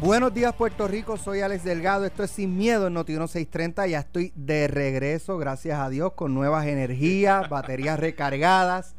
Buenos 0.00 0.32
días 0.32 0.54
Puerto 0.54 0.88
Rico, 0.88 1.18
soy 1.18 1.42
Alex 1.42 1.62
Delgado, 1.62 2.06
esto 2.06 2.24
es 2.24 2.30
Sin 2.30 2.56
Miedo 2.56 2.86
en 2.86 2.94
Noti 2.94 3.12
630, 3.12 3.86
ya 3.86 3.98
estoy 3.98 4.32
de 4.34 4.66
regreso, 4.66 5.36
gracias 5.36 5.78
a 5.78 5.90
Dios, 5.90 6.14
con 6.14 6.32
nuevas 6.32 6.66
energías, 6.66 7.46
baterías 7.50 8.00
recargadas, 8.00 8.94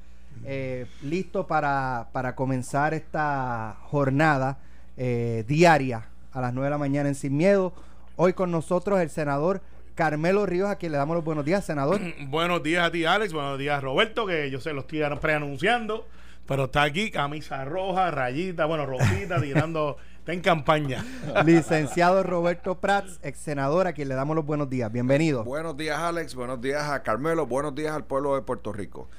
eh, 0.45 0.85
listo 1.01 1.47
para, 1.47 2.09
para, 2.11 2.35
comenzar 2.35 2.93
esta 2.93 3.77
jornada 3.85 4.59
eh, 4.95 5.43
diaria 5.47 6.05
a 6.33 6.39
las 6.39 6.53
9 6.53 6.67
de 6.67 6.69
la 6.69 6.77
mañana 6.77 7.09
en 7.09 7.15
Sin 7.15 7.35
Miedo. 7.35 7.73
Hoy 8.15 8.33
con 8.33 8.51
nosotros 8.51 9.01
el 9.01 9.09
senador 9.09 9.61
Carmelo 9.95 10.45
Ríos, 10.45 10.69
a 10.69 10.75
quien 10.75 10.91
le 10.91 10.99
damos 10.99 11.15
los 11.15 11.25
buenos 11.25 11.45
días, 11.45 11.65
senador. 11.65 11.99
buenos 12.27 12.61
días 12.61 12.85
a 12.85 12.91
ti, 12.91 13.05
Alex, 13.05 13.33
buenos 13.33 13.57
días, 13.57 13.81
Roberto, 13.81 14.27
que 14.27 14.51
yo 14.51 14.61
se 14.61 14.71
lo 14.71 14.81
estoy 14.81 15.01
preanunciando, 15.19 16.05
pero 16.45 16.65
está 16.65 16.83
aquí, 16.83 17.09
camisa 17.09 17.65
roja, 17.65 18.11
rayita, 18.11 18.65
bueno, 18.65 18.85
rosita, 18.85 19.41
tirando... 19.41 19.97
Está 20.21 20.33
en 20.33 20.41
campaña. 20.41 21.03
Licenciado 21.45 22.21
Roberto 22.21 22.79
Prats, 22.79 23.19
ex 23.23 23.39
senador, 23.39 23.87
a 23.87 23.93
quien 23.93 24.07
le 24.07 24.13
damos 24.13 24.35
los 24.35 24.45
buenos 24.45 24.69
días. 24.69 24.91
Bienvenido. 24.91 25.43
Buenos 25.43 25.75
días, 25.75 25.97
Alex. 25.97 26.35
Buenos 26.35 26.61
días 26.61 26.87
a 26.87 27.01
Carmelo. 27.01 27.47
Buenos 27.47 27.73
días 27.73 27.91
al 27.95 28.05
pueblo 28.05 28.35
de 28.35 28.43
Puerto 28.43 28.71
Rico. 28.71 29.09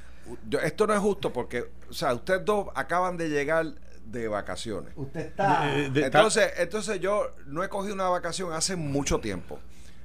esto 0.63 0.87
no 0.87 0.95
es 0.95 1.01
justo 1.01 1.33
porque, 1.33 1.65
o 1.91 1.93
sea, 1.93 2.15
ustedes 2.15 2.45
dos 2.45 2.69
acaban 2.77 3.17
de 3.17 3.31
llegar 3.31 3.67
de 4.05 4.29
vacaciones. 4.29 4.93
Usted 4.95 5.23
está. 5.23 5.77
entonces, 5.77 6.53
entonces 6.59 7.01
yo 7.01 7.35
no 7.47 7.65
he 7.65 7.69
cogido 7.69 7.95
una 7.95 8.09
vacación 8.09 8.53
hace 8.53 8.77
mucho 8.77 9.19
tiempo. 9.19 9.59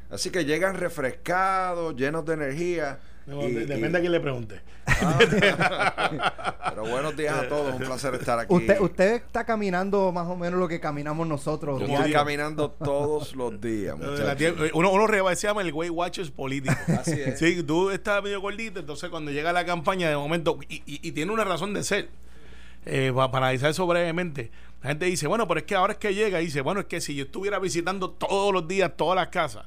Así 0.09 0.31
que 0.31 0.45
llegan 0.45 0.73
refrescados, 0.73 1.95
llenos 1.95 2.25
de 2.25 2.33
energía 2.33 2.97
depende 3.27 3.97
a 3.97 4.01
quién 4.01 4.11
le 4.11 4.19
pregunte. 4.19 4.61
Ah, 4.85 6.69
pero 6.69 6.87
buenos 6.87 7.15
días 7.17 7.37
a 7.37 7.47
todos, 7.49 7.73
un 7.73 7.79
placer 7.79 8.15
estar 8.15 8.39
aquí. 8.39 8.53
Usted, 8.53 8.79
usted 8.79 9.13
está 9.15 9.43
caminando 9.45 10.11
más 10.13 10.27
o 10.27 10.35
menos 10.37 10.59
lo 10.59 10.67
que 10.67 10.79
caminamos 10.79 11.27
nosotros. 11.27 11.81
Yo 11.81 11.87
estoy 11.87 12.13
caminando 12.13 12.71
todos 12.71 13.35
los 13.35 13.59
días. 13.59 13.97
uno, 14.73 14.91
uno 14.91 15.35
se 15.35 15.47
llama 15.47 15.61
el 15.61 15.73
Way 15.73 15.89
Watchers 15.89 16.31
político. 16.31 16.75
Así 16.97 17.11
es. 17.11 17.37
Sí, 17.37 17.63
tú 17.63 17.89
estás 17.89 18.23
medio 18.23 18.39
gordito, 18.39 18.79
entonces 18.79 19.09
cuando 19.09 19.31
llega 19.31 19.51
la 19.51 19.65
campaña, 19.65 20.09
de 20.09 20.15
momento, 20.15 20.57
y, 20.69 21.11
tiene 21.11 21.31
una 21.31 21.43
razón 21.43 21.73
de 21.73 21.83
ser. 21.83 22.09
Eh, 22.85 23.11
para 23.13 23.39
analizar 23.39 23.69
eso 23.71 23.85
brevemente, 23.85 24.49
la 24.81 24.89
gente 24.89 25.05
dice, 25.05 25.27
bueno, 25.27 25.45
pero 25.45 25.59
es 25.59 25.65
que 25.65 25.75
ahora 25.75 25.93
es 25.93 25.99
que 25.99 26.13
llega, 26.13 26.39
y 26.41 26.45
dice, 26.45 26.61
bueno, 26.61 26.79
es 26.79 26.85
que 26.85 27.01
si 27.01 27.15
yo 27.15 27.25
estuviera 27.25 27.59
visitando 27.59 28.11
todos 28.11 28.53
los 28.53 28.65
días 28.65 28.93
todas 28.95 29.17
las 29.17 29.27
casas, 29.27 29.65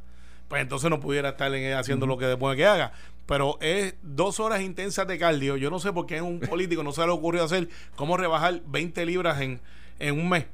pues 0.50 0.60
entonces 0.60 0.90
no 0.90 1.00
pudiera 1.00 1.30
estar 1.30 1.50
haciendo 1.78 2.06
lo 2.06 2.18
que 2.18 2.26
después 2.26 2.56
que 2.56 2.66
haga 2.66 2.92
pero 3.30 3.58
es 3.60 3.94
dos 4.02 4.40
horas 4.40 4.60
intensas 4.60 5.06
de 5.06 5.16
cardio. 5.16 5.56
Yo 5.56 5.70
no 5.70 5.78
sé 5.78 5.92
por 5.92 6.04
qué 6.04 6.18
a 6.18 6.24
un 6.24 6.40
político 6.50 6.82
no 6.82 6.90
se 6.90 7.06
le 7.06 7.12
ocurrió 7.12 7.44
hacer 7.44 7.68
cómo 7.94 8.16
rebajar 8.16 8.60
20 8.66 9.06
libras 9.06 9.40
en, 9.40 9.60
en 10.00 10.18
un 10.18 10.28
mes. 10.28 10.46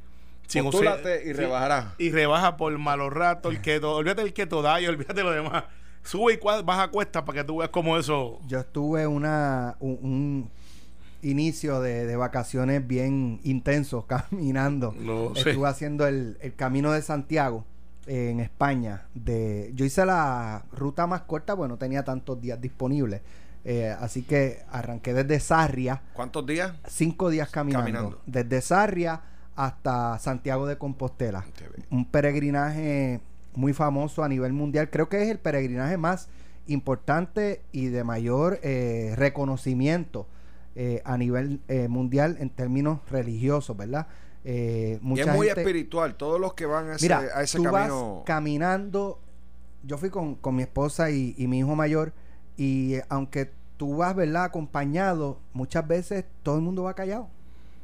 Sin 0.47 0.67
y 0.67 1.33
rebajará. 1.33 1.95
Y 1.97 2.11
rebaja 2.11 2.59
por 2.59 2.77
malos 2.77 3.15
ratos, 3.15 3.55
el 3.55 3.63
keto. 3.63 3.97
Olvídate 3.97 4.21
el 4.21 4.35
keto 4.35 4.63
y 4.79 4.87
olvídate 4.87 5.23
lo 5.23 5.31
demás. 5.31 5.65
Sube 6.03 6.35
y 6.35 6.63
baja 6.63 6.89
cuesta 6.89 7.25
para 7.25 7.41
que 7.41 7.45
tú 7.45 7.57
veas 7.57 7.71
cómo 7.71 7.97
eso. 7.97 8.41
Yo 8.47 8.61
estuve 8.61 9.07
una, 9.07 9.77
un, 9.81 10.51
inicio 11.23 11.81
de, 11.81 12.15
vacaciones 12.15 12.87
bien 12.87 13.41
intensos 13.43 14.05
caminando. 14.07 14.95
estuve 15.35 15.67
haciendo 15.67 16.07
el, 16.07 16.37
el 16.43 16.55
camino 16.55 16.93
de 16.93 17.01
Santiago 17.01 17.65
en 18.07 18.41
España. 18.41 19.07
De, 19.15 19.71
yo 19.75 19.85
hice 19.85 20.07
la 20.07 20.65
ruta 20.73 21.07
más 21.07 21.23
corta, 21.23 21.55
bueno, 21.55 21.75
no 21.75 21.79
tenía 21.79 22.05
tantos 22.05 22.41
días 22.41 22.61
disponibles. 22.61 23.23
Eh, 23.65 23.95
así 23.99 24.23
que 24.23 24.61
arranqué 24.71 25.13
desde 25.13 25.41
Sarria. 25.41 26.03
¿Cuántos 26.13 26.47
días? 26.47 26.73
Cinco 26.87 27.31
días 27.31 27.51
caminando. 27.51 28.23
Desde 28.27 28.61
Sarria 28.61 29.21
hasta 29.57 30.19
Santiago 30.19 30.67
de 30.67 30.79
Compostela. 30.79 31.45
Un 31.91 32.05
peregrinaje 32.05 33.21
muy 33.55 33.73
famoso 33.73 34.23
a 34.23 34.29
nivel 34.29 34.53
mundial. 34.53 34.89
Creo 34.91 35.09
que 35.09 35.23
es 35.23 35.29
el 35.31 35.39
peregrinaje 35.39 35.97
más 35.97 36.29
importante 36.69 37.63
y 37.73 37.87
de 37.87 38.05
mayor 38.05 38.61
eh, 38.63 39.15
reconocimiento 39.17 40.29
eh, 40.77 41.03
a 41.05 41.17
nivel 41.17 41.61
mundial 41.89 42.37
en 42.39 42.51
términos 42.51 43.01
religiosos, 43.11 43.77
¿verdad? 43.77 44.07
Eh, 44.49 45.01
y 45.03 45.21
es 45.21 45.27
muy 45.27 45.49
espiritual, 45.49 46.15
todos 46.15 46.41
los 46.41 46.55
que 46.55 46.67
van 46.67 46.91
a 46.91 46.95
ese, 46.95 47.13
a 47.13 47.43
ese 47.43 47.61
camino. 47.61 48.23
caminando, 48.25 49.19
yo 49.83 49.99
fui 49.99 50.09
con, 50.09 50.39
mi 50.53 50.63
esposa 50.63 51.11
y, 51.11 51.35
mi 51.49 51.59
hijo 51.59 51.75
mayor, 51.75 52.13
y 52.57 52.95
aunque 53.09 53.51
tú 53.77 53.97
vas, 53.97 54.15
¿verdad?, 54.15 54.45
acompañado, 54.45 55.41
muchas 55.53 55.89
veces 55.89 56.27
todo 56.45 56.55
el 56.55 56.63
mundo 56.63 56.85
va 56.85 56.95
callado. 56.95 57.29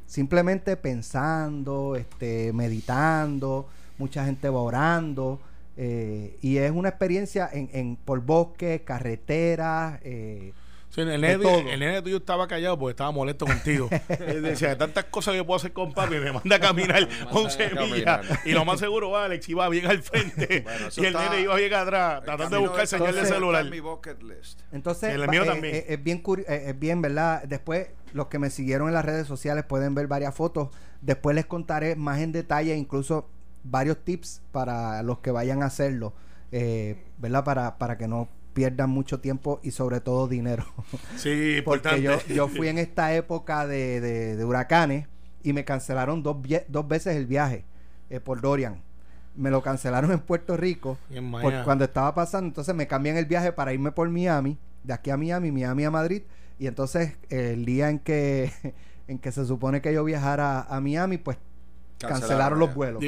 Simplemente 0.05 0.77
pensando, 0.77 1.97
este, 1.97 2.53
meditando, 2.53 3.67
mucha 3.97 4.23
gente 4.23 4.47
va 4.47 4.61
orando. 4.61 5.41
Eh, 5.75 6.37
y 6.41 6.57
es 6.57 6.71
una 6.71 6.87
experiencia 6.87 7.49
en, 7.51 7.69
en 7.73 7.97
por 7.97 8.21
bosques, 8.21 8.81
carreteras, 8.83 9.99
eh, 10.03 10.53
el, 11.01 11.21
nene, 11.21 12.01
tuyo 12.01 12.17
estaba 12.17 12.47
callado 12.47 12.77
porque 12.77 12.91
estaba 12.91 13.11
molesto 13.11 13.45
contigo. 13.45 13.89
decía, 14.41 14.77
tantas 14.77 15.05
cosas 15.05 15.33
que 15.33 15.43
puedo 15.43 15.57
hacer 15.57 15.73
con 15.73 15.91
papi, 15.91 16.15
me 16.15 16.31
manda 16.31 16.57
a 16.57 16.59
caminar 16.59 17.07
11 17.31 17.71
millas. 17.75 18.25
Y 18.45 18.51
lo 18.51 18.63
más 18.63 18.79
seguro, 18.79 19.17
Alex 19.17 19.49
iba 19.49 19.67
bien 19.69 19.87
al 19.87 20.03
frente. 20.03 20.65
y 20.97 21.05
el 21.05 21.13
nene 21.13 21.41
iba 21.41 21.55
bien 21.55 21.73
atrás, 21.73 22.23
tratando 22.23 22.57
de 22.57 22.61
buscar 22.61 22.85
señal 22.87 23.15
de 23.15 23.25
celular. 23.25 23.65
Entonces, 24.71 25.15
el 25.15 25.27
mío 25.27 25.45
también. 25.45 25.83
Es, 25.87 26.03
bien, 26.03 26.21
es 26.47 26.79
bien, 26.79 27.01
¿verdad? 27.01 27.43
Después, 27.43 27.87
los 28.13 28.27
que 28.27 28.37
me 28.37 28.49
siguieron 28.51 28.87
en 28.87 28.93
las 28.93 29.05
redes 29.05 29.25
sociales 29.25 29.65
pueden 29.65 29.95
ver 29.95 30.07
varias 30.07 30.35
fotos. 30.35 30.69
Después 31.01 31.35
les 31.35 31.45
contaré 31.45 31.95
más 31.95 32.19
en 32.19 32.31
detalle, 32.31 32.75
incluso 32.75 33.29
varios 33.63 33.97
tips 34.03 34.41
para 34.51 35.01
los 35.01 35.19
que 35.19 35.31
vayan 35.31 35.63
a 35.63 35.67
hacerlo. 35.67 36.13
Eh, 36.51 37.03
¿Verdad? 37.17 37.43
Para, 37.43 37.77
para 37.79 37.97
que 37.97 38.07
no 38.07 38.29
pierdan 38.53 38.89
mucho 38.89 39.19
tiempo 39.19 39.59
y 39.63 39.71
sobre 39.71 39.99
todo 39.99 40.27
dinero. 40.27 40.65
Sí, 41.17 41.61
porque 41.65 42.01
yo, 42.01 42.19
yo 42.27 42.47
fui 42.47 42.67
en 42.67 42.77
esta 42.77 43.13
época 43.13 43.67
de, 43.67 44.01
de, 44.01 44.45
huracanes 44.45 45.07
y 45.43 45.53
me 45.53 45.65
cancelaron 45.65 46.23
dos, 46.23 46.37
dos 46.67 46.87
veces 46.87 47.15
el 47.15 47.25
viaje 47.25 47.65
eh, 48.09 48.19
por 48.19 48.41
Dorian. 48.41 48.81
Me 49.35 49.49
lo 49.49 49.63
cancelaron 49.63 50.11
en 50.11 50.19
Puerto 50.19 50.57
Rico 50.57 50.97
cuando 51.65 51.85
estaba 51.85 52.13
pasando. 52.13 52.47
Entonces 52.47 52.75
me 52.75 52.87
cambian 52.87 53.17
el 53.17 53.25
viaje 53.25 53.51
para 53.51 53.73
irme 53.73 53.91
por 53.91 54.07
Miami, 54.09 54.59
de 54.83 54.93
aquí 54.93 55.09
a 55.09 55.17
Miami, 55.17 55.51
Miami 55.51 55.85
a 55.85 55.91
Madrid. 55.91 56.21
Y 56.59 56.67
entonces 56.67 57.17
el 57.29 57.65
día 57.65 57.89
en 57.89 57.99
que, 57.99 58.51
en 59.07 59.17
que 59.17 59.31
se 59.31 59.45
supone 59.45 59.81
que 59.81 59.93
yo 59.93 60.03
viajara 60.03 60.61
a 60.61 60.79
Miami, 60.79 61.17
pues 61.17 61.37
cancelaron, 61.97 62.59
los 62.59 62.75
vuelos. 62.75 63.03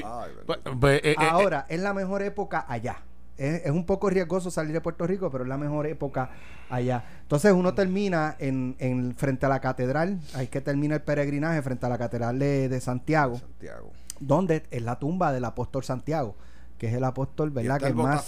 Pues, 0.46 0.60
pues, 0.80 1.02
eh, 1.04 1.12
eh, 1.12 1.16
Ahora, 1.18 1.66
es 1.70 1.80
la 1.80 1.94
mejor 1.94 2.24
época 2.24 2.66
allá 2.68 3.04
es, 3.38 3.70
un 3.72 3.86
poco 3.86 4.10
riesgoso 4.10 4.52
salir 4.52 4.74
de 4.74 4.82
Puerto 4.82 5.06
Rico, 5.06 5.30
pero 5.32 5.44
es 5.44 5.48
la 5.48 5.58
mejor 5.58 5.88
época 5.88 6.30
allá. 6.70 7.04
Entonces 7.22 7.54
uno 7.54 7.74
termina 7.74 8.36
en, 8.40 8.76
en 8.80 9.16
frente 9.16 9.46
a 9.46 9.50
la 9.50 9.60
catedral, 9.60 10.20
hay 10.34 10.48
que 10.48 10.62
terminar 10.62 11.00
el 11.00 11.04
peregrinaje 11.04 11.62
frente 11.62 11.86
a 11.86 11.90
la 11.90 11.98
catedral 11.98 12.40
de, 12.40 12.70
de 12.70 12.82
Santiago, 12.82 13.38
Santiago, 13.38 13.92
donde 14.20 14.64
es 14.72 14.82
la 14.82 15.00
tumba 15.00 15.32
del 15.32 15.46
apóstol 15.46 15.84
Santiago 15.84 16.36
que 16.78 16.88
es 16.88 16.94
el 16.94 17.04
apóstol, 17.06 17.52
¿verdad? 17.52 17.80
que 17.80 17.88
el 17.88 17.96
más 17.96 18.28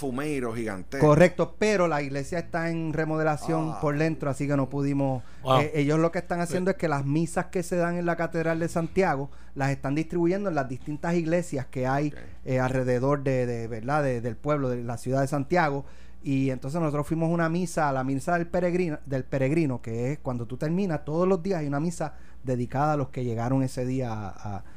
gigantesco. 0.55 1.05
Correcto, 1.05 1.55
pero 1.59 1.87
la 1.87 2.01
iglesia 2.01 2.39
está 2.39 2.69
en 2.69 2.93
remodelación 2.93 3.73
ah. 3.73 3.79
por 3.81 3.97
dentro, 3.97 4.29
así 4.29 4.47
que 4.47 4.55
no 4.55 4.69
pudimos. 4.69 5.23
Eh, 5.59 5.71
ellos 5.75 5.99
lo 5.99 6.11
que 6.11 6.19
están 6.19 6.39
haciendo 6.39 6.71
es 6.71 6.77
que 6.77 6.87
las 6.87 7.05
misas 7.05 7.47
que 7.47 7.63
se 7.63 7.75
dan 7.75 7.97
en 7.97 8.05
la 8.05 8.15
Catedral 8.15 8.59
de 8.59 8.69
Santiago 8.69 9.29
las 9.55 9.71
están 9.71 9.95
distribuyendo 9.95 10.49
en 10.49 10.55
las 10.55 10.69
distintas 10.69 11.15
iglesias 11.15 11.65
que 11.65 11.87
hay 11.87 12.13
eh, 12.45 12.59
alrededor 12.59 13.23
de, 13.23 13.67
¿verdad? 13.67 14.03
del 14.03 14.35
pueblo, 14.37 14.69
de 14.69 14.83
la 14.83 14.97
ciudad 14.97 15.21
de 15.21 15.27
Santiago. 15.27 15.85
Y 16.23 16.49
entonces 16.49 16.79
nosotros 16.79 17.07
fuimos 17.07 17.29
a 17.29 17.33
una 17.33 17.49
misa, 17.49 17.89
a 17.89 17.93
la 17.93 18.03
misa 18.03 18.37
del 18.37 18.47
peregrino, 18.47 18.99
del 19.05 19.23
peregrino, 19.23 19.81
que 19.81 20.13
es 20.13 20.19
cuando 20.19 20.45
tú 20.45 20.57
terminas, 20.57 21.05
todos 21.05 21.27
los 21.27 21.43
días 21.43 21.59
hay 21.59 21.67
una 21.67 21.79
misa 21.79 22.15
dedicada 22.43 22.93
a 22.93 22.97
los 22.97 23.09
que 23.09 23.23
llegaron 23.23 23.61
ese 23.61 23.85
día 23.85 24.11
a 24.11 24.63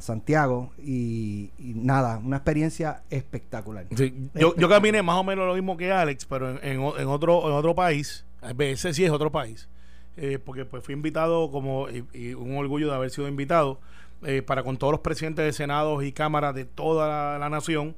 Santiago 0.00 0.72
y, 0.78 1.50
nada, 1.58 2.18
una 2.18 2.36
experiencia 2.36 3.02
espectacular. 3.10 3.86
yo, 4.34 4.54
yo 4.54 4.68
caminé 4.68 5.02
más 5.02 5.16
o 5.16 5.24
menos 5.24 5.46
lo 5.46 5.54
mismo 5.54 5.76
que 5.76 5.90
Alex, 5.90 6.26
pero 6.26 6.50
en, 6.50 6.80
en, 6.82 7.06
otro, 7.08 7.46
en 7.46 7.52
otro 7.52 7.74
país, 7.74 8.24
ese 8.58 8.94
sí 8.94 9.04
es 9.04 9.10
otro 9.10 9.32
país, 9.32 9.68
eh, 10.16 10.38
porque 10.38 10.64
pues 10.64 10.84
fui 10.84 10.94
invitado 10.94 11.50
como, 11.50 11.88
y, 11.88 12.34
un 12.34 12.56
orgullo 12.56 12.88
de 12.88 12.94
haber 12.94 13.10
sido 13.10 13.28
invitado, 13.28 13.80
eh, 14.22 14.42
para 14.42 14.62
con 14.62 14.76
todos 14.76 14.92
los 14.92 15.00
presidentes 15.00 15.44
de 15.44 15.52
senados 15.52 16.04
y 16.04 16.12
cámaras 16.12 16.54
de 16.54 16.64
toda 16.66 17.38
la, 17.38 17.48
nación, 17.48 17.96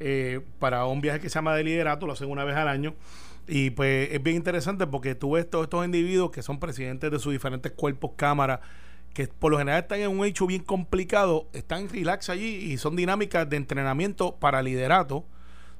eh, 0.00 0.40
para 0.58 0.84
un 0.86 1.00
viaje 1.00 1.20
que 1.20 1.28
se 1.30 1.36
llama 1.36 1.54
de 1.54 1.64
liderato, 1.64 2.06
lo 2.06 2.12
hacen 2.12 2.30
una 2.30 2.44
vez 2.44 2.56
al 2.56 2.68
año. 2.68 2.94
Y 3.48 3.70
pues 3.70 4.10
es 4.12 4.22
bien 4.22 4.36
interesante 4.36 4.86
porque 4.86 5.14
tú 5.14 5.32
ves 5.32 5.48
todos 5.48 5.64
estos 5.64 5.84
individuos 5.84 6.30
que 6.30 6.42
son 6.42 6.60
presidentes 6.60 7.10
de 7.10 7.18
sus 7.18 7.32
diferentes 7.32 7.72
cuerpos, 7.72 8.12
cámaras, 8.16 8.60
que 9.14 9.26
por 9.26 9.52
lo 9.52 9.58
general 9.58 9.82
están 9.82 10.00
en 10.00 10.08
un 10.08 10.24
hecho 10.24 10.46
bien 10.46 10.62
complicado, 10.62 11.48
están 11.52 11.88
relax 11.88 12.30
allí 12.30 12.72
y 12.72 12.78
son 12.78 12.96
dinámicas 12.96 13.48
de 13.48 13.56
entrenamiento 13.56 14.36
para 14.36 14.62
liderato, 14.62 15.24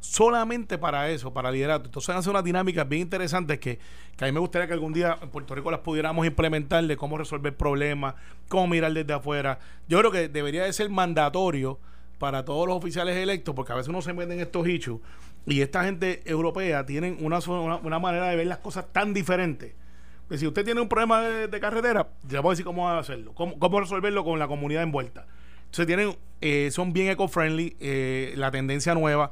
solamente 0.00 0.78
para 0.78 1.10
eso, 1.10 1.32
para 1.32 1.50
liderato. 1.50 1.86
Entonces 1.86 2.14
hacen 2.14 2.30
unas 2.30 2.44
dinámicas 2.44 2.88
bien 2.88 3.02
interesantes 3.02 3.58
que, 3.58 3.78
que 4.16 4.24
a 4.24 4.26
mí 4.26 4.32
me 4.32 4.40
gustaría 4.40 4.66
que 4.66 4.74
algún 4.74 4.92
día 4.92 5.18
en 5.22 5.30
Puerto 5.30 5.54
Rico 5.54 5.70
las 5.70 5.80
pudiéramos 5.80 6.26
implementar 6.26 6.84
de 6.86 6.96
cómo 6.96 7.16
resolver 7.16 7.56
problemas, 7.56 8.14
cómo 8.48 8.66
mirar 8.66 8.92
desde 8.92 9.12
afuera. 9.14 9.58
Yo 9.88 9.98
creo 9.98 10.10
que 10.10 10.28
debería 10.28 10.64
de 10.64 10.72
ser 10.72 10.90
mandatorio 10.90 11.78
para 12.18 12.44
todos 12.44 12.68
los 12.68 12.76
oficiales 12.76 13.16
electos, 13.16 13.54
porque 13.54 13.72
a 13.72 13.76
veces 13.76 13.88
uno 13.88 14.02
se 14.02 14.12
mete 14.12 14.34
en 14.34 14.40
estos 14.40 14.66
hechos 14.66 15.00
y 15.46 15.60
esta 15.60 15.84
gente 15.84 16.22
europea 16.24 16.86
tienen 16.86 17.16
una, 17.20 17.38
una, 17.38 17.98
manera 17.98 18.28
de 18.28 18.36
ver 18.36 18.46
las 18.46 18.58
cosas 18.58 18.92
tan 18.92 19.12
diferentes. 19.12 19.72
Si 20.30 20.46
usted 20.46 20.64
tiene 20.64 20.80
un 20.80 20.88
problema 20.88 21.20
de, 21.22 21.60
carretera, 21.60 22.08
ya 22.26 22.40
a 22.40 22.42
decir 22.50 22.64
cómo 22.64 22.88
hacerlo, 22.88 23.34
cómo, 23.34 23.58
cómo 23.58 23.80
resolverlo 23.80 24.24
con 24.24 24.38
la 24.38 24.48
comunidad 24.48 24.82
envuelta. 24.82 25.26
Entonces 25.64 25.86
tienen, 25.86 26.16
eh, 26.40 26.70
son 26.70 26.92
bien 26.92 27.08
eco-friendly, 27.08 27.76
eh, 27.80 28.34
la 28.36 28.50
tendencia 28.50 28.94
nueva 28.94 29.30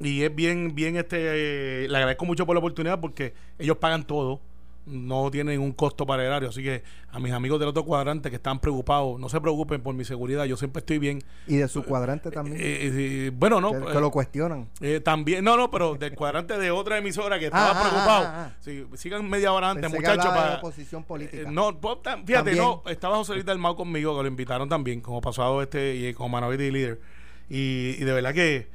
y 0.00 0.22
es 0.22 0.34
bien, 0.34 0.74
bien, 0.74 0.96
este, 0.96 1.88
le 1.88 1.96
agradezco 1.96 2.24
mucho 2.24 2.46
por 2.46 2.54
la 2.54 2.58
oportunidad 2.58 3.00
porque 3.00 3.34
ellos 3.58 3.78
pagan 3.78 4.04
todo 4.04 4.40
no 4.86 5.30
tienen 5.30 5.60
un 5.60 5.72
costo 5.72 6.06
para 6.06 6.22
el 6.22 6.28
erario. 6.28 6.48
Así 6.48 6.62
que 6.62 6.82
a 7.10 7.18
mis 7.18 7.32
amigos 7.32 7.58
del 7.58 7.68
otro 7.68 7.84
cuadrante 7.84 8.30
que 8.30 8.36
están 8.36 8.58
preocupados, 8.60 9.18
no 9.18 9.28
se 9.28 9.40
preocupen 9.40 9.82
por 9.82 9.94
mi 9.94 10.04
seguridad, 10.04 10.44
yo 10.44 10.56
siempre 10.56 10.80
estoy 10.80 10.98
bien. 10.98 11.22
Y 11.46 11.56
de 11.56 11.68
su 11.68 11.82
cuadrante 11.82 12.30
también. 12.30 12.56
Eh, 12.58 12.90
eh, 12.92 13.32
bueno, 13.34 13.60
no. 13.60 13.72
Que, 13.86 14.00
lo 14.00 14.10
cuestionan. 14.10 14.68
Eh, 14.80 15.00
también, 15.00 15.44
no, 15.44 15.56
no, 15.56 15.70
pero 15.70 15.94
del 15.94 16.14
cuadrante 16.14 16.58
de 16.58 16.70
otra 16.70 16.98
emisora 16.98 17.38
que 17.38 17.46
estaba 17.46 17.70
ah, 17.70 17.74
ah, 17.74 17.80
preocupado. 17.80 18.24
Ah, 18.26 18.96
sigan 18.96 19.28
media 19.28 19.52
hora 19.52 19.70
antes, 19.70 19.90
muchachos. 19.90 20.26
Para 20.26 20.56
oposición 20.56 21.04
política. 21.04 21.50
no, 21.50 21.78
pues, 21.78 21.98
fíjate, 22.26 22.54
no, 22.54 22.82
estaba 22.86 23.16
José 23.16 23.34
Luis 23.34 23.46
del 23.46 23.58
Mau 23.58 23.76
conmigo, 23.76 24.16
que 24.16 24.22
lo 24.22 24.28
invitaron 24.28 24.68
también, 24.68 25.00
como 25.00 25.20
pasado 25.20 25.62
este, 25.62 25.94
y 25.94 26.14
como 26.14 26.30
Manaví 26.30 26.70
líder. 26.70 27.00
Y, 27.48 27.96
y 27.98 28.04
de 28.04 28.12
verdad 28.12 28.34
que 28.34 28.68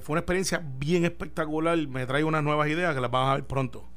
fue 0.00 0.14
una 0.14 0.20
experiencia 0.20 0.62
bien 0.78 1.04
espectacular. 1.04 1.76
Me 1.88 2.06
trae 2.06 2.24
unas 2.24 2.42
nuevas 2.42 2.68
ideas 2.68 2.94
que 2.94 3.00
las 3.00 3.10
vamos 3.10 3.30
a 3.30 3.34
ver 3.34 3.46
pronto. 3.46 3.91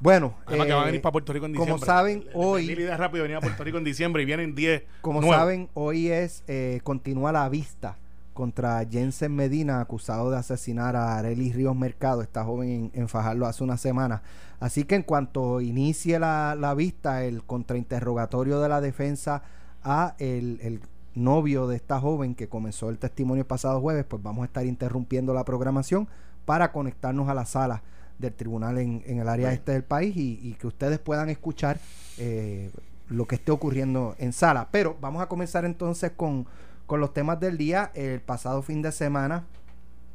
Bueno, 0.00 0.34
Además 0.46 0.66
que 0.66 0.72
van 0.72 0.82
a 0.82 0.86
venir 0.86 0.98
eh, 1.00 1.02
para 1.02 1.12
Puerto 1.12 1.32
Rico 1.32 1.46
en 1.46 1.52
diciembre. 1.52 1.72
Como 1.72 1.84
saben, 1.84 2.24
hoy. 2.34 2.70
idea 2.70 2.96
rápido 2.96 3.22
venía 3.22 3.38
a 3.38 3.40
Puerto 3.40 3.64
Rico 3.64 3.78
en 3.78 3.84
diciembre 3.84 4.22
y 4.22 4.26
vienen 4.26 4.54
10. 4.54 4.82
Como 5.00 5.22
saben, 5.22 5.68
hoy 5.74 6.08
es. 6.08 6.44
Eh, 6.46 6.80
continúa 6.84 7.32
la 7.32 7.48
vista 7.48 7.96
contra 8.34 8.84
Jensen 8.84 9.34
Medina, 9.34 9.80
acusado 9.80 10.30
de 10.30 10.36
asesinar 10.36 10.94
a 10.94 11.16
Arely 11.16 11.52
Ríos 11.52 11.74
Mercado, 11.74 12.20
esta 12.20 12.44
joven 12.44 12.90
en, 12.92 13.08
Fajardo 13.08 13.46
hace 13.46 13.64
una 13.64 13.78
semana. 13.78 14.22
Así 14.60 14.84
que 14.84 14.94
en 14.94 15.02
cuanto 15.02 15.62
inicie 15.62 16.18
la, 16.18 16.54
la 16.54 16.74
vista, 16.74 17.24
el 17.24 17.42
contrainterrogatorio 17.44 18.60
de 18.60 18.68
la 18.68 18.82
defensa 18.82 19.42
a 19.82 20.14
el, 20.18 20.60
el 20.62 20.80
novio 21.14 21.66
de 21.66 21.76
esta 21.76 21.98
joven 21.98 22.34
que 22.34 22.46
comenzó 22.46 22.90
el 22.90 22.98
testimonio 22.98 23.40
el 23.40 23.46
pasado 23.46 23.80
jueves, 23.80 24.04
pues 24.04 24.22
vamos 24.22 24.42
a 24.42 24.46
estar 24.46 24.66
interrumpiendo 24.66 25.32
la 25.32 25.44
programación 25.44 26.06
para 26.44 26.72
conectarnos 26.72 27.28
a 27.30 27.34
la 27.34 27.46
sala 27.46 27.82
del 28.18 28.32
tribunal 28.34 28.78
en, 28.78 29.02
el 29.06 29.28
área 29.28 29.52
este 29.52 29.72
del 29.72 29.84
país 29.84 30.14
y, 30.16 30.56
que 30.58 30.66
ustedes 30.66 30.98
puedan 30.98 31.28
escuchar 31.28 31.78
eh, 32.18 32.70
lo 33.08 33.26
que 33.26 33.36
esté 33.36 33.52
ocurriendo 33.52 34.14
en 34.18 34.32
sala. 34.32 34.68
Pero 34.70 34.96
vamos 35.00 35.22
a 35.22 35.26
comenzar 35.26 35.64
entonces 35.64 36.12
con, 36.16 36.46
con 36.86 37.00
los 37.00 37.12
temas 37.12 37.38
del 37.40 37.58
día. 37.58 37.90
El 37.94 38.20
pasado 38.20 38.62
fin 38.62 38.82
de 38.82 38.92
semana, 38.92 39.44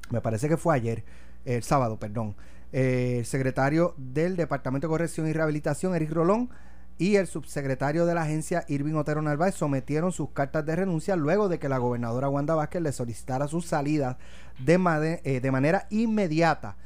me 0.09 0.21
parece 0.21 0.49
que 0.49 0.57
fue 0.57 0.75
ayer, 0.75 1.03
el 1.45 1.63
sábado, 1.63 1.97
perdón, 1.97 2.35
eh, 2.73 3.17
el 3.19 3.25
secretario 3.25 3.93
del 3.97 4.35
Departamento 4.35 4.87
de 4.87 4.91
Corrección 4.91 5.27
y 5.27 5.33
Rehabilitación, 5.33 5.95
Eric 5.95 6.11
Rolón, 6.11 6.49
y 6.97 7.15
el 7.15 7.25
subsecretario 7.25 8.05
de 8.05 8.13
la 8.13 8.21
agencia, 8.23 8.63
Irving 8.67 8.93
Otero 8.93 9.21
Narváez, 9.23 9.55
sometieron 9.55 10.11
sus 10.11 10.29
cartas 10.29 10.65
de 10.65 10.75
renuncia 10.75 11.15
luego 11.15 11.49
de 11.49 11.57
que 11.57 11.67
la 11.67 11.79
gobernadora 11.79 12.29
Wanda 12.29 12.53
Vázquez 12.53 12.81
le 12.81 12.91
solicitara 12.91 13.47
su 13.47 13.61
salida 13.61 14.19
de, 14.59 15.21
eh, 15.23 15.39
de 15.39 15.51
manera 15.51 15.87
inmediata 15.89 16.77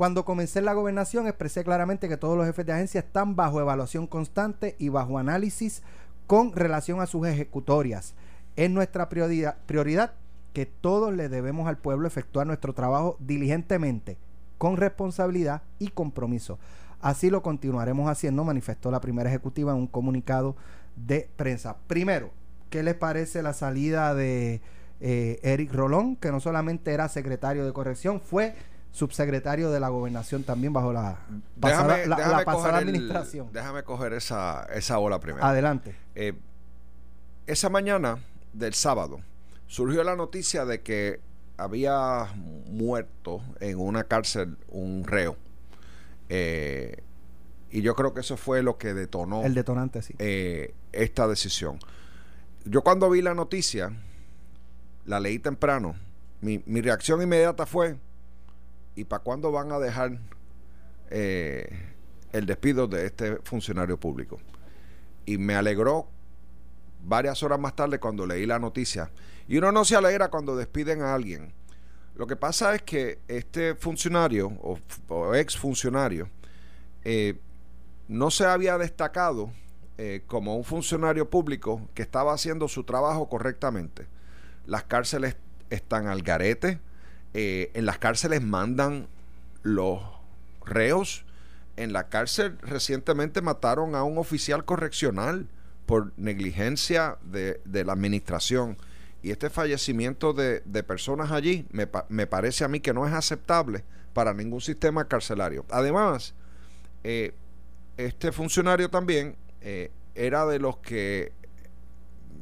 cuando 0.00 0.24
comencé 0.24 0.62
la 0.62 0.72
gobernación 0.72 1.26
expresé 1.26 1.62
claramente 1.62 2.08
que 2.08 2.16
todos 2.16 2.34
los 2.34 2.46
jefes 2.46 2.64
de 2.64 2.72
agencia 2.72 3.00
están 3.00 3.36
bajo 3.36 3.60
evaluación 3.60 4.06
constante 4.06 4.74
y 4.78 4.88
bajo 4.88 5.18
análisis 5.18 5.82
con 6.26 6.54
relación 6.54 7.02
a 7.02 7.06
sus 7.06 7.26
ejecutorias. 7.26 8.14
Es 8.56 8.70
nuestra 8.70 9.10
prioridad, 9.10 9.58
prioridad 9.66 10.14
que 10.54 10.64
todos 10.64 11.12
le 11.14 11.28
debemos 11.28 11.68
al 11.68 11.76
pueblo 11.76 12.08
efectuar 12.08 12.46
nuestro 12.46 12.72
trabajo 12.72 13.18
diligentemente, 13.20 14.16
con 14.56 14.78
responsabilidad 14.78 15.64
y 15.78 15.88
compromiso. 15.88 16.58
Así 17.02 17.28
lo 17.28 17.42
continuaremos 17.42 18.08
haciendo, 18.08 18.42
manifestó 18.42 18.90
la 18.90 19.02
primera 19.02 19.28
ejecutiva 19.28 19.72
en 19.72 19.80
un 19.80 19.86
comunicado 19.86 20.56
de 20.96 21.28
prensa. 21.36 21.76
Primero, 21.88 22.30
¿qué 22.70 22.82
les 22.82 22.94
parece 22.94 23.42
la 23.42 23.52
salida 23.52 24.14
de 24.14 24.62
eh, 25.00 25.40
Eric 25.42 25.74
Rolón, 25.74 26.16
que 26.16 26.32
no 26.32 26.40
solamente 26.40 26.94
era 26.94 27.10
secretario 27.10 27.66
de 27.66 27.74
corrección, 27.74 28.22
fue 28.22 28.54
subsecretario 28.92 29.70
de 29.70 29.80
la 29.80 29.88
gobernación 29.88 30.42
también 30.42 30.72
bajo 30.72 30.92
la 30.92 31.20
pasada, 31.60 32.06
la, 32.06 32.44
pasada 32.44 32.78
administración. 32.78 33.48
déjame 33.52 33.82
coger 33.82 34.12
esa, 34.14 34.66
esa 34.74 34.98
ola 34.98 35.20
primero. 35.20 35.44
Adelante. 35.44 35.96
Eh, 36.14 36.34
esa 37.46 37.68
mañana 37.68 38.18
del 38.52 38.74
sábado 38.74 39.20
surgió 39.66 40.02
la 40.02 40.16
noticia 40.16 40.64
de 40.64 40.82
que 40.82 41.20
había 41.56 42.26
muerto 42.68 43.42
en 43.60 43.78
una 43.78 44.04
cárcel 44.04 44.56
un 44.68 45.04
reo. 45.04 45.36
Eh, 46.28 47.02
y 47.70 47.82
yo 47.82 47.94
creo 47.94 48.14
que 48.14 48.20
eso 48.20 48.36
fue 48.36 48.62
lo 48.62 48.78
que 48.78 48.94
detonó. 48.94 49.44
El 49.44 49.54
detonante, 49.54 50.02
sí. 50.02 50.14
Eh, 50.18 50.74
esta 50.92 51.28
decisión. 51.28 51.78
Yo 52.64 52.82
cuando 52.82 53.08
vi 53.10 53.22
la 53.22 53.34
noticia, 53.34 53.92
la 55.04 55.20
leí 55.20 55.38
temprano, 55.38 55.94
mi, 56.40 56.62
mi 56.66 56.80
reacción 56.80 57.22
inmediata 57.22 57.66
fue 57.66 57.96
¿Y 58.94 59.04
para 59.04 59.22
cuándo 59.22 59.52
van 59.52 59.72
a 59.72 59.78
dejar 59.78 60.18
eh, 61.10 61.68
el 62.32 62.46
despido 62.46 62.86
de 62.86 63.06
este 63.06 63.36
funcionario 63.36 63.98
público? 63.98 64.38
Y 65.26 65.38
me 65.38 65.54
alegró 65.54 66.08
varias 67.02 67.42
horas 67.42 67.58
más 67.58 67.74
tarde 67.74 67.98
cuando 67.98 68.26
leí 68.26 68.46
la 68.46 68.58
noticia. 68.58 69.10
Y 69.48 69.58
uno 69.58 69.72
no 69.72 69.84
se 69.84 69.96
alegra 69.96 70.28
cuando 70.28 70.56
despiden 70.56 71.02
a 71.02 71.14
alguien. 71.14 71.52
Lo 72.16 72.26
que 72.26 72.36
pasa 72.36 72.74
es 72.74 72.82
que 72.82 73.18
este 73.28 73.74
funcionario 73.74 74.48
o, 75.08 75.34
ex 75.34 75.56
funcionario 75.56 76.28
eh, 77.04 77.38
no 78.08 78.30
se 78.30 78.44
había 78.44 78.76
destacado 78.76 79.50
eh, 79.96 80.22
como 80.26 80.56
un 80.56 80.64
funcionario 80.64 81.30
público 81.30 81.88
que 81.94 82.02
estaba 82.02 82.32
haciendo 82.32 82.68
su 82.68 82.84
trabajo 82.84 83.28
correctamente. 83.28 84.06
Las 84.66 84.84
cárceles 84.84 85.36
están 85.70 86.08
al 86.08 86.22
garete, 86.22 86.80
eh, 87.34 87.70
en 87.74 87.86
las 87.86 87.98
cárceles 87.98 88.42
mandan 88.42 89.08
los 89.62 90.00
reos. 90.64 91.24
En 91.76 91.92
la 91.92 92.08
cárcel 92.08 92.58
recientemente 92.62 93.40
mataron 93.40 93.94
a 93.94 94.02
un 94.02 94.18
oficial 94.18 94.64
correccional 94.64 95.46
por 95.86 96.12
negligencia 96.16 97.18
de, 97.22 97.60
la 97.84 97.92
administración. 97.92 98.76
Y 99.22 99.30
este 99.30 99.50
fallecimiento 99.50 100.32
de, 100.32 100.60
personas 100.82 101.30
allí 101.30 101.66
me, 101.70 101.88
me, 102.08 102.26
parece 102.26 102.64
a 102.64 102.68
mí 102.68 102.80
que 102.80 102.92
no 102.92 103.06
es 103.06 103.12
aceptable 103.12 103.84
para 104.12 104.34
ningún 104.34 104.60
sistema 104.60 105.06
carcelario. 105.06 105.64
Además, 105.70 106.34
eh, 107.04 107.32
este 107.96 108.32
funcionario 108.32 108.88
también 108.90 109.36
eh, 109.60 109.90
era 110.14 110.46
de 110.46 110.58
los 110.58 110.78
que 110.78 111.32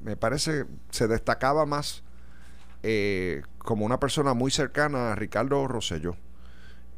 me 0.02 0.16
parece 0.16 0.64
se 0.90 1.08
destacaba 1.08 1.66
más 1.66 2.02
como 3.68 3.84
una 3.84 4.00
persona 4.00 4.32
muy 4.32 4.50
cercana 4.50 5.12
a 5.12 5.14
Ricardo 5.14 5.68
Rosselló. 5.68 6.16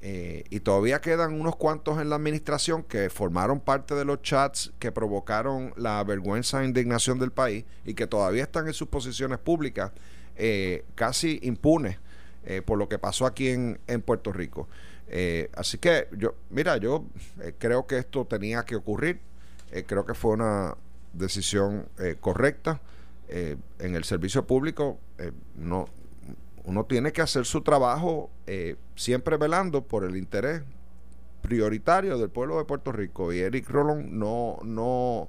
Eh, 0.02 0.44
y 0.50 0.60
todavía 0.60 1.00
quedan 1.00 1.32
unos 1.32 1.56
cuantos 1.56 2.00
en 2.00 2.10
la 2.10 2.14
administración 2.14 2.84
que 2.84 3.10
formaron 3.10 3.58
parte 3.58 3.96
de 3.96 4.04
los 4.04 4.22
chats 4.22 4.72
que 4.78 4.92
provocaron 4.92 5.74
la 5.76 6.04
vergüenza 6.04 6.62
e 6.62 6.66
indignación 6.66 7.18
del 7.18 7.32
país 7.32 7.64
y 7.84 7.94
que 7.94 8.06
todavía 8.06 8.44
están 8.44 8.68
en 8.68 8.72
sus 8.72 8.86
posiciones 8.86 9.40
públicas 9.40 9.90
eh, 10.36 10.84
casi 10.94 11.40
impunes 11.42 11.98
por 12.64 12.78
lo 12.78 12.88
que 12.88 13.00
pasó 13.00 13.26
aquí 13.26 13.48
en, 13.48 13.80
en 13.88 14.00
Puerto 14.00 14.32
Rico. 14.32 14.68
así 15.56 15.76
que 15.78 16.06
yo, 16.16 16.36
mira, 16.50 16.76
yo 16.76 17.04
creo 17.58 17.86
que 17.88 17.98
esto 17.98 18.24
tenía 18.26 18.64
que 18.64 18.76
ocurrir. 18.76 19.20
creo 19.86 20.06
que 20.06 20.14
fue 20.14 20.34
una 20.34 20.76
decisión 21.12 21.88
correcta. 22.20 22.80
Eh, 23.32 23.56
en 23.78 23.94
el 23.94 24.02
servicio 24.02 24.44
público 24.44 24.98
eh, 25.16 25.30
no 25.54 25.88
uno 26.64 26.84
tiene 26.84 27.12
que 27.12 27.22
hacer 27.22 27.46
su 27.46 27.62
trabajo 27.62 28.30
eh, 28.46 28.76
siempre 28.96 29.36
velando 29.36 29.82
por 29.82 30.04
el 30.04 30.16
interés 30.16 30.62
prioritario 31.42 32.18
del 32.18 32.30
pueblo 32.30 32.58
de 32.58 32.64
Puerto 32.64 32.92
Rico 32.92 33.32
y 33.32 33.40
Eric 33.40 33.68
Rolón 33.70 34.18
no 34.18 34.58
no 34.62 35.28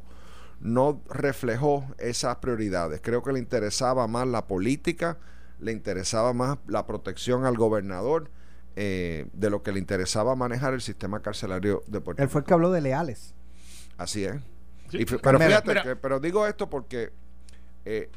no 0.60 1.02
reflejó 1.10 1.86
esas 1.98 2.38
prioridades 2.38 3.02
creo 3.02 3.24
que 3.24 3.32
le 3.32 3.40
interesaba 3.40 4.08
más 4.08 4.28
la 4.28 4.46
política 4.46 5.18
le 5.60 5.72
interesaba 5.72 6.34
más 6.34 6.58
la 6.68 6.86
protección 6.86 7.46
al 7.46 7.56
gobernador 7.58 8.30
de 8.76 9.50
lo 9.50 9.64
que 9.64 9.72
le 9.72 9.80
interesaba 9.80 10.36
manejar 10.36 10.74
el 10.74 10.82
sistema 10.82 11.22
carcelario 11.22 11.84
de 11.88 12.02
Puerto 12.02 12.22
Rico. 12.22 12.24
Él 12.24 12.30
fue 12.30 12.42
el 12.42 12.46
que 12.46 12.54
habló 12.54 12.72
de 12.72 12.82
leales. 12.82 13.34
Así 13.98 14.26
es. 14.26 14.36
pero 15.22 15.40
fíjate, 15.40 15.96
pero 15.98 16.20
digo 16.20 16.48
esto 16.48 16.70
porque 16.70 17.12
eh, 17.86 18.10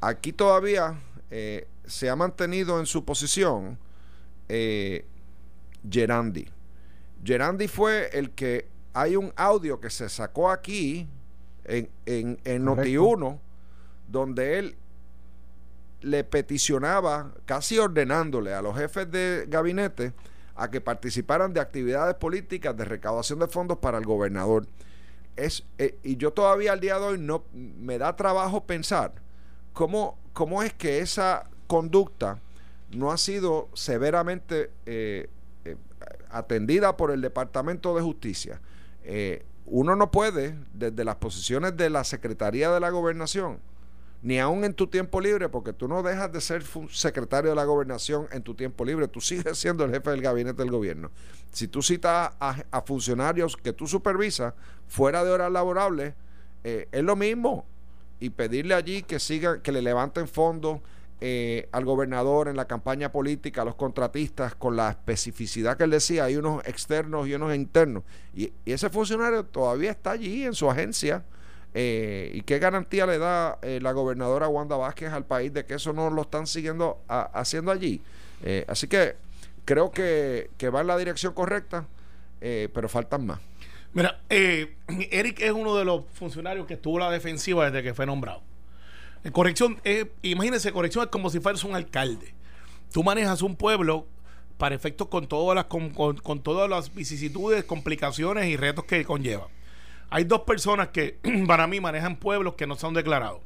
aquí 0.00 0.32
todavía 0.32 1.00
eh, 1.30 1.66
se 1.86 2.08
ha 2.08 2.16
mantenido 2.16 2.80
en 2.80 2.86
su 2.86 3.04
posición 3.04 3.78
eh, 4.48 5.04
Gerandi. 5.88 6.48
Gerandi 7.24 7.68
fue 7.68 8.10
el 8.12 8.30
que 8.30 8.68
hay 8.92 9.16
un 9.16 9.32
audio 9.36 9.80
que 9.80 9.90
se 9.90 10.08
sacó 10.08 10.50
aquí 10.50 11.08
en, 11.64 11.88
en, 12.06 12.66
Noti1 12.66 13.38
donde 14.08 14.58
él 14.58 14.76
le 16.00 16.24
peticionaba, 16.24 17.32
casi 17.44 17.78
ordenándole 17.78 18.54
a 18.54 18.62
los 18.62 18.76
jefes 18.76 19.10
de 19.10 19.44
gabinete 19.48 20.12
a 20.56 20.70
que 20.70 20.80
participaran 20.80 21.52
de 21.52 21.60
actividades 21.60 22.16
políticas 22.16 22.76
de 22.76 22.84
recaudación 22.84 23.38
de 23.38 23.46
fondos 23.46 23.78
para 23.78 23.98
el 23.98 24.04
gobernador. 24.04 24.66
Es, 25.36 25.64
eh, 25.78 25.98
y 26.02 26.16
yo 26.16 26.32
todavía 26.32 26.72
al 26.72 26.80
día 26.80 26.98
de 26.98 27.04
hoy 27.04 27.18
no 27.18 27.44
me 27.52 27.98
da 27.98 28.16
trabajo 28.16 28.64
pensar 28.64 29.12
cómo, 29.72 30.18
cómo 30.40 30.62
es 30.62 30.72
que 30.72 31.00
esa 31.00 31.50
conducta 31.66 32.40
no 32.92 33.12
ha 33.12 33.18
sido 33.18 33.68
severamente 33.74 34.70
eh, 34.86 35.28
eh, 35.66 35.76
atendida 36.30 36.96
por 36.96 37.10
el 37.10 37.20
Departamento 37.20 37.94
de 37.94 38.00
Justicia. 38.00 38.58
uno 39.66 39.96
no 39.96 40.10
puede, 40.10 40.56
desde 40.72 41.04
las 41.04 41.16
posiciones 41.16 41.76
de 41.76 41.90
la 41.90 42.04
Secretaría 42.04 42.70
de 42.70 42.80
la 42.80 42.88
Gobernación, 42.88 43.58
ni 44.22 44.38
aún 44.38 44.64
en 44.64 44.72
tu 44.72 44.86
tiempo 44.86 45.20
libre, 45.20 45.50
porque 45.50 45.74
tú 45.74 45.88
no 45.88 46.02
dejas 46.02 46.32
de 46.32 46.40
ser 46.40 46.64
secretario 46.88 47.50
de 47.50 47.56
la 47.56 47.64
gobernación 47.64 48.26
en 48.32 48.42
tu 48.42 48.54
tiempo 48.54 48.86
libre, 48.86 49.08
tú 49.08 49.20
sigues 49.20 49.58
siendo 49.58 49.84
el 49.84 49.90
jefe 49.90 50.08
del 50.08 50.22
gabinete 50.22 50.62
del 50.62 50.70
gobierno. 50.70 51.10
Si 51.52 51.68
tú 51.68 51.82
citas 51.82 52.32
a, 52.40 52.82
funcionarios 52.86 53.58
que 53.58 53.74
tú 53.74 53.86
supervisas 53.86 54.54
fuera 54.88 55.22
de 55.22 55.32
horas 55.32 55.52
laborables, 55.52 56.14
eh, 56.64 56.88
es 56.92 57.02
lo 57.02 57.14
mismo. 57.14 57.66
Y 58.20 58.30
pedirle 58.30 58.74
allí 58.74 59.02
que 59.02 59.18
sigan, 59.18 59.60
que 59.60 59.72
le 59.72 59.82
levanten 59.82 60.28
fondos 60.28 60.80
eh, 61.20 61.68
al 61.72 61.84
gobernador 61.84 62.48
en 62.48 62.56
la 62.56 62.66
campaña 62.66 63.10
política, 63.10 63.62
a 63.62 63.64
los 63.64 63.74
contratistas, 63.74 64.54
con 64.54 64.76
la 64.76 64.90
especificidad 64.90 65.76
que 65.76 65.84
él 65.84 65.90
decía, 65.90 66.24
hay 66.24 66.36
unos 66.36 66.64
externos 66.66 67.26
y 67.26 67.34
unos 67.34 67.54
internos. 67.54 68.04
y 68.34 68.52
ese 68.64 68.90
funcionario 68.90 69.44
todavía 69.44 69.90
está 69.90 70.12
allí 70.12 70.44
en 70.44 70.54
su 70.54 70.70
agencia 70.70 71.24
eh, 71.72 72.32
¿Y 72.34 72.42
qué 72.42 72.58
garantía 72.58 73.06
le 73.06 73.18
da 73.18 73.58
eh, 73.62 73.78
la 73.80 73.92
gobernadora 73.92 74.48
Wanda 74.48 74.76
Vázquez 74.76 75.12
al 75.12 75.24
país 75.24 75.52
de 75.52 75.64
que 75.64 75.74
eso 75.74 75.92
no 75.92 76.10
lo 76.10 76.22
están 76.22 76.46
siguiendo 76.46 77.00
haciendo 77.08 77.70
allí? 77.70 78.02
Eh, 78.42 78.64
así 78.66 78.88
que 78.88 79.16
creo 79.64 79.90
que, 79.90 80.50
va 80.74 80.80
en 80.80 80.86
la 80.88 80.98
dirección 80.98 81.32
correcta, 81.32 81.86
pero 82.40 82.88
faltan 82.88 83.26
más. 83.26 83.38
Mira, 83.92 84.20
Eric 84.28 85.40
es 85.40 85.52
uno 85.52 85.76
de 85.76 85.84
los 85.84 86.04
funcionarios 86.12 86.66
que 86.66 86.74
estuvo 86.74 86.98
la 86.98 87.10
defensiva 87.10 87.70
desde 87.70 87.82
que 87.82 87.94
fue 87.94 88.06
nombrado. 88.06 88.42
corrección, 89.32 89.80
imagínense, 90.22 90.72
corrección 90.72 91.04
es 91.04 91.10
como 91.10 91.30
si 91.30 91.40
fueras 91.40 91.64
un 91.64 91.74
alcalde. 91.74 92.34
Tú 92.92 93.02
manejas 93.02 93.42
un 93.42 93.56
pueblo 93.56 94.06
para 94.58 94.74
efectos 94.74 95.08
con 95.08 95.26
todas 95.26 95.54
las, 95.54 95.64
con 95.64 96.42
todas 96.42 96.68
las 96.68 96.94
vicisitudes, 96.94 97.64
complicaciones 97.64 98.46
y 98.46 98.56
retos 98.56 98.84
que 98.84 99.04
conlleva. 99.04 99.48
Hay 100.10 100.24
dos 100.24 100.40
personas 100.40 100.88
que 100.88 101.18
para 101.46 101.66
mí 101.66 101.80
manejan 101.80 102.16
pueblos 102.16 102.54
que 102.54 102.66
no 102.66 102.76
son 102.76 102.94
declarados. 102.94 103.40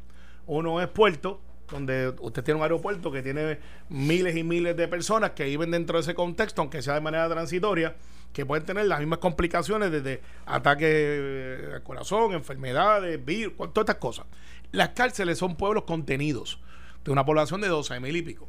Uno 0.47 0.81
es 0.81 0.89
Puerto, 0.89 1.41
donde 1.71 2.15
usted 2.21 2.43
tiene 2.43 2.59
un 2.59 2.63
aeropuerto 2.63 3.11
que 3.13 3.23
tiene 3.23 3.59
miles 3.89 4.37
y 4.37 4.43
miles 4.43 4.77
de 4.77 4.89
personas 4.89 5.31
que 5.31 5.45
viven 5.45 5.71
dentro 5.71 5.97
de 5.97 6.03
ese 6.03 6.15
contexto, 6.15 6.63
aunque 6.63 6.83
sea 6.83 6.95
de 6.95 7.01
manera 7.01 7.29
transitoria, 7.29 7.97
que 8.35 8.45
pueden 8.45 8.67
tener 8.67 8.85
las 8.85 8.99
mismas 8.99 9.21
complicaciones 9.21 9.91
desde 9.91 10.21
ataques 10.45 10.89
eh, 10.91 11.71
al 11.77 11.83
corazón, 11.83 12.35
enfermedades, 12.35 13.25
virus, 13.25 13.55
todas 13.57 13.85
estas 13.89 13.97
cosas. 13.97 14.27
Las 14.73 14.91
cárceles 14.91 15.39
son 15.39 15.57
pueblos 15.57 15.85
contenidos 15.85 16.61
de 17.03 17.13
una 17.13 17.25
población 17.25 17.63
de 17.63 17.69
12 17.69 18.01
mil 18.01 18.15
y 18.15 18.21
pico. 18.21 18.47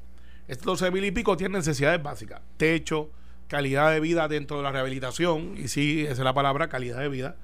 Estos 0.49 0.65
12 0.65 0.91
mil 0.91 1.05
y 1.05 1.11
pico 1.11 1.37
tienen 1.37 1.59
necesidades 1.59 2.03
básicas, 2.03 2.41
techo, 2.57 3.09
calidad 3.47 3.91
de 3.91 4.01
vida 4.01 4.27
dentro 4.27 4.57
de 4.57 4.63
la 4.63 4.73
rehabilitación, 4.73 5.55
y 5.57 5.69
sí, 5.69 6.01
esa 6.01 6.13
es 6.13 6.19
la 6.19 6.33
palabra, 6.33 6.67
calidad 6.67 6.99
de 6.99 7.07
vida 7.07 7.37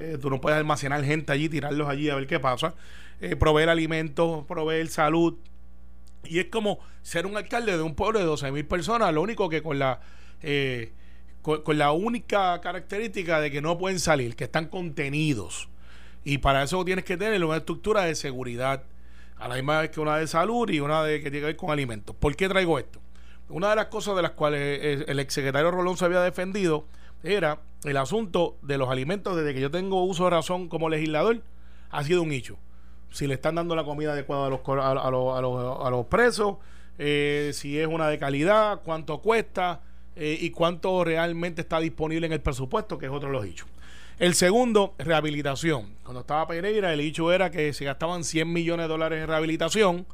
eh, 0.00 0.16
tú 0.20 0.30
no 0.30 0.40
puedes 0.40 0.56
almacenar 0.56 1.04
gente 1.04 1.32
allí, 1.32 1.48
tirarlos 1.48 1.88
allí 1.88 2.08
a 2.08 2.14
ver 2.14 2.26
qué 2.26 2.38
pasa. 2.38 2.74
Eh, 3.20 3.34
proveer 3.34 3.68
alimentos, 3.68 4.44
proveer 4.46 4.86
salud. 4.88 5.36
Y 6.24 6.38
es 6.38 6.46
como 6.46 6.78
ser 7.02 7.26
un 7.26 7.36
alcalde 7.36 7.76
de 7.76 7.82
un 7.82 7.94
pueblo 7.94 8.20
de 8.20 8.24
12 8.24 8.52
mil 8.52 8.64
personas, 8.64 9.12
lo 9.12 9.22
único 9.22 9.48
que 9.48 9.62
con 9.62 9.78
la, 9.78 10.00
con, 11.56 11.78
la 11.78 11.92
única 11.92 12.60
característica 12.60 13.40
de 13.40 13.50
que 13.50 13.62
no 13.62 13.78
pueden 13.78 14.00
salir, 14.00 14.36
que 14.36 14.44
están 14.44 14.66
contenidos. 14.66 15.68
Y 16.24 16.38
para 16.38 16.62
eso 16.62 16.84
tienes 16.84 17.04
que 17.04 17.16
tener 17.16 17.42
una 17.42 17.56
estructura 17.56 18.02
de 18.02 18.14
seguridad, 18.14 18.82
a 19.36 19.48
la 19.48 19.54
misma 19.54 19.80
vez 19.80 19.90
que 19.90 20.00
una 20.00 20.18
de 20.18 20.26
salud 20.26 20.68
y 20.68 20.80
una 20.80 21.02
de 21.04 21.22
que 21.22 21.30
tiene 21.30 21.40
que 21.40 21.46
ver 21.46 21.56
con 21.56 21.70
alimentos. 21.70 22.14
¿Por 22.16 22.36
qué 22.36 22.48
traigo 22.48 22.78
esto? 22.78 23.00
Una 23.48 23.70
de 23.70 23.76
las 23.76 23.86
cosas 23.86 24.16
de 24.16 24.22
las 24.22 24.32
cuales 24.32 25.04
el 25.08 25.18
exsecretario 25.20 25.70
Rolón 25.70 25.96
se 25.96 26.04
había 26.04 26.20
defendido 26.20 26.84
era 27.22 27.60
el 27.84 27.96
asunto 27.96 28.58
de 28.62 28.76
los 28.76 28.90
alimentos 28.90 29.36
desde 29.36 29.54
que 29.54 29.60
yo 29.60 29.70
tengo 29.70 30.04
uso 30.04 30.24
de 30.24 30.30
razón 30.30 30.68
como 30.68 30.88
legislador 30.88 31.40
ha 31.90 32.04
sido 32.04 32.22
un 32.22 32.32
hecho. 32.32 32.58
Si 33.10 33.26
le 33.26 33.34
están 33.34 33.54
dando 33.54 33.74
la 33.74 33.84
comida 33.84 34.12
adecuada 34.12 34.48
a 34.48 34.50
los, 34.50 34.60
a, 34.66 35.10
los, 35.10 35.86
a 35.86 35.90
los, 35.90 36.06
presos, 36.06 36.56
eh, 36.98 37.52
si 37.54 37.78
es 37.78 37.86
una 37.86 38.08
de 38.08 38.18
calidad, 38.18 38.82
cuánto 38.84 39.22
cuesta 39.22 39.80
eh, 40.20 40.36
y 40.40 40.50
cuánto 40.50 41.04
realmente 41.04 41.60
está 41.62 41.78
disponible 41.78 42.26
en 42.26 42.32
el 42.32 42.40
presupuesto, 42.40 42.98
que 42.98 43.06
es 43.06 43.12
otro 43.12 43.28
de 43.28 43.34
los 43.34 43.46
hechos. 43.46 43.68
El 44.18 44.34
segundo, 44.34 44.94
rehabilitación. 44.98 45.94
Cuando 46.02 46.22
estaba 46.22 46.48
Pereira, 46.48 46.92
el 46.92 46.98
hecho 46.98 47.32
era 47.32 47.52
que 47.52 47.72
se 47.72 47.84
gastaban 47.84 48.24
100 48.24 48.52
millones 48.52 48.84
de 48.84 48.88
dólares 48.88 49.22
en 49.22 49.28
rehabilitación 49.28 50.06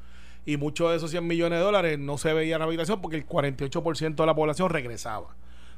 y 0.44 0.58
muchos 0.58 0.90
de 0.90 0.98
esos 0.98 1.10
100 1.10 1.26
millones 1.26 1.58
de 1.58 1.64
dólares 1.64 1.98
no 1.98 2.18
se 2.18 2.34
veía 2.34 2.58
rehabilitación 2.58 3.00
porque 3.00 3.16
el 3.16 3.26
48% 3.26 4.14
de 4.14 4.26
la 4.26 4.34
población 4.34 4.68
regresaba. 4.68 5.28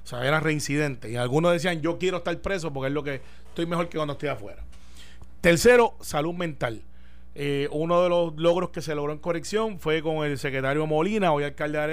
O 0.03 0.07
sea, 0.09 0.27
era 0.27 0.41
reincidente. 0.41 1.09
Y 1.09 1.15
algunos 1.15 1.53
decían, 1.53 1.81
yo 1.81 1.99
quiero 1.99 2.17
estar 2.17 2.37
preso 2.41 2.73
porque 2.73 2.89
es 2.89 2.95
lo 2.95 3.05
que 3.05 3.21
estoy 3.49 3.67
mejor 3.67 3.89
que 3.89 3.97
cuando 3.97 4.15
estoy 4.15 4.31
afuera. 4.31 4.65
Tercero, 5.41 5.95
salud 6.01 6.35
mental. 6.35 6.83
Eh, 7.37 7.69
uno 7.71 8.03
de 8.03 8.09
los 8.09 8.35
logros 8.37 8.71
que 8.71 8.83
se 8.83 8.95
logró 8.97 9.13
en 9.13 9.21
corrección 9.21 9.79
fue 9.79 10.03
con 10.03 10.27
el 10.27 10.37
secretario 10.37 10.85
Molina, 10.89 11.33
hoy 11.33 11.45
alcalde 11.45 11.79
de 11.79 11.85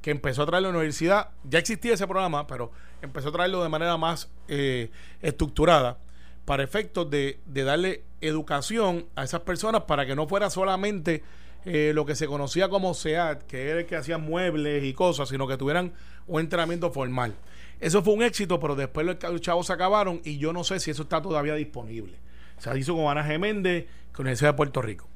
que 0.00 0.10
empezó 0.10 0.42
a 0.42 0.46
traer 0.46 0.62
la 0.62 0.70
universidad. 0.70 1.30
Ya 1.44 1.58
existía 1.58 1.94
ese 1.94 2.06
programa, 2.06 2.46
pero 2.46 2.70
empezó 3.02 3.28
a 3.28 3.32
traerlo 3.32 3.62
de 3.62 3.68
manera 3.68 3.96
más 3.96 4.30
eh, 4.48 4.90
estructurada 5.20 5.98
para 6.44 6.62
efectos 6.62 7.10
de, 7.10 7.40
darle 7.46 8.04
educación 8.20 9.06
a 9.16 9.24
esas 9.24 9.40
personas 9.40 9.82
para 9.82 10.06
que 10.06 10.14
no 10.14 10.28
fuera 10.28 10.48
solamente 10.48 11.22
eh, 11.64 11.92
lo 11.94 12.06
que 12.06 12.14
se 12.14 12.26
conocía 12.26 12.68
como 12.68 12.94
SEAT, 12.94 13.42
que 13.42 13.68
era 13.68 13.80
el 13.80 13.86
que 13.86 13.96
hacía 13.96 14.16
muebles 14.16 14.84
y 14.84 14.92
cosas, 14.94 15.28
sino 15.28 15.48
que 15.48 15.56
tuvieran 15.56 15.92
un 16.28 16.40
entrenamiento 16.40 16.92
formal. 16.92 17.34
Eso 17.80 18.02
fue 18.02 18.14
un 18.14 18.22
éxito, 18.22 18.58
pero 18.60 18.76
después 18.76 19.06
los 19.06 19.40
chavos 19.40 19.66
se 19.66 19.72
acabaron 19.72 20.20
y 20.24 20.38
yo 20.38 20.52
no 20.52 20.64
sé 20.64 20.80
si 20.80 20.90
eso 20.90 21.02
está 21.02 21.20
todavía 21.20 21.54
disponible. 21.54 22.16
Se 22.58 22.76
hizo 22.78 22.94
con 22.94 23.06
Ana 23.08 23.24
Geméndez, 23.24 23.86
con 24.12 24.24
la 24.24 24.28
Universidad 24.28 24.52
de 24.52 24.56
Puerto 24.56 24.80
Rico. 24.80 25.08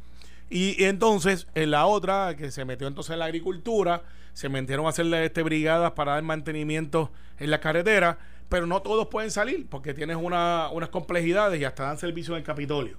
Y, 0.51 0.83
entonces, 0.85 1.47
en 1.55 1.71
la 1.71 1.87
otra, 1.87 2.37
que 2.37 2.51
se 2.51 2.65
metió 2.65 2.89
entonces 2.89 3.13
en 3.13 3.21
la 3.21 3.27
agricultura, 3.27 4.03
se 4.41 4.49
metieron 4.49 4.87
a 4.87 4.89
hacerle 4.89 5.27
este, 5.27 5.43
brigadas 5.43 5.93
para 5.93 6.13
dar 6.13 6.23
mantenimiento 6.23 7.13
en 7.39 7.51
la 7.51 7.61
carretera, 7.61 8.17
pero 8.49 8.67
no 8.67 8.81
todos 8.81 9.09
pueden 9.09 9.31
salir 9.31 9.67
porque 9.69 9.93
tienes 9.93 10.17
una, 10.17 10.71
unas 10.73 10.89
complejidades 10.89 11.61
y 11.61 11.65
hasta 11.65 11.83
dan 11.83 11.99
servicio 11.99 12.33
en 12.33 12.39
el 12.39 12.45
Capitolio 12.45 12.97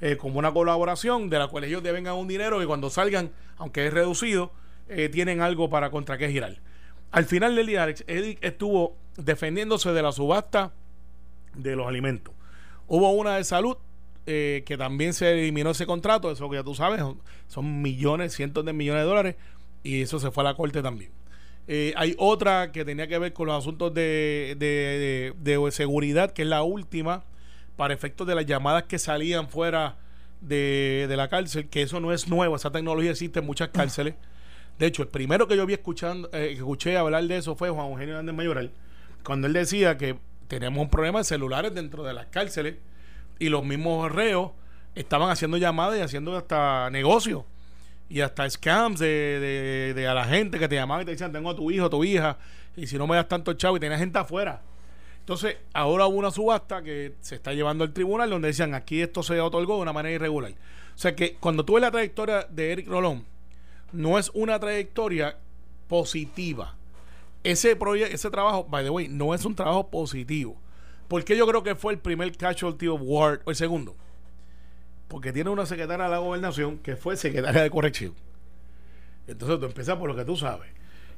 eh, 0.00 0.16
como 0.16 0.38
una 0.38 0.52
colaboración 0.52 1.30
de 1.30 1.40
la 1.40 1.48
cual 1.48 1.64
ellos 1.64 1.82
deben 1.82 2.06
un 2.06 2.28
dinero 2.28 2.62
y 2.62 2.66
cuando 2.66 2.90
salgan, 2.90 3.32
aunque 3.56 3.88
es 3.88 3.92
reducido, 3.92 4.52
eh, 4.88 5.08
tienen 5.08 5.40
algo 5.40 5.68
para 5.68 5.90
contra 5.90 6.16
qué 6.16 6.28
girar. 6.28 6.60
Al 7.10 7.24
final 7.24 7.56
del 7.56 7.66
día, 7.66 7.92
Eric 8.06 8.38
estuvo 8.40 8.96
defendiéndose 9.16 9.92
de 9.92 10.00
la 10.00 10.12
subasta 10.12 10.74
de 11.56 11.74
los 11.74 11.88
alimentos. 11.88 12.32
Hubo 12.86 13.10
una 13.10 13.34
de 13.34 13.42
salud 13.42 13.78
eh, 14.26 14.62
que 14.64 14.78
también 14.78 15.12
se 15.12 15.32
eliminó 15.32 15.70
ese 15.70 15.86
contrato, 15.86 16.30
eso 16.30 16.48
que 16.48 16.56
ya 16.58 16.62
tú 16.62 16.76
sabes, 16.76 17.02
son 17.48 17.82
millones, 17.82 18.32
cientos 18.32 18.64
de 18.64 18.72
millones 18.72 19.02
de 19.02 19.08
dólares, 19.08 19.36
y 19.84 20.02
eso 20.02 20.18
se 20.18 20.32
fue 20.32 20.42
a 20.42 20.46
la 20.46 20.54
corte 20.54 20.82
también. 20.82 21.12
Eh, 21.68 21.94
hay 21.96 22.16
otra 22.18 22.72
que 22.72 22.84
tenía 22.84 23.06
que 23.06 23.18
ver 23.18 23.32
con 23.32 23.46
los 23.46 23.56
asuntos 23.56 23.94
de, 23.94 24.56
de, 24.58 25.32
de, 25.38 25.70
seguridad, 25.70 26.32
que 26.32 26.42
es 26.42 26.48
la 26.48 26.62
última, 26.62 27.24
para 27.76 27.94
efectos 27.94 28.26
de 28.26 28.34
las 28.34 28.46
llamadas 28.46 28.84
que 28.84 28.98
salían 28.98 29.48
fuera 29.48 29.96
de, 30.40 31.06
la 31.16 31.28
cárcel, 31.28 31.68
que 31.68 31.82
eso 31.82 32.00
no 32.00 32.12
es 32.12 32.28
nuevo, 32.28 32.56
esa 32.56 32.72
tecnología 32.72 33.10
existe 33.12 33.38
en 33.38 33.46
muchas 33.46 33.68
cárceles. 33.68 34.14
De 34.78 34.86
hecho, 34.86 35.02
el 35.02 35.08
primero 35.08 35.46
que 35.46 35.56
yo 35.56 35.64
vi 35.66 35.74
escuchando, 35.74 36.28
eh, 36.32 36.52
escuché 36.56 36.96
hablar 36.96 37.24
de 37.24 37.36
eso 37.36 37.54
fue 37.54 37.70
Juan 37.70 37.90
Eugenio 37.90 38.14
Hernández 38.14 38.34
Mayoral, 38.34 38.72
cuando 39.22 39.46
él 39.46 39.52
decía 39.52 39.96
que 39.96 40.18
tenemos 40.48 40.82
un 40.82 40.90
problema 40.90 41.20
de 41.20 41.24
celulares 41.24 41.74
dentro 41.74 42.02
de 42.02 42.12
las 42.12 42.26
cárceles 42.26 42.76
y 43.38 43.48
los 43.48 43.64
mismos 43.64 44.10
reos 44.12 44.50
estaban 44.94 45.30
haciendo 45.30 45.56
llamadas 45.56 45.98
y 45.98 46.02
haciendo 46.02 46.36
hasta 46.36 46.90
negocios 46.90 47.44
y 48.08 48.20
hasta 48.20 48.48
scams 48.48 49.00
de, 49.00 49.92
de, 49.94 50.06
a 50.06 50.14
la 50.14 50.24
gente 50.24 50.58
que 50.58 50.68
te 50.68 50.74
llamaban 50.74 51.02
y 51.02 51.04
te 51.06 51.12
decían 51.12 51.32
tengo 51.32 51.50
a 51.50 51.56
tu 51.56 51.70
hijo, 51.70 51.86
a 51.86 51.90
tu 51.90 52.04
hija 52.04 52.38
y 52.76 52.86
si 52.86 52.98
no 52.98 53.06
me 53.06 53.16
das 53.16 53.28
tanto 53.28 53.52
chavo 53.54 53.76
y 53.76 53.80
tenía 53.80 53.98
gente 53.98 54.18
afuera 54.18 54.60
entonces, 55.24 55.56
ahora 55.72 56.06
hubo 56.06 56.18
una 56.18 56.30
subasta 56.30 56.82
que 56.82 57.14
se 57.22 57.36
está 57.36 57.54
llevando 57.54 57.82
al 57.82 57.94
tribunal 57.94 58.28
donde 58.28 58.48
decían 58.48 58.74
aquí 58.74 59.00
esto 59.00 59.22
se 59.22 59.40
otorgó 59.40 59.76
de 59.76 59.80
una 59.80 59.94
manera 59.94 60.16
irregular. 60.16 60.52
O 60.52 60.98
sea 60.98 61.16
que 61.16 61.36
cuando 61.36 61.64
tú 61.64 61.74
ves 61.74 61.80
la 61.80 61.90
trayectoria 61.90 62.46
de 62.50 62.72
Eric 62.72 62.88
Rolón, 62.88 63.24
no 63.90 64.18
es 64.18 64.30
una 64.34 64.60
trayectoria 64.60 65.38
positiva. 65.88 66.74
Ese, 67.42 67.78
ese 68.10 68.30
trabajo, 68.30 68.66
by 68.68 68.84
the 68.84 68.90
way, 68.90 69.08
no 69.08 69.32
es 69.32 69.46
un 69.46 69.54
trabajo 69.54 69.88
positivo. 69.88 70.60
¿Por 71.08 71.24
qué 71.24 71.38
yo 71.38 71.46
creo 71.46 71.62
que 71.62 71.74
fue 71.74 71.94
el 71.94 72.00
primer 72.00 72.36
casualty 72.36 72.88
of 72.88 73.00
war 73.02 73.40
o 73.46 73.50
el 73.50 73.56
segundo? 73.56 73.96
Porque 75.08 75.32
tiene 75.32 75.50
una 75.50 75.66
secretaria 75.66 76.06
de 76.06 76.10
la 76.10 76.18
gobernación 76.18 76.78
que 76.78 76.96
fue 76.96 77.16
secretaria 77.16 77.62
de 77.62 77.70
corrección. 77.70 78.14
Entonces 79.26 79.58
tú 79.58 79.66
empiezas 79.66 79.96
por 79.96 80.08
lo 80.08 80.16
que 80.16 80.24
tú 80.24 80.36
sabes. 80.36 80.70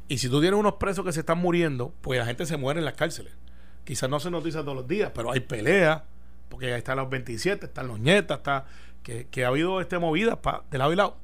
Y 0.09 0.19
si 0.19 0.29
tú 0.29 0.41
tienes 0.41 0.59
unos 0.59 0.75
presos 0.75 1.05
que 1.05 1.13
se 1.13 1.21
están 1.21 1.39
muriendo, 1.39 1.93
pues 2.01 2.19
la 2.19 2.27
gente 2.27 2.47
se 2.47 2.57
muere 2.57 2.79
en 2.79 2.85
las 2.85 2.95
cárceles. 2.95 3.33
Quizás 3.85 4.09
no 4.09 4.21
se 4.21 4.31
noticia 4.31 4.63
todos 4.63 4.77
los 4.77 4.89
días, 4.89 5.13
pero 5.15 5.33
hay 5.33 5.41
peleas, 5.41 6.03
porque 6.49 6.73
ahí 6.73 6.79
están 6.79 6.99
los 6.99 7.11
27, 7.11 7.67
están 7.67 7.89
los 7.89 7.99
nietas, 7.99 8.39
está 8.39 8.67
que, 9.03 9.45
ha 9.45 9.49
habido 9.49 9.81
este 9.81 9.99
movida 9.99 10.39
de 10.71 10.79
lado 10.79 10.93
y 10.93 10.97
lado. 10.97 11.17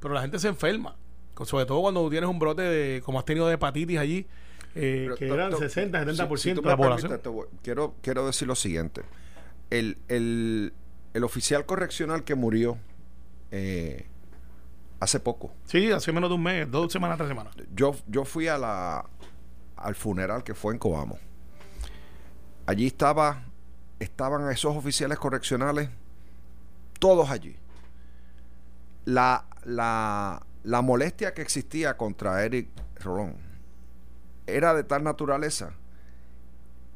Pero 0.00 0.14
la 0.14 0.22
gente 0.22 0.38
se 0.38 0.48
enferma, 0.48 0.96
sobre 1.44 1.66
todo 1.66 1.80
cuando 1.80 2.08
tienes 2.10 2.28
un 2.28 2.38
brote 2.38 2.62
de, 2.62 3.02
como 3.02 3.18
has 3.18 3.24
tenido 3.24 3.46
de 3.48 3.54
hepatitis 3.54 3.98
allí, 3.98 4.26
eh, 4.74 5.10
que 5.18 5.28
eran 5.28 5.56
60, 5.56 6.04
70% 6.04 6.60
de 6.60 6.62
la 6.62 6.76
población. 6.76 7.20
quiero, 7.62 7.94
quiero 8.02 8.26
decir 8.26 8.46
lo 8.46 8.54
siguiente. 8.54 9.02
El, 9.70 9.98
el, 10.08 10.72
el 11.14 11.24
oficial 11.24 11.66
correccional 11.66 12.24
que 12.24 12.34
murió 12.34 12.78
eh, 13.50 14.06
hace 15.00 15.20
poco. 15.20 15.52
Sí, 15.64 15.90
hace 15.90 16.12
menos 16.12 16.30
de 16.30 16.36
un 16.36 16.42
mes, 16.42 16.70
dos 16.70 16.92
semanas, 16.92 17.16
tres 17.16 17.28
semanas. 17.28 17.54
Yo, 17.74 17.96
yo 18.06 18.24
fui 18.24 18.48
a 18.48 18.58
la, 18.58 19.04
al 19.76 19.94
funeral 19.94 20.44
que 20.44 20.54
fue 20.54 20.72
en 20.72 20.78
Coamo. 20.78 21.18
Allí 22.66 22.86
estaba, 22.86 23.44
estaban 23.98 24.48
esos 24.50 24.76
oficiales 24.76 25.18
correccionales, 25.18 25.88
todos 26.98 27.30
allí. 27.30 27.56
La, 29.04 29.46
la, 29.64 30.46
la 30.62 30.82
molestia 30.82 31.34
que 31.34 31.42
existía 31.42 31.96
contra 31.96 32.44
Eric 32.44 32.68
Rolón 33.00 33.34
era 34.46 34.74
de 34.74 34.84
tal 34.84 35.02
naturaleza 35.02 35.72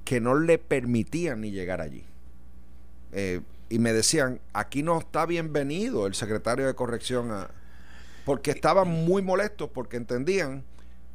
que 0.04 0.20
no 0.20 0.34
le 0.34 0.58
permitían 0.58 1.40
ni 1.40 1.50
llegar 1.50 1.80
allí. 1.80 2.04
Eh, 3.12 3.40
y 3.68 3.78
me 3.78 3.92
decían, 3.92 4.40
aquí 4.52 4.82
no 4.82 4.98
está 4.98 5.26
bienvenido 5.26 6.06
el 6.06 6.14
secretario 6.14 6.66
de 6.66 6.74
corrección 6.74 7.30
a, 7.32 7.50
porque 8.24 8.50
estaban 8.50 8.88
muy 8.88 9.22
molestos 9.22 9.70
porque 9.72 9.96
entendían 9.96 10.64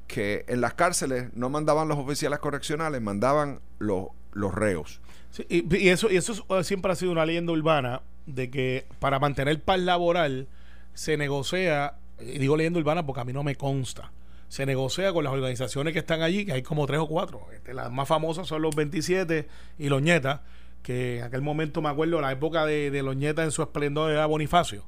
que 0.07 0.45
en 0.47 0.61
las 0.61 0.73
cárceles 0.73 1.29
no 1.35 1.49
mandaban 1.49 1.87
los 1.87 1.97
oficiales 1.97 2.39
correccionales, 2.39 3.01
mandaban 3.01 3.59
los, 3.77 4.07
los 4.33 4.53
reos. 4.53 5.01
y, 5.47 5.89
eso, 5.89 6.11
y 6.11 6.17
eso 6.17 6.45
siempre 6.63 6.91
ha 6.91 6.95
sido 6.95 7.11
una 7.11 7.25
leyenda 7.25 7.53
urbana 7.53 8.01
de 8.25 8.49
que 8.49 8.85
para 8.99 9.19
mantener 9.19 9.61
paz 9.61 9.79
laboral 9.79 10.47
se 10.93 11.17
negocia, 11.17 11.95
y 12.19 12.39
digo 12.39 12.57
leyenda 12.57 12.79
urbana 12.79 13.05
porque 13.05 13.21
a 13.21 13.25
mí 13.25 13.33
no 13.33 13.43
me 13.43 13.55
consta, 13.55 14.11
se 14.49 14.65
negocia 14.65 15.13
con 15.13 15.23
las 15.23 15.31
organizaciones 15.31 15.93
que 15.93 15.99
están 15.99 16.21
allí, 16.23 16.45
que 16.45 16.53
hay 16.53 16.63
como 16.63 16.87
tres 16.87 16.99
o 16.99 17.07
cuatro. 17.07 17.47
Este, 17.53 17.73
las 17.73 17.91
más 17.91 18.07
famosas 18.07 18.47
son 18.47 18.63
los 18.63 18.75
27 18.75 19.47
y 19.77 19.89
los 19.89 20.01
Ñetas, 20.01 20.41
que 20.83 21.19
en 21.19 21.23
aquel 21.23 21.41
momento 21.41 21.81
me 21.81 21.89
acuerdo, 21.89 22.21
la 22.21 22.31
época 22.31 22.65
de, 22.65 22.91
de 22.91 23.03
los 23.03 23.15
Ñetas 23.15 23.45
en 23.45 23.51
su 23.51 23.61
esplendor 23.61 24.11
era 24.11 24.25
Bonifacio 24.25 24.85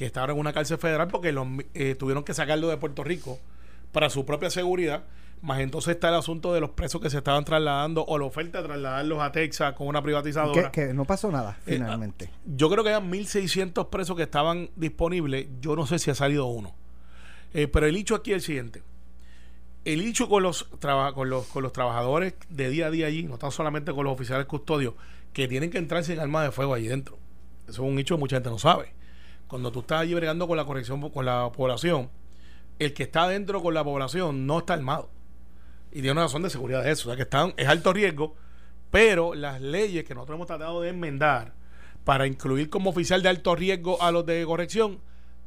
que 0.00 0.06
está 0.06 0.22
ahora 0.22 0.32
en 0.32 0.38
una 0.38 0.54
cárcel 0.54 0.78
federal 0.78 1.08
porque 1.08 1.28
eh, 1.74 1.94
tuvieron 1.94 2.24
que 2.24 2.32
sacarlo 2.32 2.68
de 2.68 2.78
Puerto 2.78 3.04
Rico 3.04 3.38
para 3.92 4.08
su 4.08 4.24
propia 4.24 4.48
seguridad. 4.48 5.04
Más 5.42 5.60
entonces 5.60 5.94
está 5.94 6.08
el 6.08 6.14
asunto 6.14 6.54
de 6.54 6.60
los 6.60 6.70
presos 6.70 7.02
que 7.02 7.10
se 7.10 7.18
estaban 7.18 7.44
trasladando 7.44 8.06
o 8.06 8.18
la 8.18 8.24
oferta 8.24 8.62
de 8.62 8.68
trasladarlos 8.68 9.20
a 9.20 9.30
Texas 9.30 9.74
con 9.74 9.88
una 9.88 10.02
privatizadora. 10.02 10.72
Que, 10.72 10.94
no 10.94 11.04
pasó 11.04 11.30
nada 11.30 11.58
eh, 11.66 11.74
finalmente. 11.74 12.30
yo 12.46 12.70
creo 12.70 12.82
que 12.82 12.88
eran 12.88 13.12
1.600 13.12 13.90
presos 13.90 14.16
que 14.16 14.22
estaban 14.22 14.70
disponibles. 14.74 15.48
Yo 15.60 15.76
no 15.76 15.86
sé 15.86 15.98
si 15.98 16.10
ha 16.10 16.14
salido 16.14 16.46
uno. 16.46 16.74
Eh, 17.52 17.68
pero 17.68 17.84
el 17.84 17.94
hecho 17.94 18.14
aquí 18.14 18.30
es 18.30 18.36
el 18.36 18.42
siguiente. 18.42 18.82
El 19.84 20.00
hecho 20.00 20.30
con 20.30 20.42
los, 20.42 20.64
con, 21.14 21.28
los, 21.28 21.46
con 21.46 21.62
los 21.62 21.74
trabajadores 21.74 22.36
de 22.48 22.70
día 22.70 22.86
a 22.86 22.90
día 22.90 23.06
allí, 23.06 23.24
no 23.24 23.36
tan 23.36 23.50
solamente 23.50 23.92
con 23.92 24.04
los 24.04 24.14
oficiales 24.14 24.46
custodios, 24.46 24.94
que 25.32 25.48
tienen 25.48 25.70
que 25.70 25.78
entrar 25.78 26.04
sin 26.04 26.18
armas 26.18 26.44
de 26.44 26.52
fuego 26.52 26.74
allí 26.74 26.88
dentro. 26.88 27.18
Eso 27.68 27.84
es 27.84 27.90
un 27.90 27.98
hecho 27.98 28.16
que 28.16 28.20
mucha 28.20 28.36
gente 28.36 28.50
no 28.50 28.58
sabe 28.58 28.94
cuando 29.50 29.72
tú 29.72 29.80
estás 29.80 30.02
allí 30.02 30.14
bregando 30.14 30.46
con 30.46 30.56
la 30.56 30.64
corrección 30.64 31.10
con 31.10 31.26
la 31.26 31.50
población, 31.50 32.08
el 32.78 32.94
que 32.94 33.02
está 33.02 33.26
dentro 33.26 33.60
con 33.60 33.74
la 33.74 33.82
población 33.82 34.46
no 34.46 34.60
está 34.60 34.74
armado. 34.74 35.10
Y 35.90 35.94
tiene 35.94 36.12
una 36.12 36.22
razón 36.22 36.42
de 36.42 36.50
seguridad 36.50 36.84
de 36.84 36.92
eso. 36.92 37.08
O 37.08 37.10
sea 37.10 37.16
que 37.16 37.24
están, 37.24 37.52
es 37.56 37.66
alto 37.66 37.92
riesgo, 37.92 38.36
pero 38.92 39.34
las 39.34 39.60
leyes 39.60 40.04
que 40.04 40.14
nosotros 40.14 40.36
hemos 40.36 40.46
tratado 40.46 40.80
de 40.82 40.90
enmendar 40.90 41.52
para 42.04 42.28
incluir 42.28 42.70
como 42.70 42.90
oficial 42.90 43.24
de 43.24 43.28
alto 43.28 43.56
riesgo 43.56 44.00
a 44.00 44.12
los 44.12 44.24
de 44.24 44.44
corrección, 44.44 45.00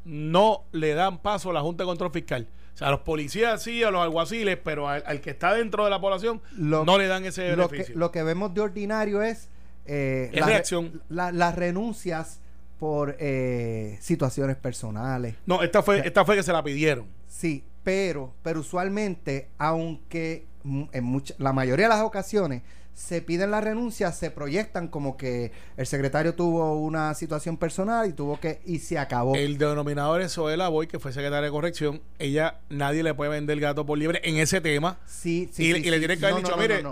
no 0.03 0.65
le 0.73 0.95
dan 0.95 1.19
paso 1.19 1.51
a 1.51 1.53
la 1.53 1.61
Junta 1.61 1.83
de 1.83 1.87
Control 1.87 2.11
Fiscal. 2.11 2.49
O 2.73 2.77
sea, 2.77 2.89
a 2.89 2.91
los 2.91 2.99
policías 3.01 3.63
sí, 3.63 3.83
a 3.83 3.91
los 3.91 4.01
alguaciles, 4.01 4.59
pero 4.61 4.89
al, 4.89 5.21
que 5.21 5.29
está 5.29 5.53
dentro 5.53 5.85
de 5.85 5.89
la 5.89 6.01
población 6.01 6.41
no 6.57 6.97
le 6.97 7.07
dan 7.07 7.23
ese 7.23 7.55
beneficio. 7.55 7.95
Lo 7.97 8.11
que, 8.11 8.21
vemos 8.21 8.53
de 8.53 8.59
ordinario 8.59 9.21
es, 9.21 9.49
eh, 9.85 10.29
reacción. 10.33 11.01
las 11.09 11.55
renuncias 11.55 12.39
por 12.79 13.15
eh, 13.19 13.97
situaciones 14.01 14.57
personales. 14.57 15.35
No, 15.45 15.63
esta 15.63 15.81
fue, 15.81 16.05
esta 16.05 16.25
fue 16.25 16.35
que 16.35 16.43
se 16.43 16.51
la 16.51 16.63
pidieron. 16.63 17.07
Sí, 17.27 17.63
pero, 17.83 18.33
pero 18.43 18.59
usualmente, 18.59 19.49
aunque 19.57 20.47
en 20.63 21.23
la 21.37 21.53
mayoría 21.53 21.85
de 21.85 21.95
las 21.95 22.01
ocasiones 22.01 22.61
se 22.93 23.21
piden 23.21 23.51
la 23.51 23.59
renuncia, 23.59 24.11
se 24.11 24.29
proyectan 24.29 24.87
como 24.87 25.17
que 25.17 25.51
el 25.77 25.87
secretario 25.87 26.35
tuvo 26.35 26.75
una 26.79 27.13
situación 27.15 27.57
personal 27.57 28.07
y 28.07 28.13
tuvo 28.13 28.39
que 28.39 28.61
y 28.65 28.79
se 28.79 28.99
acabó. 28.99 29.35
El 29.35 29.57
denominador 29.57 30.21
es 30.21 30.33
Zoela 30.33 30.69
Boy, 30.69 30.87
que 30.87 30.99
fue 30.99 31.11
secretaria 31.11 31.45
de 31.45 31.51
corrección. 31.51 32.01
Ella, 32.19 32.59
nadie 32.69 33.01
le 33.01 33.13
puede 33.13 33.31
vender 33.31 33.53
el 33.53 33.61
gato 33.61 33.85
por 33.85 33.97
libre 33.97 34.21
en 34.23 34.37
ese 34.37 34.61
tema. 34.61 34.99
Sí, 35.05 35.49
sí. 35.51 35.65
Y, 35.65 35.73
le 35.73 35.99
tiene 35.99 36.17
que 36.17 36.25
haber 36.25 36.43
dicho, 36.43 36.55
mire, 36.57 36.83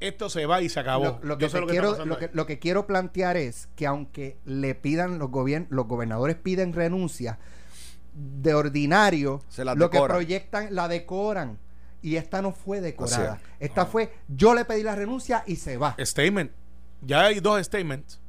esto 0.00 0.30
se 0.30 0.46
va 0.46 0.62
y 0.62 0.68
se 0.68 0.80
acabó. 0.80 1.18
Lo, 1.22 1.38
que, 1.38 1.48
quiero, 1.48 2.04
lo, 2.32 2.46
que, 2.46 2.58
quiero 2.58 2.86
plantear 2.86 3.36
es 3.36 3.68
que 3.76 3.86
aunque 3.86 4.38
le 4.44 4.74
pidan 4.74 5.18
los 5.18 5.30
gobiernos, 5.30 5.70
los 5.70 5.86
gobernadores 5.86 6.36
piden 6.36 6.72
renuncia, 6.72 7.38
de 8.14 8.54
ordinario, 8.54 9.42
lo 9.76 9.90
que 9.90 10.00
proyectan 10.00 10.74
la 10.74 10.88
decoran. 10.88 11.58
Y 12.00 12.16
esta 12.16 12.42
no 12.42 12.52
fue 12.52 12.80
decorada. 12.80 13.40
Esta 13.58 13.86
fue, 13.86 14.12
yo 14.28 14.54
le 14.54 14.64
pedí 14.64 14.82
la 14.82 14.94
renuncia 14.94 15.42
y 15.46 15.56
se 15.56 15.76
va. 15.76 15.96
Statement. 15.98 16.52
Ya 17.02 17.26
hay 17.26 17.40
dos 17.40 17.64
statements. 17.64 18.20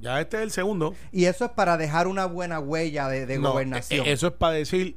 Ya 0.00 0.20
este 0.20 0.36
es 0.38 0.42
el 0.42 0.50
segundo. 0.50 0.94
Y 1.12 1.24
eso 1.24 1.46
es 1.46 1.50
para 1.52 1.76
dejar 1.76 2.06
una 2.06 2.26
buena 2.26 2.58
huella 2.58 3.08
de, 3.08 3.38
gobernación. 3.38 4.06
E, 4.06 4.12
eso 4.12 4.28
es 4.28 4.32
para 4.34 4.54
decir, 4.54 4.96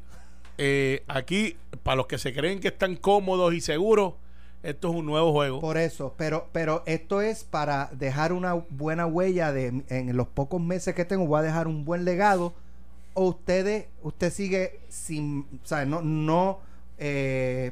eh, 0.58 1.04
aquí, 1.08 1.56
para 1.84 1.96
los 1.96 2.08
que 2.08 2.18
se 2.18 2.34
creen 2.34 2.60
que 2.60 2.68
están 2.70 2.96
cómodos 2.96 3.54
y 3.54 3.62
seguros, 3.62 4.16
esto 4.62 4.90
es 4.90 4.96
un 4.96 5.06
nuevo 5.06 5.32
juego. 5.32 5.60
Por 5.62 5.78
eso, 5.78 6.14
pero, 6.18 6.50
pero 6.52 6.84
esto 6.86 7.22
es 7.22 7.44
para 7.44 7.90
dejar 7.94 8.34
una 8.34 8.54
buena 8.54 9.06
huella 9.06 9.52
de 9.54 9.84
en 9.88 10.18
los 10.18 10.28
pocos 10.28 10.62
meses 10.62 10.96
que 10.96 11.06
tengo, 11.06 11.26
voy 11.26 11.40
a 11.40 11.44
dejar 11.44 11.68
un 11.68 11.86
buen 11.86 12.06
legado. 12.06 12.54
O 13.14 13.30
ustedes, 13.30 13.88
usted 14.04 14.32
sigue 14.32 14.82
sin, 14.90 15.48
o 15.64 15.68
sea, 15.68 15.86
no, 15.86 16.02
no 16.02 16.60
eh, 16.98 17.72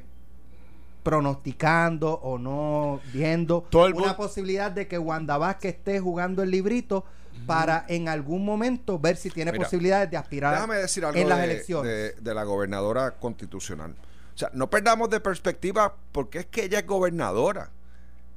pronosticando 1.03 2.13
o 2.13 2.37
no 2.37 2.99
viendo 3.13 3.65
una 3.73 4.17
posibilidad 4.17 4.71
de 4.71 4.87
que 4.87 4.97
Wanda 4.97 5.37
Vázquez 5.37 5.75
esté 5.75 5.99
jugando 5.99 6.43
el 6.43 6.51
librito 6.51 7.05
para 7.45 7.85
en 7.87 8.09
algún 8.09 8.43
momento 8.43 8.99
ver 8.99 9.15
si 9.15 9.29
tiene 9.29 9.53
posibilidades 9.53 10.09
de 10.09 10.17
aspirar 10.17 10.67
en 11.13 11.29
las 11.29 11.43
elecciones. 11.43 12.21
de 12.21 12.33
la 12.33 12.43
gobernadora 12.43 13.11
constitucional. 13.11 13.95
O 14.37 14.39
sea, 14.39 14.51
no 14.53 14.69
perdamos 14.69 15.09
de 15.09 15.19
perspectiva 15.19 15.95
porque 16.11 16.37
es 16.37 16.45
que 16.45 16.65
ella 16.65 16.77
es 16.77 16.85
gobernadora. 16.85 17.71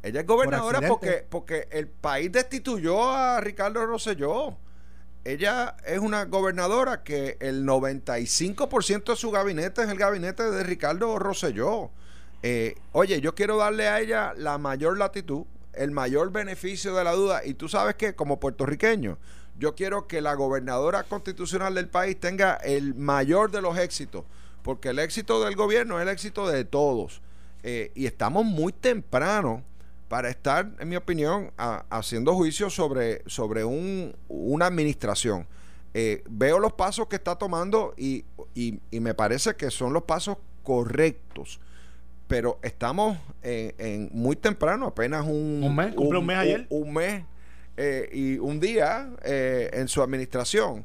Ella 0.03 0.21
es 0.21 0.27
gobernadora 0.27 0.81
porque, 0.89 1.27
porque 1.29 1.69
el 1.71 1.89
país 1.89 2.33
destituyó 2.33 3.11
a 3.11 3.39
Ricardo 3.43 3.85
Rosselló. 3.85 4.57
Ella 5.27 5.77
es 5.85 5.99
una 5.99 6.25
gobernadora 6.25 7.03
que 7.03 7.37
el 7.41 7.67
95% 7.67 9.11
de 9.11 9.17
su 9.17 9.31
gabinete 9.31 9.83
es 9.83 9.91
el 9.91 9.99
gabinete 9.99 10.51
de 10.51 10.63
Ricardo 10.63 11.19
Rosselló. 11.19 11.91
Eh, 12.43 12.77
oye, 12.93 13.21
yo 13.21 13.35
quiero 13.35 13.59
darle 13.59 13.89
a 13.89 14.01
ella 14.01 14.33
la 14.39 14.57
mayor 14.57 14.97
latitud, 14.97 15.45
el 15.75 15.91
mayor 15.91 16.33
beneficio 16.33 16.95
de 16.95 17.05
la 17.05 17.13
duda. 17.13 17.45
Y 17.45 17.53
tú 17.53 17.69
sabes 17.69 17.97
que 17.97 18.15
como 18.15 18.41
puertorriqueño, 18.41 19.19
yo 19.59 19.75
quiero 19.75 20.07
que 20.07 20.23
la 20.23 20.33
gobernadora 20.33 21.03
constitucional 21.03 21.75
del 21.75 21.89
país 21.89 22.19
tenga 22.19 22.55
el 22.55 22.95
mayor 22.95 23.51
de 23.51 23.61
los 23.61 23.77
éxitos 23.77 24.25
porque 24.63 24.91
el 24.91 24.99
éxito 24.99 25.45
del 25.45 25.57
gobierno 25.57 25.99
es 25.99 26.03
el 26.03 26.09
éxito 26.09 26.49
de 26.49 26.65
todos. 26.65 27.23
Eh, 27.63 27.91
y 27.95 28.07
estamos 28.07 28.45
muy 28.45 28.73
temprano 28.73 29.63
para 30.09 30.29
estar, 30.29 30.71
en 30.79 30.89
mi 30.89 30.97
opinión, 30.97 31.53
haciendo 31.89 32.35
juicios 32.35 32.75
sobre, 32.75 33.23
sobre 33.27 33.65
un, 33.65 34.17
una 34.29 34.67
administración. 34.67 35.47
Eh, 35.95 36.25
veo 36.29 36.59
los 36.59 36.73
pasos 36.73 37.07
que 37.07 37.17
está 37.17 37.37
tomando 37.37 37.95
y, 37.97 38.25
me 38.91 39.15
parece 39.15 39.55
que 39.55 39.71
son 39.71 39.93
los 39.93 40.03
pasos 40.03 40.37
correctos. 40.63 41.61
Pero 42.27 42.59
estamos 42.63 43.19
en, 43.43 44.09
muy 44.13 44.37
temprano, 44.37 44.87
apenas 44.87 45.25
un, 45.25 45.63
un 45.65 45.77
mes, 45.77 45.95
un, 45.97 46.27
mes 46.27 46.37
ayer. 46.37 46.67
Un, 46.71 46.93
mes 46.93 47.25
eh, 47.77 48.09
y 48.13 48.39
un 48.39 48.59
día 48.59 49.11
en 49.25 49.87
su 49.87 50.03
administración. 50.03 50.85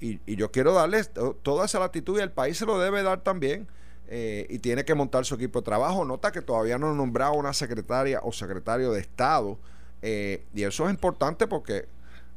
Y, 0.00 0.18
yo 0.34 0.50
quiero 0.50 0.72
darles 0.72 1.10
toda 1.42 1.66
esa 1.66 1.78
latitud 1.78 2.18
y 2.18 2.22
el 2.22 2.32
país 2.32 2.58
se 2.58 2.66
lo 2.66 2.78
debe 2.78 3.02
dar 3.02 3.20
también. 3.22 3.68
Eh, 4.12 4.46
y 4.50 4.58
tiene 4.58 4.84
que 4.84 4.94
montar 4.94 5.24
su 5.24 5.36
equipo 5.36 5.60
de 5.60 5.64
trabajo. 5.64 6.04
Nota 6.04 6.32
que 6.32 6.42
todavía 6.42 6.78
no 6.78 6.90
ha 6.90 6.94
nombrado 6.94 7.34
una 7.34 7.52
secretaria 7.52 8.20
o 8.22 8.32
secretario 8.32 8.90
de 8.92 9.00
Estado. 9.00 9.58
Eh, 10.02 10.44
y 10.52 10.64
eso 10.64 10.86
es 10.86 10.90
importante 10.90 11.46
porque 11.46 11.86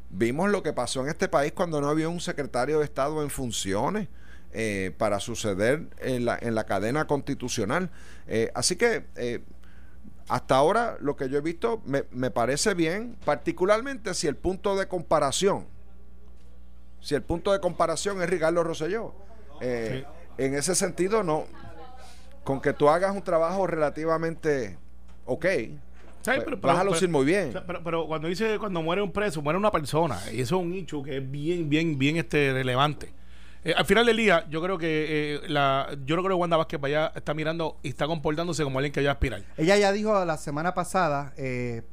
vimos 0.09 0.51
lo 0.51 0.61
que 0.61 0.73
pasó 0.73 1.01
en 1.01 1.07
este 1.07 1.27
país 1.27 1.53
cuando 1.53 1.81
no 1.81 1.89
había 1.89 2.09
un 2.09 2.19
secretario 2.19 2.79
de 2.79 2.85
Estado 2.85 3.23
en 3.23 3.29
funciones. 3.29 4.07
para 4.99 5.19
suceder 5.19 5.87
en 5.97 6.25
la, 6.25 6.37
en 6.39 6.53
la 6.53 6.65
cadena 6.65 7.07
constitucional. 7.07 7.89
así 8.53 8.75
que 8.75 9.03
hasta 10.27 10.55
ahora 10.55 10.97
lo 11.01 11.15
que 11.15 11.29
yo 11.29 11.37
he 11.37 11.41
visto 11.41 11.81
me, 11.85 12.03
me, 12.11 12.31
parece 12.31 12.73
bien, 12.73 13.17
particularmente 13.25 14.13
si 14.13 14.27
el 14.27 14.35
punto 14.35 14.75
de 14.75 14.87
comparación, 14.87 15.65
si 17.03 17.13
el 17.13 17.21
punto 17.21 17.51
de 17.51 17.59
comparación 17.59 18.21
es 18.21 18.29
Ricardo 18.29 18.63
Rosselló. 18.63 19.13
En 19.61 20.55
ese 20.55 20.73
sentido, 20.73 21.21
no, 21.21 21.45
con 22.43 22.59
que 22.59 22.73
tú 22.73 22.89
hagas 22.89 23.15
un 23.15 23.21
trabajo 23.21 23.67
relativamente 23.67 24.77
ok, 25.25 25.45
pues, 26.23 26.61
vas 26.61 26.79
a 26.79 26.83
lucir 26.83 27.09
muy 27.09 27.25
bien. 27.25 27.53
pero, 27.83 28.07
cuando 28.07 28.27
dice 28.27 28.57
cuando 28.57 28.81
muere 28.81 29.01
un 29.01 29.11
preso, 29.11 29.41
muere 29.41 29.57
una 29.57 29.71
persona. 29.71 30.19
Y 30.31 30.41
eso 30.41 30.59
es 30.59 30.65
un 30.65 30.73
hecho 30.73 31.03
que 31.03 31.17
es 31.17 31.31
bien, 31.31 31.69
bien, 31.69 31.97
bien 31.97 32.17
este 32.17 32.53
relevante. 32.53 33.13
Eh, 33.65 33.73
al 33.75 33.85
final 33.85 34.05
del 34.05 34.17
día, 34.17 34.45
yo 34.49 34.61
creo 34.61 34.77
que 34.77 35.35
eh, 35.35 35.41
la, 35.47 35.89
yo 36.05 36.15
no 36.15 36.23
creo 36.23 36.35
que 36.35 36.41
Wanda 36.41 36.57
Vázquez 36.57 36.79
vaya 36.79 37.11
está 37.15 37.33
mirando 37.33 37.77
y 37.81 37.89
está 37.89 38.07
comportándose 38.07 38.63
como 38.63 38.79
alguien 38.79 38.91
que 38.91 38.99
vaya 38.99 39.11
a 39.11 39.13
aspirar. 39.13 39.41
Ella 39.57 39.77
ya 39.77 39.91
dijo 39.91 40.23
la 40.25 40.37
semana 40.37 40.73
pasada, 40.73 41.33
eh, 41.37 41.83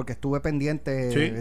porque 0.00 0.14
estuve 0.14 0.40
pendiente 0.40 0.90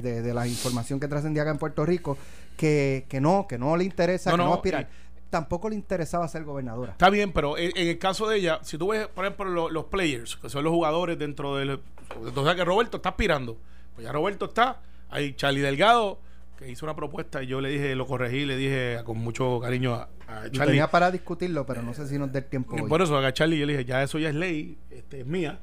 de, 0.02 0.34
la 0.34 0.46
información 0.46 1.00
que 1.00 1.08
trascendía 1.08 1.44
acá 1.44 1.52
en 1.52 1.60
Puerto 1.60 1.86
Rico, 1.86 2.18
que, 2.58 3.06
que 3.08 3.22
no, 3.22 3.46
que 3.48 3.58
no 3.58 3.78
le 3.78 3.86
interesa, 3.86 4.32
que 4.32 4.38
no, 4.38 4.54
aspirar 4.54 4.90
tampoco 5.30 5.70
le 5.70 5.76
interesaba 5.76 6.28
ser 6.28 6.44
gobernadora. 6.44 6.92
Está 6.92 7.10
bien, 7.10 7.32
pero 7.32 7.58
en, 7.58 7.72
el 7.74 7.98
caso 8.00 8.28
de 8.28 8.36
ella, 8.36 8.60
si 8.64 8.78
tú 8.78 8.90
ves, 8.90 9.08
por 9.08 9.24
ejemplo, 9.24 9.70
los 9.70 9.86
players, 9.86 10.36
que 10.36 10.50
son 10.50 10.66
los 10.66 10.74
jugadores 10.74 11.18
dentro 11.18 11.56
del... 11.56 11.80
Entonces, 12.26 12.56
que 12.56 12.66
Roberto 12.66 12.98
está 12.98 13.10
aspirando. 13.10 13.56
Pues 13.96 14.06
ya 14.06 14.12
Roberto 14.12 14.46
está. 14.46 14.82
Hay 15.10 15.36
Charlie 15.36 15.62
Delgado, 15.62 16.20
que 16.58 16.70
hizo 16.70 16.86
una 16.86 16.98
propuesta 16.98 17.42
y 17.42 17.48
yo 17.48 17.62
le 17.62 17.70
dije, 17.70 17.96
lo 17.96 18.08
corregí, 18.08 18.44
le 18.44 18.58
dije 18.58 18.98
con 19.06 19.20
mucho 19.20 19.62
cariño 19.62 19.94
a, 19.94 20.10
Charlie. 20.52 20.66
tenía 20.66 20.92
para 20.92 21.12
discutirlo, 21.12 21.66
pero 21.66 21.82
no 21.82 21.94
sé 21.94 22.08
si 22.10 22.18
nos 22.18 22.34
dé 22.34 22.42
tiempo. 22.42 22.76
Por 22.90 23.02
eso 23.02 23.18
a 23.18 23.32
Charlie 23.32 23.58
yo 23.60 23.66
le 23.66 23.74
dije, 23.74 23.86
ya 23.86 24.04
eso 24.04 24.20
ya 24.20 24.28
es 24.28 24.36
ley, 24.36 24.78
este, 24.90 25.22
es 25.22 25.26
mía. 25.26 25.60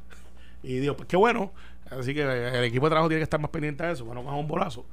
Y 0.63 0.79
digo, 0.79 0.97
pues 0.97 1.09
qué 1.09 1.17
bueno. 1.17 1.53
Así 1.91 2.15
que 2.15 2.23
el 2.23 2.65
equipo 2.65 2.87
de 2.87 2.91
trabajo 2.91 3.09
tiene 3.09 3.21
que 3.21 3.25
estar 3.25 3.41
más 3.41 3.51
pendiente 3.51 3.85
de 3.85 3.93
eso, 3.93 4.05
bueno, 4.05 4.23
más 4.23 4.35
un 4.35 4.49
bolazo. 4.49 4.85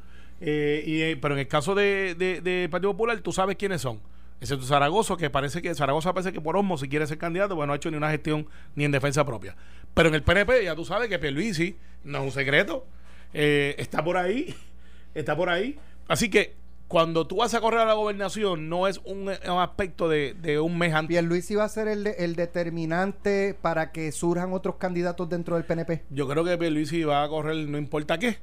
Eh, 0.42 0.84
y, 0.86 1.02
eh, 1.02 1.18
pero 1.22 1.36
en 1.36 1.42
el 1.42 1.48
caso 1.48 1.74
de, 1.74 2.68
Partido 2.70 2.92
Popular, 2.92 3.20
tú 3.22 3.32
sabes 3.32 3.56
quiénes 3.56 3.82
son 3.82 4.00
excepto 4.42 4.66
Zaragoza, 4.66 5.16
que 5.16 5.30
parece 5.30 5.62
que 5.62 5.74
Zaragoza 5.74 6.14
parece 6.14 6.34
que 6.34 6.42
por 6.42 6.58
Osmo 6.58 6.78
si 6.78 6.90
quiere 6.90 7.08
ser 7.08 7.18
candidato, 7.18 7.56
pues 7.56 7.66
no 7.66 7.72
ha 7.72 7.78
hecho 7.78 7.90
ni 7.90 7.96
una 7.96 8.12
gestión 8.12 8.46
ni 8.76 8.84
en 8.84 8.92
defensa 8.92 9.26
propia. 9.26 9.56
Pero 9.94 10.10
en 10.10 10.16
el 10.16 10.24
PNP 10.24 10.66
ya 10.66 10.76
tú 10.76 10.84
sabes 10.84 11.08
que 11.08 11.18
Pierluisi 11.18 11.78
no 12.04 12.20
es 12.20 12.24
un 12.26 12.32
secreto, 12.32 12.86
eh, 13.34 13.76
está 13.78 14.04
por 14.04 14.18
ahí, 14.18 14.54
está 15.16 15.36
por 15.36 15.50
ahí. 15.50 15.80
Así 16.10 16.30
que 16.30 16.56
cuando 16.88 17.26
tú 17.26 17.38
vas 17.38 17.54
a 17.54 17.62
correr 17.62 17.80
a 17.80 17.86
la 17.86 17.94
gobernación 17.94 18.70
no 18.70 18.88
es 18.88 19.02
un, 19.06 19.30
aspecto 19.30 20.10
de, 20.10 20.60
un 20.60 20.78
mes 20.78 20.94
antes. 20.94 21.10
¿Pierluisi 21.10 21.56
va 21.56 21.64
a 21.64 21.70
ser 21.70 21.88
el, 21.88 22.08
el 22.08 22.36
determinante 22.36 23.56
para 23.60 23.92
que 23.92 24.12
surjan 24.12 24.54
otros 24.54 24.76
candidatos 24.76 25.30
dentro 25.30 25.56
del 25.56 25.66
PNP? 25.66 26.04
Yo 26.10 26.28
creo 26.28 26.44
que 26.44 26.58
Pierluisi 26.58 27.04
va 27.04 27.24
a 27.24 27.30
correr 27.30 27.56
no 27.68 27.78
importa 27.78 28.18
qué. 28.18 28.38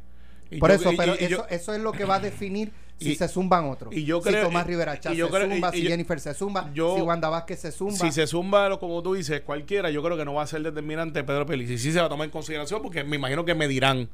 por 0.59 0.71
eso, 0.71 0.91
pero 0.97 1.15
eso, 1.15 1.47
eso 1.49 1.75
es 1.75 1.81
lo 1.81 1.93
que 1.93 2.05
va 2.05 2.17
a 2.17 2.21
definir 2.21 2.73
si 3.01 3.15
se 3.15 3.29
zumban 3.29 3.65
otros. 3.69 3.95
Y 3.95 4.05
yo 4.05 4.21
si 4.21 4.33
Tomás 4.33 4.67
Rivera 4.67 4.99
Chávez 5.01 5.19
se 5.19 5.49
zumba, 5.49 5.73
si 5.73 5.83
Jennifer 5.83 6.21
se 6.21 6.35
zumba, 6.35 6.71
si 6.75 6.81
Wanda 6.81 7.29
Vázquez 7.29 7.61
se 7.61 7.73
zumba. 7.73 7.97
Si 7.97 8.13
se 8.13 8.27
zumba, 8.27 8.79
como 8.79 9.03
tú 9.03 9.15
dices, 9.15 9.41
cualquiera, 9.41 9.91
yo 9.91 10.03
creo 10.03 10.17
que 10.17 10.25
no 10.25 10.35
va 10.35 10.43
a 10.43 10.47
ser 10.47 10.63
determinante 10.63 11.25
Pedro. 11.25 11.53
Y 11.55 11.79
sí 11.79 11.93
se 11.93 12.01
va 12.01 12.07
a 12.07 12.09
tomar 12.09 12.27
en 12.27 12.31
consideración 12.31 12.83
porque 12.83 13.05
me 13.05 13.17
imagino 13.17 13.45
que 13.45 13.55
me 13.55 13.69
dirán. 13.69 14.09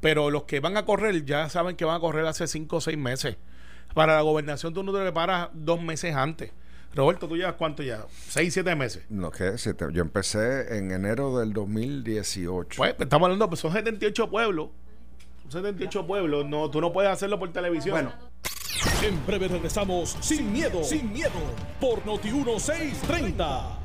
Pero 0.00 0.30
los 0.30 0.44
que 0.44 0.60
van 0.60 0.76
a 0.76 0.84
correr 0.84 1.24
ya 1.24 1.48
saben 1.48 1.74
que 1.74 1.84
van 1.84 1.96
a 1.96 2.00
correr 2.00 2.26
hace 2.26 2.46
cinco 2.46 2.76
o 2.76 2.80
seis 2.80 2.98
meses. 2.98 3.36
Para 3.98 4.14
la 4.14 4.22
gobernación 4.22 4.72
tú 4.72 4.84
no 4.84 4.92
te 4.92 5.00
preparas 5.00 5.48
dos 5.52 5.82
meses 5.82 6.14
antes. 6.14 6.52
Roberto, 6.94 7.26
¿tú 7.26 7.36
llevas 7.36 7.54
cuánto 7.54 7.82
ya? 7.82 8.06
¿Seis, 8.28 8.54
siete 8.54 8.76
meses? 8.76 9.02
No, 9.08 9.32
que 9.32 9.56
yo 9.92 10.02
empecé 10.02 10.78
en 10.78 10.92
enero 10.92 11.36
del 11.40 11.52
2018. 11.52 12.76
Pues 12.76 12.94
estamos 12.96 13.26
hablando, 13.26 13.48
pues 13.48 13.58
son 13.58 13.72
78 13.72 14.30
pueblos 14.30 14.68
78 15.48 16.06
pueblos, 16.06 16.46
no, 16.46 16.70
tú 16.70 16.80
no 16.80 16.92
puedes 16.92 17.10
hacerlo 17.10 17.40
por 17.40 17.52
televisión. 17.52 17.94
Bueno. 17.94 18.12
En 19.02 19.26
breve 19.26 19.48
regresamos 19.48 20.16
sin 20.20 20.52
miedo, 20.52 20.84
sin 20.84 21.12
miedo, 21.12 21.32
por 21.80 22.06
Noti 22.06 22.30
1630. 22.30 23.78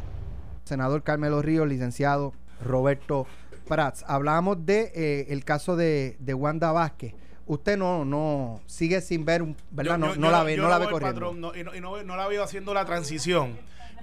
Senador 0.63 1.01
Carmelo 1.01 1.41
Ríos, 1.41 1.67
licenciado 1.67 2.33
Roberto 2.63 3.25
Prats. 3.67 4.05
Hablamos 4.07 4.63
de 4.63 4.91
eh, 4.93 5.25
el 5.29 5.43
caso 5.43 5.75
de, 5.75 6.17
de, 6.19 6.35
Wanda 6.35 6.71
Vázquez. 6.71 7.15
Usted 7.45 7.77
no, 7.77 8.05
no 8.05 8.61
sigue 8.67 9.01
sin 9.01 9.25
ver, 9.25 9.43
¿verdad? 9.71 9.97
no, 9.97 10.31
la 10.31 10.43
ve, 10.43 10.55
no 10.55 10.69
la 10.69 10.77
ve 10.77 10.87
corriendo. 10.89 11.53
y, 11.55 11.63
no, 11.81 12.03
no, 12.03 12.15
la 12.15 12.27
veo 12.27 12.43
haciendo 12.43 12.73
la 12.73 12.85
transición. 12.85 13.57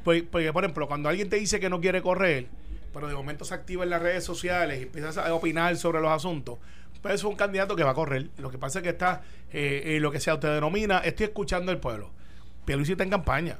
Porque, 0.04 0.22
porque, 0.22 0.52
por 0.52 0.64
ejemplo, 0.64 0.86
cuando 0.86 1.08
alguien 1.08 1.28
te 1.28 1.36
dice 1.36 1.58
que 1.60 1.70
no 1.70 1.80
quiere 1.80 2.02
correr, 2.02 2.48
pero 2.92 3.08
de 3.08 3.14
momento 3.14 3.44
se 3.44 3.54
activa 3.54 3.84
en 3.84 3.90
las 3.90 4.02
redes 4.02 4.24
sociales 4.24 4.80
y 4.80 4.82
empiezas 4.82 5.16
a 5.16 5.32
opinar 5.34 5.76
sobre 5.76 6.00
los 6.00 6.10
asuntos, 6.10 6.58
pues 7.02 7.14
es 7.14 7.24
un 7.24 7.34
candidato 7.34 7.76
que 7.76 7.84
va 7.84 7.90
a 7.90 7.94
correr. 7.94 8.28
Lo 8.38 8.50
que 8.50 8.58
pasa 8.58 8.80
es 8.80 8.82
que 8.82 8.90
está, 8.90 9.22
eh, 9.52 9.82
eh, 9.96 10.00
lo 10.00 10.10
que 10.10 10.20
se 10.20 10.30
autodenomina, 10.30 10.98
estoy 10.98 11.24
escuchando 11.24 11.72
el 11.72 11.78
pueblo. 11.78 12.10
Pierluisi 12.64 12.92
está 12.92 13.04
en 13.04 13.10
campaña. 13.10 13.58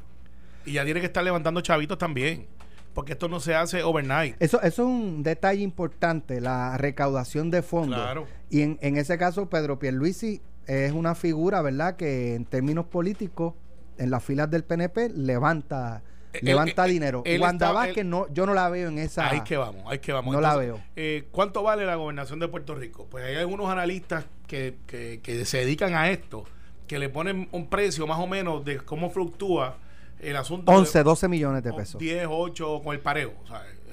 Y 0.67 0.73
ya 0.73 0.85
tiene 0.85 1.01
que 1.01 1.07
estar 1.07 1.25
levantando 1.25 1.61
chavitos 1.63 1.97
también. 1.97 2.47
Porque 2.95 3.13
esto 3.13 3.29
no 3.29 3.41
se 3.41 3.55
hace 3.55 3.83
overnight. 3.83 4.37
Eso, 4.41 4.61
eso 4.63 4.83
es 4.83 4.89
un 4.89 5.23
detalle 5.23 5.63
importante, 5.63 6.41
la 6.41 6.77
recaudación 6.77 7.51
de 7.51 7.63
fondos. 7.63 8.01
Claro. 8.01 8.27
Y 8.51 8.63
en, 8.63 8.79
en 8.83 8.97
ese 8.97 9.17
caso, 9.17 9.49
Pedro 9.49 9.79
Pierluisi 9.79 10.43
es 10.67 10.93
una 10.93 11.15
figura, 11.15 11.63
¿verdad?, 11.63 11.97
que 11.97 12.35
en 12.35 12.45
términos 12.45 12.87
políticos, 12.87 13.55
en 13.99 14.11
las 14.11 14.25
filas 14.25 14.51
del 14.51 14.65
PNP, 14.65 15.11
levanta 15.11 16.03
levanta 16.41 16.85
dinero. 16.85 17.23
Wanda 17.41 17.73
Vázquez, 17.73 18.05
no, 18.05 18.33
yo 18.33 18.47
no 18.47 18.55
la 18.55 18.69
veo 18.69 18.89
en 18.89 18.99
esa. 18.99 19.29
Ahí 19.29 19.43
que 19.43 19.57
vamos, 19.57 19.85
ahí 19.87 19.99
que 19.99 20.13
vamos. 20.13 20.33
No 20.33 20.41
la 20.41 20.57
veo. 20.57 20.81
Eh, 20.97 21.29
¿Cuánto 21.31 21.63
vale 21.63 21.85
la 21.85 21.97
gobernación 21.97 22.39
de 22.39 22.49
Puerto 22.49 22.75
Rico? 22.75 23.07
Pues 23.11 23.25
hay 23.25 23.37
algunos 23.37 23.69
analistas 23.71 24.25
que, 24.47 24.77
que, 24.87 25.45
se 25.45 25.59
dedican 25.59 25.95
a 25.95 26.11
esto, 26.11 26.45
que 26.87 26.99
le 26.99 27.09
ponen 27.09 27.49
un 27.53 27.69
precio 27.69 28.07
más 28.07 28.19
o 28.19 28.27
menos 28.27 28.65
de 28.65 28.79
cómo 28.79 29.11
fluctúa 29.11 29.77
el 30.23 30.37
asunto. 30.37 30.71
11, 30.73 31.03
12 31.03 31.29
millones 31.29 31.63
de 31.63 31.73
pesos. 31.73 31.99
10, 31.99 32.27
8 32.29 32.81
con 32.85 32.95
el 32.95 33.01
pareo. 33.01 33.33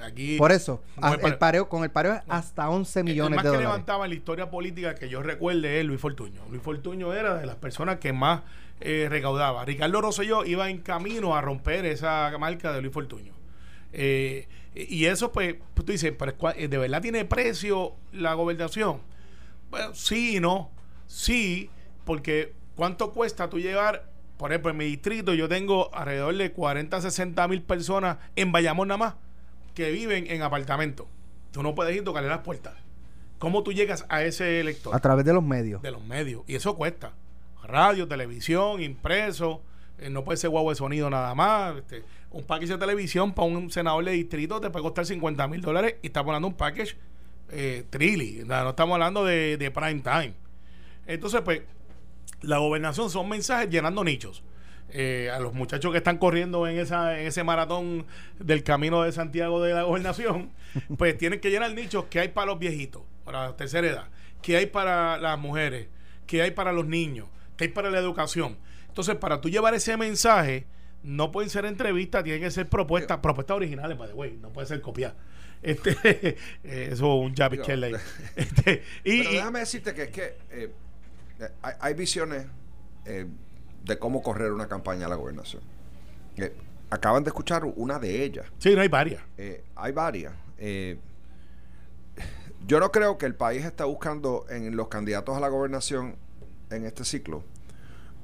aquí, 0.04 0.38
Por 0.38 0.52
eso, 0.52 0.82
con 1.00 1.26
el, 1.26 1.38
pareo, 1.38 1.70
con 1.70 1.84
el 1.84 1.92
pareo 1.92 2.22
hasta 2.28 2.70
11 2.70 3.04
millones 3.04 3.32
el 3.32 3.36
más 3.36 3.46
de 3.46 3.52
que 3.52 3.64
levantaba 3.64 4.06
en 4.06 4.12
la 4.12 4.16
historia 4.16 4.50
política 4.50 4.96
que 4.96 5.10
yo 5.10 5.22
recuerde 5.22 5.80
es 5.80 5.86
Luis 5.86 6.02
Fortuño. 6.02 6.42
Luis 6.50 6.62
Fortuño 6.62 7.14
era 7.14 7.36
de 7.36 7.46
las 7.46 7.56
personas 7.56 7.98
que 7.98 8.14
más 8.14 8.42
eh, 8.80 9.08
recaudaba. 9.10 9.66
Ricardo 9.66 10.02
Rosselló 10.02 10.46
iba 10.46 10.70
en 10.70 10.80
camino 10.80 11.36
a 11.36 11.42
romper 11.42 11.86
esa 11.86 12.32
marca 12.40 12.74
de 12.74 12.82
Luis 12.82 12.94
Fortuño. 12.94 13.34
Eh, 13.94 14.48
y 14.76 15.06
eso, 15.06 15.32
pues, 15.32 15.56
pues 15.74 15.86
tú 15.86 15.92
dices, 15.92 16.14
eh, 16.56 16.68
¿de 16.68 16.78
verdad 16.78 17.02
tiene 17.02 17.26
precio 17.26 17.96
la 18.12 18.36
gobernación? 18.36 19.02
Bueno, 19.72 19.96
sí 19.96 20.38
y 20.38 20.40
no. 20.40 20.70
Sí, 21.08 21.70
porque 22.06 22.54
¿cuánto 22.76 23.12
cuesta 23.12 23.50
tú 23.50 23.60
llevar? 23.60 24.10
Por 24.38 24.52
ejemplo, 24.52 24.72
en 24.72 24.78
mi 24.78 24.86
distrito 24.86 25.34
yo 25.34 25.50
tengo 25.50 25.94
alrededor 25.94 26.36
de 26.36 26.52
40, 26.52 27.02
60 27.02 27.48
mil 27.48 27.62
personas 27.62 28.18
en 28.36 28.52
Bayamón 28.52 28.88
nada 28.90 28.98
más 28.98 29.16
que 29.74 29.92
viven 29.92 30.26
en 30.30 30.42
apartamentos. 30.42 31.08
Tú 31.52 31.64
no 31.64 31.76
puedes 31.76 31.96
ir 31.96 32.02
a 32.02 32.06
tocarle 32.06 32.30
las 32.30 32.40
puertas. 32.40 32.74
¿Cómo 33.40 33.64
tú 33.64 33.72
llegas 33.72 34.06
a 34.10 34.24
ese 34.24 34.60
elector? 34.60 34.96
A 34.96 35.00
través 35.00 35.26
de 35.26 35.34
los 35.34 35.44
medios. 35.44 35.82
De 35.82 35.92
los 35.92 36.04
medios. 36.04 36.44
Y 36.48 36.56
eso 36.56 36.76
cuesta 36.76 37.14
radio, 37.68 38.08
televisión, 38.08 38.82
impreso, 38.82 39.62
eh, 40.00 40.10
no 40.10 40.24
puede 40.24 40.38
ser 40.38 40.50
guagua 40.50 40.72
de 40.72 40.78
sonido 40.78 41.10
nada 41.10 41.36
más. 41.36 41.78
Este, 41.78 42.04
un 42.32 42.44
package 42.44 42.72
de 42.72 42.78
televisión 42.78 43.34
para 43.34 43.48
un 43.48 43.70
senador 43.70 44.04
de 44.06 44.12
distrito 44.12 44.60
te 44.60 44.70
puede 44.70 44.84
costar 44.84 45.06
50 45.06 45.48
mil 45.48 45.62
dólares 45.62 45.96
y 46.02 46.08
estamos 46.08 46.30
hablando 46.30 46.48
de 46.48 46.54
un 46.54 46.58
package 46.58 46.98
eh, 47.50 47.86
trilly, 47.90 48.44
no, 48.46 48.70
estamos 48.70 48.96
hablando 48.96 49.24
de, 49.24 49.72
prime 49.74 50.02
time. 50.02 50.34
Entonces, 51.06 51.42
pues, 51.42 51.62
la 52.42 52.58
gobernación 52.58 53.10
son 53.10 53.30
mensajes 53.30 53.70
llenando 53.70 54.04
nichos. 54.04 54.44
Eh, 54.90 55.30
a 55.34 55.40
los 55.40 55.54
muchachos 55.54 55.92
que 55.92 55.98
están 55.98 56.18
corriendo 56.18 56.66
en, 56.66 56.80
esa, 56.80 57.20
en 57.20 57.28
ese 57.28 57.44
maratón 57.44 58.06
del 58.40 58.64
camino 58.64 59.04
de 59.04 59.12
Santiago 59.12 59.62
de 59.62 59.74
la 59.74 59.84
gobernación, 59.84 60.52
pues 60.98 61.18
tienen 61.18 61.42
que 61.42 61.50
llenar 61.50 61.74
nichos 61.74 62.06
que 62.06 62.22
hay 62.22 62.30
para 62.30 62.48
los 62.48 62.60
viejitos, 62.60 63.02
para 63.26 63.48
la 63.48 63.56
tercera 63.58 63.86
edad, 63.86 64.08
que 64.42 64.56
hay 64.56 64.68
para 64.68 65.18
las 65.18 65.38
mujeres, 65.38 65.90
que 66.26 66.42
hay 66.42 66.52
para 66.52 66.72
los 66.72 66.88
niños, 66.88 67.28
que 67.58 67.66
hay 67.66 67.70
para 67.70 67.92
la 67.92 68.00
educación. 68.00 68.58
Entonces, 68.88 69.16
para 69.16 69.42
tú 69.42 69.50
llevar 69.50 69.74
ese 69.74 69.98
mensaje, 69.98 70.66
no 71.04 71.34
pueden 71.34 71.50
ser 71.50 71.66
entrevistas, 71.66 72.24
tienen 72.24 72.42
que 72.42 72.52
ser 72.52 72.70
propuestas, 72.70 73.20
propuestas 73.20 73.58
originales, 73.58 73.98
by 73.98 74.08
the 74.08 74.14
way, 74.14 74.38
no 74.42 74.54
puede 74.54 74.68
ser 74.68 74.82
copiar. 74.82 75.16
Este, 75.62 75.98
eh, 76.64 76.90
eso 76.92 76.92
es 76.92 77.02
un 77.02 77.36
jab 77.36 77.54
este, 78.36 78.84
y, 79.04 79.20
Pero 79.20 79.32
déjame 79.32 79.60
decirte 79.60 79.94
que 79.94 80.04
es 80.04 80.10
que 80.10 80.38
eh, 80.52 80.72
hay, 81.62 81.94
visiones 81.94 82.46
eh, 83.06 83.26
de 83.84 84.00
cómo 84.00 84.22
correr 84.22 84.52
una 84.52 84.68
campaña 84.68 85.06
a 85.06 85.10
la 85.10 85.16
gobernación. 85.16 85.62
acaban 86.90 87.24
de 87.24 87.30
escuchar 87.30 87.64
una 87.66 88.00
de 88.00 88.24
ellas. 88.24 88.46
Sí, 88.60 88.76
no 88.76 88.82
hay 88.82 88.88
varias. 88.88 89.22
hay 89.76 89.92
varias. 89.92 90.34
yo 92.66 92.80
no 92.80 92.92
creo 92.92 93.18
que 93.18 93.26
el 93.26 93.36
país 93.36 93.66
está 93.66 93.86
buscando 93.86 94.46
en 94.50 94.76
los 94.76 94.88
candidatos 94.88 95.36
a 95.38 95.40
la 95.40 95.50
gobernación 95.50 96.16
en 96.70 96.86
este 96.86 97.06
ciclo 97.06 97.44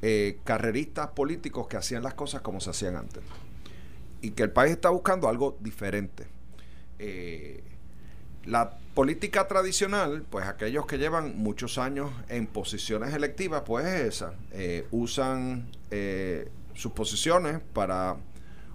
eh, 0.05 0.39
carreristas 0.43 1.07
políticos 1.11 1.65
que 1.67 1.77
hacían 1.77 2.03
las 2.03 2.13
cosas 2.13 2.41
como 2.41 2.59
se 2.59 2.71
hacían 2.71 2.97
antes. 2.97 3.23
Y 4.21 4.31
que 4.31 4.43
el 4.43 4.51
país 4.51 4.73
está 4.73 4.89
buscando 4.89 5.29
algo 5.29 5.57
diferente. 5.61 6.27
Eh, 6.99 7.63
la 8.43 8.77
política 8.93 9.47
tradicional, 9.47 10.23
pues 10.29 10.47
aquellos 10.47 10.85
que 10.85 10.97
llevan 10.97 11.37
muchos 11.37 11.77
años 11.77 12.11
en 12.29 12.47
posiciones 12.47 13.13
electivas, 13.13 13.63
pues 13.65 13.85
es 13.85 14.15
esa. 14.15 14.33
Eh, 14.51 14.87
usan 14.91 15.69
sus 16.73 16.91
posiciones 16.93 17.59
para 17.73 18.17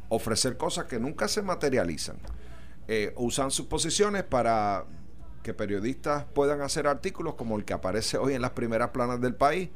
ofrecer 0.08 0.56
cosas 0.56 0.84
que 0.84 1.00
nunca 1.00 1.26
se 1.28 1.42
materializan. 1.42 2.16
usan 3.16 3.50
sus 3.50 3.66
posiciones 3.66 4.22
para 4.22 4.84
que 5.42 5.54
periodistas 5.54 6.24
puedan 6.34 6.60
hacer 6.60 6.86
artículos 6.86 7.34
como 7.34 7.56
el 7.56 7.64
que 7.64 7.72
aparece 7.72 8.18
hoy 8.18 8.34
en 8.34 8.42
las 8.42 8.50
primeras 8.50 8.90
planas 8.90 9.20
del 9.20 9.34
país, 9.34 9.70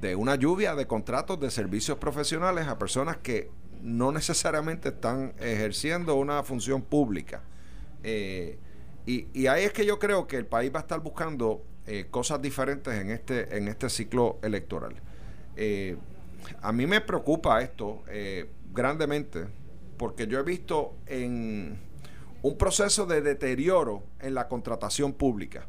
de 0.00 0.14
una 0.14 0.34
lluvia 0.34 0.74
de 0.74 0.86
contratos 0.86 1.40
de 1.40 1.50
servicios 1.50 1.98
profesionales 1.98 2.66
a 2.66 2.78
personas 2.78 3.16
que 3.16 3.50
no 3.80 4.12
necesariamente 4.12 4.90
están 4.90 5.32
ejerciendo 5.38 6.16
una 6.16 6.42
función 6.42 6.82
pública. 6.82 7.42
Eh, 8.02 8.58
y, 9.06 9.46
ahí 9.46 9.64
es 9.64 9.72
que 9.72 9.86
yo 9.86 9.98
creo 9.98 10.26
que 10.26 10.36
el 10.36 10.46
país 10.46 10.72
va 10.74 10.80
a 10.80 10.82
estar 10.82 11.00
buscando 11.00 11.62
eh, 11.86 12.06
cosas 12.10 12.42
diferentes 12.42 12.94
en 12.94 13.10
este, 13.10 13.56
en 13.56 13.68
este 13.68 13.88
ciclo 13.88 14.38
electoral. 14.42 14.94
Eh, 15.56 15.96
a 16.60 16.72
mí 16.72 16.86
me 16.86 17.00
preocupa 17.00 17.60
esto 17.62 18.02
grandemente 18.72 19.46
porque 19.96 20.26
yo 20.26 20.38
he 20.38 20.42
visto 20.42 20.94
en 21.06 21.78
un 22.42 22.58
proceso 22.58 23.06
de 23.06 23.22
deterioro 23.22 24.02
en 24.20 24.34
la 24.34 24.48
contratación 24.48 25.12
pública. 25.12 25.66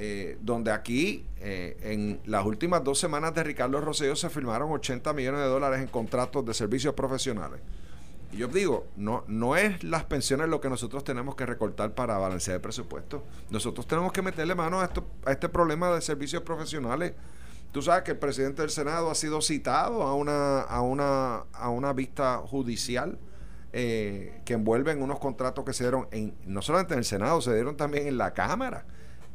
Eh, 0.00 0.38
donde 0.40 0.70
aquí 0.70 1.26
eh, 1.40 1.76
en 1.82 2.20
las 2.24 2.46
últimas 2.46 2.84
dos 2.84 3.00
semanas 3.00 3.34
de 3.34 3.42
Ricardo 3.42 3.80
Rosselló 3.80 4.14
se 4.14 4.30
firmaron 4.30 4.70
80 4.70 5.12
millones 5.12 5.40
de 5.40 5.46
dólares 5.48 5.80
en 5.80 5.88
contratos 5.88 6.46
de 6.46 6.54
servicios 6.54 6.94
profesionales. 6.94 7.60
Yo 8.32 8.46
digo, 8.48 8.86
no, 8.96 9.24
no 9.26 9.56
es 9.56 9.82
las 9.82 10.04
pensiones 10.04 10.48
lo 10.48 10.60
que 10.60 10.68
nosotros 10.68 11.02
tenemos 11.02 11.34
que 11.34 11.46
recortar 11.46 11.94
para 11.94 12.18
balancear 12.18 12.56
el 12.56 12.60
presupuesto. 12.60 13.24
Nosotros 13.50 13.86
tenemos 13.86 14.12
que 14.12 14.22
meterle 14.22 14.54
mano 14.54 14.80
a, 14.80 14.84
esto, 14.84 15.06
a 15.24 15.32
este 15.32 15.48
problema 15.48 15.90
de 15.90 16.00
servicios 16.02 16.42
profesionales. 16.42 17.14
Tú 17.72 17.82
sabes 17.82 18.02
que 18.02 18.12
el 18.12 18.18
presidente 18.18 18.62
del 18.62 18.70
Senado 18.70 19.10
ha 19.10 19.14
sido 19.14 19.40
citado 19.40 20.02
a 20.02 20.14
una, 20.14 20.60
a 20.60 20.82
una, 20.82 21.44
a 21.52 21.70
una 21.70 21.92
vista 21.92 22.38
judicial 22.38 23.18
eh, 23.72 24.40
que 24.44 24.54
envuelven 24.54 25.02
unos 25.02 25.18
contratos 25.18 25.64
que 25.64 25.72
se 25.72 25.84
dieron 25.84 26.08
en, 26.10 26.34
no 26.46 26.62
solamente 26.62 26.94
en 26.94 26.98
el 26.98 27.04
Senado, 27.04 27.40
se 27.40 27.54
dieron 27.54 27.76
también 27.76 28.06
en 28.06 28.18
la 28.18 28.32
Cámara. 28.34 28.84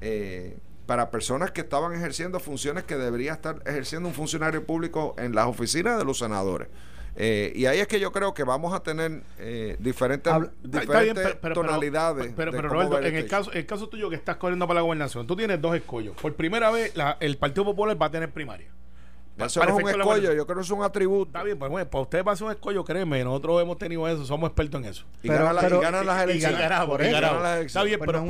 Eh, 0.01 0.57
para 0.85 1.11
personas 1.11 1.51
que 1.51 1.61
estaban 1.61 1.93
ejerciendo 1.93 2.39
funciones 2.39 2.83
que 2.83 2.97
debería 2.97 3.33
estar 3.33 3.61
ejerciendo 3.65 4.09
un 4.09 4.15
funcionario 4.15 4.65
público 4.65 5.15
en 5.17 5.33
las 5.33 5.47
oficinas 5.47 5.97
de 5.97 6.05
los 6.05 6.19
senadores. 6.19 6.67
Eh, 7.15 7.53
y 7.55 7.65
ahí 7.65 7.79
es 7.79 7.87
que 7.87 7.99
yo 7.99 8.11
creo 8.11 8.33
que 8.33 8.43
vamos 8.43 8.73
a 8.73 8.81
tener 8.81 9.23
eh, 9.37 9.75
diferentes, 9.79 10.33
tonalidades. 11.53 12.33
Pero, 12.35 12.51
pero, 12.51 12.69
Roberto, 12.69 12.99
en 12.99 13.15
el 13.15 13.27
caso, 13.27 13.51
el 13.51 13.65
caso 13.65 13.87
tuyo 13.87 14.09
que 14.09 14.15
estás 14.15 14.37
corriendo 14.37 14.67
para 14.67 14.79
la 14.79 14.81
gobernación, 14.81 15.27
tú 15.27 15.35
tienes 15.35 15.61
dos 15.61 15.75
escollos. 15.75 16.15
Por 16.15 16.33
primera 16.35 16.71
vez, 16.71 16.93
el 17.19 17.37
Partido 17.37 17.65
Popular 17.65 18.01
va 18.01 18.07
a 18.07 18.11
tener 18.11 18.31
primaria. 18.31 18.67
Eso 19.37 19.65
no 19.65 19.77
es 19.77 19.83
un 19.83 19.89
escollo, 19.89 20.33
yo 20.33 20.45
creo 20.45 20.57
que 20.57 20.63
es 20.63 20.69
un 20.69 20.83
atributo. 20.83 21.29
Está 21.29 21.43
bien, 21.43 21.57
pues 21.57 21.71
bueno, 21.71 21.89
para 21.89 22.01
usted 22.03 22.23
va 22.23 22.33
a 22.33 22.35
ser 22.35 22.45
un 22.45 22.53
escollo, 22.53 22.83
créeme, 22.83 23.23
nosotros 23.23 23.61
hemos 23.61 23.77
tenido 23.79 24.07
eso, 24.07 24.25
somos 24.25 24.49
expertos 24.49 24.81
en 24.81 24.87
eso. 24.87 25.05
Y, 25.23 25.27
ganan, 25.27 25.55
las 26.05 26.23
elecciones. 26.23 26.61
Está 27.65 27.83
bien, 27.83 27.99
pero, 27.99 28.25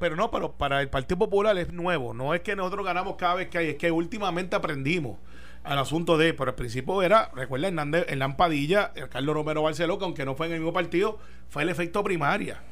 pero, 0.00 0.16
no, 0.16 0.30
pero 0.30 0.52
para 0.52 0.80
el 0.80 0.88
Partido 0.88 1.18
Popular 1.18 1.56
es 1.58 1.72
nuevo, 1.72 2.14
no 2.14 2.32
es 2.32 2.40
que 2.40 2.56
nosotros 2.56 2.86
ganamos 2.86 3.16
cada 3.16 3.34
vez 3.34 3.48
que 3.48 3.58
hay, 3.58 3.68
es 3.68 3.76
que 3.76 3.90
últimamente 3.90 4.56
aprendimos 4.56 5.18
al 5.64 5.78
asunto 5.78 6.16
de, 6.16 6.34
pero 6.34 6.50
al 6.50 6.54
principio 6.54 7.02
era, 7.02 7.30
recuerda 7.34 7.68
Hernández, 7.68 8.06
Hernán 8.08 8.36
Padilla, 8.36 8.92
el 8.94 9.08
Carlos 9.08 9.34
Romero 9.34 9.62
Barceló, 9.62 9.98
que 9.98 10.04
aunque 10.04 10.24
no 10.24 10.34
fue 10.34 10.46
en 10.46 10.52
el 10.54 10.60
mismo 10.60 10.72
partido, 10.72 11.18
fue 11.48 11.62
el 11.62 11.68
efecto 11.68 12.02
primaria. 12.02 12.62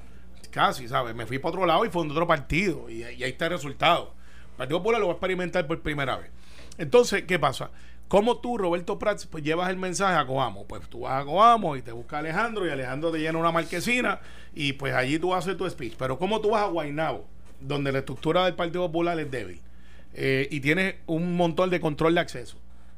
Casi, 0.51 0.89
¿sabes? 0.89 1.15
Me 1.15 1.27
fui 1.27 1.39
para 1.39 1.51
otro 1.51 1.67
lado 1.67 1.85
y 1.85 1.91
fue 1.91 2.03
en 2.03 2.11
otro 2.11 2.27
partido. 2.27 2.89
Y, 2.89 3.03
ahí 3.03 3.23
está 3.23 3.47
el 3.47 3.53
resultado. 3.53 4.15
El 4.53 4.57
Partido 4.57 4.79
Popular 4.79 5.01
lo 5.01 5.09
va 5.09 5.13
a 5.13 5.17
experimentar 5.17 5.67
por 5.67 5.81
primera 5.83 6.17
vez. 6.17 6.31
Entonces, 6.79 7.25
¿qué 7.25 7.39
pasa? 7.39 7.71
¿Cómo 8.09 8.39
tú, 8.39 8.57
Roberto 8.57 8.99
Prats, 8.99 9.27
pues 9.27 9.43
llevas 9.43 9.69
el 9.69 9.77
mensaje 9.77 10.17
a 10.17 10.27
Coamo? 10.27 10.65
Pues 10.67 10.89
tú 10.89 11.01
vas 11.01 11.21
a 11.21 11.25
Coamo 11.27 11.77
y 11.77 11.83
te 11.83 11.93
busca 11.93 12.19
Alejandro 12.19 12.67
y 12.67 12.71
Alejandro 12.71 13.11
te 13.11 13.19
llena 13.19 13.39
una 13.39 13.51
marquesina 13.51 14.21
y 14.55 14.75
pues 14.75 14.95
allí 14.95 15.19
tú 15.19 15.35
haces 15.35 15.57
tu 15.57 15.69
speech. 15.69 15.97
Pero 15.99 16.19
¿cómo 16.19 16.41
tú 16.41 16.51
vas 16.51 16.63
a 16.63 16.67
Guaynabo, 16.67 17.27
donde 17.61 17.91
la 17.91 17.99
estructura 17.99 18.45
del 18.45 18.55
Partido 18.55 18.87
Popular 18.87 19.19
es 19.19 19.31
débil 19.31 19.61
eh, 20.15 20.47
y 20.51 20.61
tienes 20.61 20.95
un 21.07 21.37
montón 21.37 21.69
de 21.69 21.81
control 21.81 22.15
de 22.15 22.21
acceso? 22.21 22.57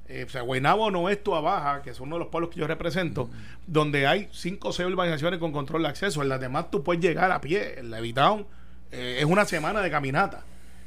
Eh, 0.09 0.25
o 0.27 0.31
sea, 0.31 0.43
Guaynabo 0.43 0.91
no 0.91 1.09
es 1.09 1.23
tu 1.23 1.33
Baja, 1.33 1.83
que 1.83 1.91
es 1.91 2.01
uno 2.01 2.17
de 2.17 2.21
los 2.21 2.29
pueblos 2.29 2.51
que 2.51 2.61
yo 2.61 2.67
represento, 2.67 3.29
donde 3.67 4.07
hay 4.07 4.29
cinco 4.33 4.69
o 4.69 4.73
seis 4.73 4.89
urbanizaciones 4.89 5.39
con 5.39 5.53
control 5.53 5.83
de 5.83 5.89
acceso. 5.89 6.23
En 6.23 6.29
las 6.31 6.41
demás 6.41 6.71
tú 6.71 6.83
puedes 6.83 7.03
llegar 7.03 7.31
a 7.31 7.41
pie. 7.41 7.79
En 7.79 7.91
la 7.91 7.99
Evitown 7.99 8.47
eh, 8.91 9.19
es 9.21 9.25
una 9.25 9.45
semana 9.45 9.81
de 9.83 9.91
caminata. 9.91 10.45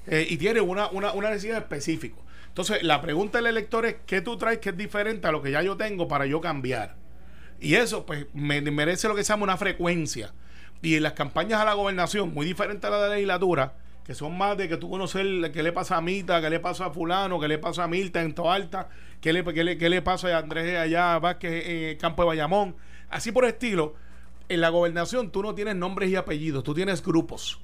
y 0.07 0.37
tiene 0.37 0.61
una, 0.61 0.89
una, 0.89 1.11
una 1.13 1.29
necesidad 1.29 1.59
específica. 1.59 2.17
Entonces, 2.51 2.83
la 2.83 3.01
pregunta 3.01 3.37
del 3.37 3.47
elector 3.47 3.85
es, 3.85 3.95
¿qué 4.05 4.19
tú 4.19 4.35
traes 4.35 4.57
que 4.57 4.71
es 4.71 4.77
diferente 4.77 5.25
a 5.25 5.31
lo 5.31 5.41
que 5.41 5.51
ya 5.51 5.61
yo 5.61 5.77
tengo 5.77 6.09
para 6.09 6.25
yo 6.25 6.41
cambiar? 6.41 6.95
Y 7.61 7.75
eso, 7.75 8.05
pues, 8.05 8.25
me, 8.33 8.59
merece 8.59 9.07
lo 9.07 9.15
que 9.15 9.23
se 9.23 9.31
llama 9.31 9.43
una 9.43 9.55
frecuencia. 9.55 10.33
Y 10.81 10.95
en 10.95 11.03
las 11.03 11.13
campañas 11.13 11.61
a 11.61 11.65
la 11.65 11.75
gobernación, 11.75 12.33
muy 12.33 12.45
diferente 12.45 12.87
a 12.87 12.89
la 12.89 12.97
de 12.97 13.07
la 13.07 13.13
legislatura, 13.15 13.73
que 14.11 14.15
son 14.15 14.37
más 14.37 14.57
de 14.57 14.67
que 14.67 14.75
tú 14.75 14.89
conocer 14.89 15.25
qué 15.53 15.63
le 15.63 15.71
pasa 15.71 15.95
a 15.95 16.01
Mita, 16.01 16.41
qué 16.41 16.49
le 16.49 16.59
pasa 16.59 16.87
a 16.87 16.91
fulano, 16.91 17.39
qué 17.39 17.47
le 17.47 17.57
pasa 17.57 17.85
a 17.85 17.87
Milta 17.87 18.21
en 18.21 18.33
Toalta, 18.35 18.89
qué 19.21 19.31
le, 19.31 19.41
qué 19.53 19.63
le, 19.63 19.77
qué 19.77 19.89
le 19.89 20.01
pasa 20.01 20.35
a 20.35 20.39
Andrés 20.39 20.77
allá, 20.77 21.17
Vázquez 21.17 21.65
en 21.65 21.83
el 21.85 21.97
campo 21.97 22.23
de 22.23 22.27
Bayamón. 22.27 22.75
Así 23.09 23.31
por 23.31 23.45
estilo, 23.45 23.95
en 24.49 24.59
la 24.59 24.67
gobernación 24.67 25.31
tú 25.31 25.41
no 25.41 25.55
tienes 25.55 25.77
nombres 25.77 26.09
y 26.09 26.17
apellidos, 26.17 26.61
tú 26.65 26.73
tienes 26.73 27.01
grupos. 27.01 27.61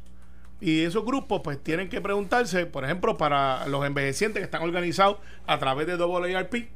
Y 0.62 0.84
esos 0.84 1.04
grupos 1.04 1.42
pues 1.44 1.62
tienen 1.62 1.90
que 1.90 2.00
preguntarse, 2.00 2.66
por 2.66 2.86
ejemplo, 2.86 3.18
para 3.18 3.68
los 3.68 3.86
envejecientes 3.86 4.40
que 4.40 4.46
están 4.46 4.62
organizados 4.62 5.18
a 5.48 5.60
través 5.60 5.86
de 5.86 5.98
WARP, 5.98 6.70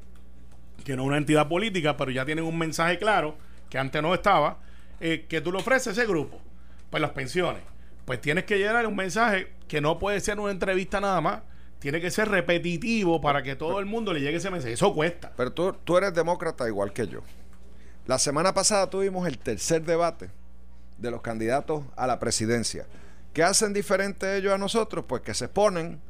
que 0.83 0.97
no 0.97 1.03
es 1.03 1.07
una 1.07 1.17
entidad 1.17 1.47
política, 1.47 1.95
pero 1.95 2.11
ya 2.11 2.25
tienen 2.25 2.43
un 2.43 2.57
mensaje 2.57 2.99
claro, 2.99 3.37
que 3.69 3.77
antes 3.77 4.01
no 4.01 4.13
estaba, 4.13 4.57
eh, 4.99 5.27
que 5.29 5.39
tú 5.39 5.53
le 5.53 5.59
ofreces 5.59 5.87
a 5.87 5.91
ese 6.01 6.05
grupo, 6.05 6.41
pues 6.89 6.99
las 6.99 7.11
pensiones. 7.11 7.71
Pues 8.05 8.21
tienes 8.21 8.45
que 8.45 8.57
llenar 8.57 8.85
un 8.87 8.95
mensaje 8.95 9.53
que 9.67 9.81
no 9.81 9.99
puede 9.99 10.19
ser 10.19 10.39
una 10.39 10.51
entrevista 10.51 10.99
nada 10.99 11.21
más, 11.21 11.41
tiene 11.79 11.99
que 11.99 12.11
ser 12.11 12.29
repetitivo 12.29 13.21
para 13.21 13.41
que 13.41 13.55
todo 13.55 13.79
el 13.79 13.85
mundo 13.85 14.13
le 14.13 14.21
llegue 14.21 14.37
ese 14.37 14.51
mensaje. 14.51 14.73
Eso 14.73 14.93
cuesta. 14.93 15.31
Pero 15.35 15.51
tú, 15.51 15.73
tú 15.83 15.97
eres 15.97 16.13
demócrata 16.13 16.67
igual 16.67 16.93
que 16.93 17.07
yo. 17.07 17.21
La 18.05 18.19
semana 18.19 18.53
pasada 18.53 18.89
tuvimos 18.89 19.27
el 19.27 19.37
tercer 19.37 19.83
debate 19.83 20.29
de 20.97 21.11
los 21.11 21.21
candidatos 21.21 21.83
a 21.95 22.07
la 22.07 22.19
presidencia. 22.19 22.85
¿Qué 23.33 23.43
hacen 23.43 23.73
diferente 23.73 24.37
ellos 24.37 24.53
a 24.53 24.57
nosotros? 24.57 25.05
Pues 25.07 25.21
que 25.21 25.33
se 25.33 25.47
ponen 25.47 26.01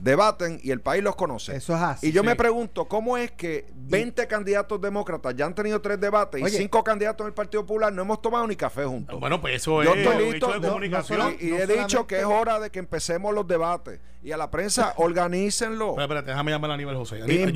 debaten 0.00 0.60
y 0.62 0.70
el 0.70 0.80
país 0.80 1.02
los 1.02 1.14
conoce. 1.16 1.56
Eso 1.56 1.74
es 1.74 1.82
así. 1.82 2.08
Y 2.08 2.12
yo 2.12 2.24
me 2.24 2.34
pregunto, 2.36 2.86
¿cómo 2.86 3.16
es 3.16 3.30
que 3.30 3.66
20 3.74 4.26
candidatos 4.26 4.80
demócratas 4.80 5.34
ya 5.36 5.46
han 5.46 5.54
tenido 5.54 5.80
tres 5.80 6.00
debates 6.00 6.40
y 6.40 6.56
cinco 6.56 6.82
candidatos 6.82 7.26
del 7.26 7.34
Partido 7.34 7.62
Popular 7.62 7.92
no 7.92 8.02
hemos 8.02 8.22
tomado 8.22 8.46
ni 8.46 8.56
café 8.56 8.84
juntos? 8.84 9.18
Bueno, 9.20 9.40
pues 9.40 9.56
eso 9.56 9.82
yo 9.82 9.94
Estoy 9.94 10.32
listo, 10.32 10.52
de 10.58 10.66
comunicación. 10.66 11.36
y, 11.38 11.50
he 11.50 11.66
dicho 11.66 12.06
que 12.06 12.18
es 12.18 12.24
hora 12.24 12.58
de 12.58 12.70
que 12.70 12.78
empecemos 12.78 13.34
los 13.34 13.46
debates. 13.46 14.00
Y 14.22 14.32
a 14.32 14.36
la 14.36 14.50
prensa, 14.50 14.92
organícenlo. 14.98 15.94
Pero 15.94 16.02
espérate, 16.02 16.30
déjame 16.30 16.50
llamar 16.50 16.72
a 16.72 16.76
nivel 16.76 16.94
José. 16.94 17.20
Yo 17.20 17.26
sí, 17.26 17.52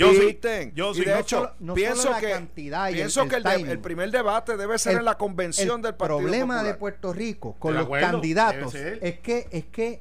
yo 0.75 0.95
sí, 0.95 1.03
y 1.03 1.05
de 1.05 1.21
hecho, 1.21 1.53
pienso 1.75 2.11
que, 2.19 2.47
pienso 2.55 3.29
que 3.29 3.37
el, 3.37 3.79
primer 3.81 4.11
debate 4.11 4.57
debe 4.57 4.79
ser 4.79 4.97
en 4.97 5.05
la 5.05 5.19
convención 5.19 5.83
del 5.83 5.95
Partido 5.95 6.21
El 6.21 6.25
problema 6.25 6.63
de 6.63 6.75
Puerto 6.75 7.13
Rico 7.13 7.57
con 7.59 7.75
los 7.75 7.89
candidatos 7.89 8.75
es 8.75 9.19
que, 9.19 9.47
es 9.51 9.67
que 9.67 10.01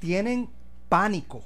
tienen 0.00 0.50
pánico 0.88 1.42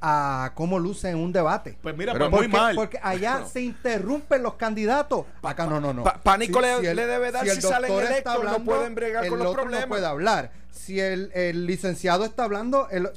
a 0.00 0.52
cómo 0.54 0.78
luce 0.78 1.10
en 1.10 1.16
un 1.16 1.32
debate. 1.32 1.78
Pues 1.82 1.96
mira, 1.96 2.14
pues 2.14 2.30
muy 2.30 2.48
mal. 2.48 2.74
Porque 2.74 2.98
allá 3.02 3.44
se 3.46 3.60
interrumpen 3.60 4.42
los 4.42 4.54
candidatos. 4.54 5.26
Acá 5.42 5.66
no, 5.66 5.80
no, 5.80 5.92
no. 5.92 6.04
pánico 6.22 6.60
le, 6.60 6.94
debe 6.94 7.32
dar 7.32 7.44
si, 7.44 7.50
el 7.50 7.62
salen 7.62 7.92
electos, 7.92 8.44
no 8.44 8.64
pueden 8.64 8.94
bregar 8.94 9.28
con 9.28 9.38
los 9.38 9.54
problemas. 9.54 9.82
no 9.82 9.88
puede 9.88 10.06
hablar. 10.06 10.52
Si 10.70 11.00
el, 11.00 11.30
el 11.34 11.66
licenciado 11.66 12.24
está 12.24 12.44
hablando, 12.44 12.88
el, 12.90 13.08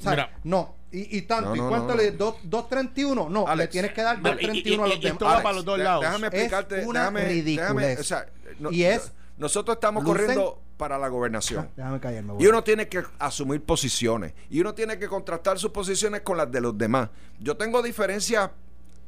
no. 0.44 0.76
Y, 0.92 1.18
y 1.18 1.22
tanto, 1.22 1.54
¿y 1.54 1.60
cuánto 1.60 1.94
le? 1.94 2.18
2.31? 2.18 3.28
No, 3.28 3.54
le 3.54 3.68
tienes 3.68 3.92
que 3.92 4.02
dar 4.02 4.20
2.31 4.20 4.82
a 4.82 4.88
los 4.88 5.00
demás. 5.00 5.42
para 5.42 5.52
los 5.52 5.64
dos 5.64 5.78
lados. 5.78 6.02
Déjame 6.02 6.26
explicarte. 6.26 6.80
Es 6.80 6.86
una 6.86 7.00
déjame, 7.00 7.24
ridiculez. 7.26 8.00
o 8.00 8.04
sea, 8.04 8.26
y 8.70 8.82
es 8.82 9.12
nosotros 9.40 9.76
estamos 9.76 10.04
corriendo 10.04 10.60
para 10.80 10.98
la 10.98 11.08
gobernación. 11.08 11.68
déjame 11.76 12.00
callarme. 12.00 12.32
Y 12.38 12.46
uno 12.46 12.64
tiene 12.64 12.88
que 12.88 13.04
asumir 13.18 13.62
posiciones. 13.62 14.32
Y 14.48 14.60
uno 14.60 14.74
tiene 14.74 14.98
que 14.98 15.08
contrastar 15.08 15.58
sus 15.58 15.70
posiciones 15.72 16.22
con 16.22 16.38
las 16.38 16.50
de 16.50 16.62
los 16.62 16.76
demás. 16.76 17.10
Yo 17.38 17.58
tengo 17.58 17.82
diferencias 17.82 18.50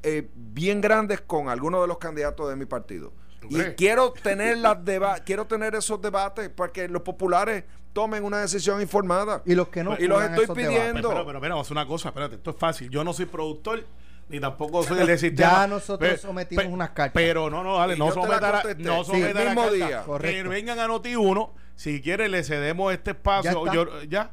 eh, 0.03 0.29
bien 0.35 0.83
grandes 0.83 1.23
con 1.23 1.49
algunos 1.49 1.81
de 1.81 1.89
los 1.89 1.97
candidatos 1.97 2.51
de 2.51 2.57
mi 2.57 2.67
partido. 2.67 3.15
Y 3.49 3.59
quiero 3.75 4.13
tener 4.23 4.59
las 4.59 4.79
quiero 5.25 5.47
tener 5.47 5.75
esos 5.75 6.01
debates 6.03 6.51
para 6.51 6.71
que 6.71 6.89
los 6.89 7.01
populares 7.01 7.65
tomen 7.95 8.23
una 8.23 8.43
decisión 8.43 8.83
informada. 8.83 9.43
Y 9.47 9.55
los 9.55 9.69
que 9.69 9.83
no. 9.83 9.97
Y 9.99 10.07
los 10.07 10.23
estoy 10.23 10.55
pidiendo. 10.55 11.09
Pero, 11.09 11.25
pero, 11.25 11.41
pero, 11.41 11.55
vamos 11.55 11.71
a 11.71 11.73
una 11.73 11.87
cosa, 11.87 12.11
espérate, 12.11 12.35
esto 12.35 12.51
es 12.51 12.57
fácil. 12.57 12.91
Yo 12.91 13.03
no 13.03 13.15
soy 13.15 13.25
productor 13.25 13.83
ni 14.29 14.41
tampoco 14.41 14.83
soy 14.83 15.07
del 15.07 15.19
sistema. 15.19 15.51
Ya 15.51 15.67
nosotros 15.67 16.21
sometimos 16.21 16.67
unas 16.67 16.91
cartas. 16.91 17.13
Pero 17.15 17.51
no, 17.51 17.63
no, 17.63 17.79
dale, 17.79 17.97
no 17.97 18.11
someta 18.13 18.63
no 18.79 19.05
someta 19.05 19.45
la 19.45 19.55
carta. 19.55 19.71
Día. 19.73 20.05
Que 20.21 20.43
vengan 20.43 20.79
a 20.79 20.89
Noti1, 20.89 21.51
si 21.83 22.01
quiere 22.01 22.29
le 22.29 22.45
cedemos 22.45 22.93
este 22.93 23.11
espacio. 23.11 23.67
Ya, 23.67 23.73
yo, 23.73 24.03
ya, 24.05 24.31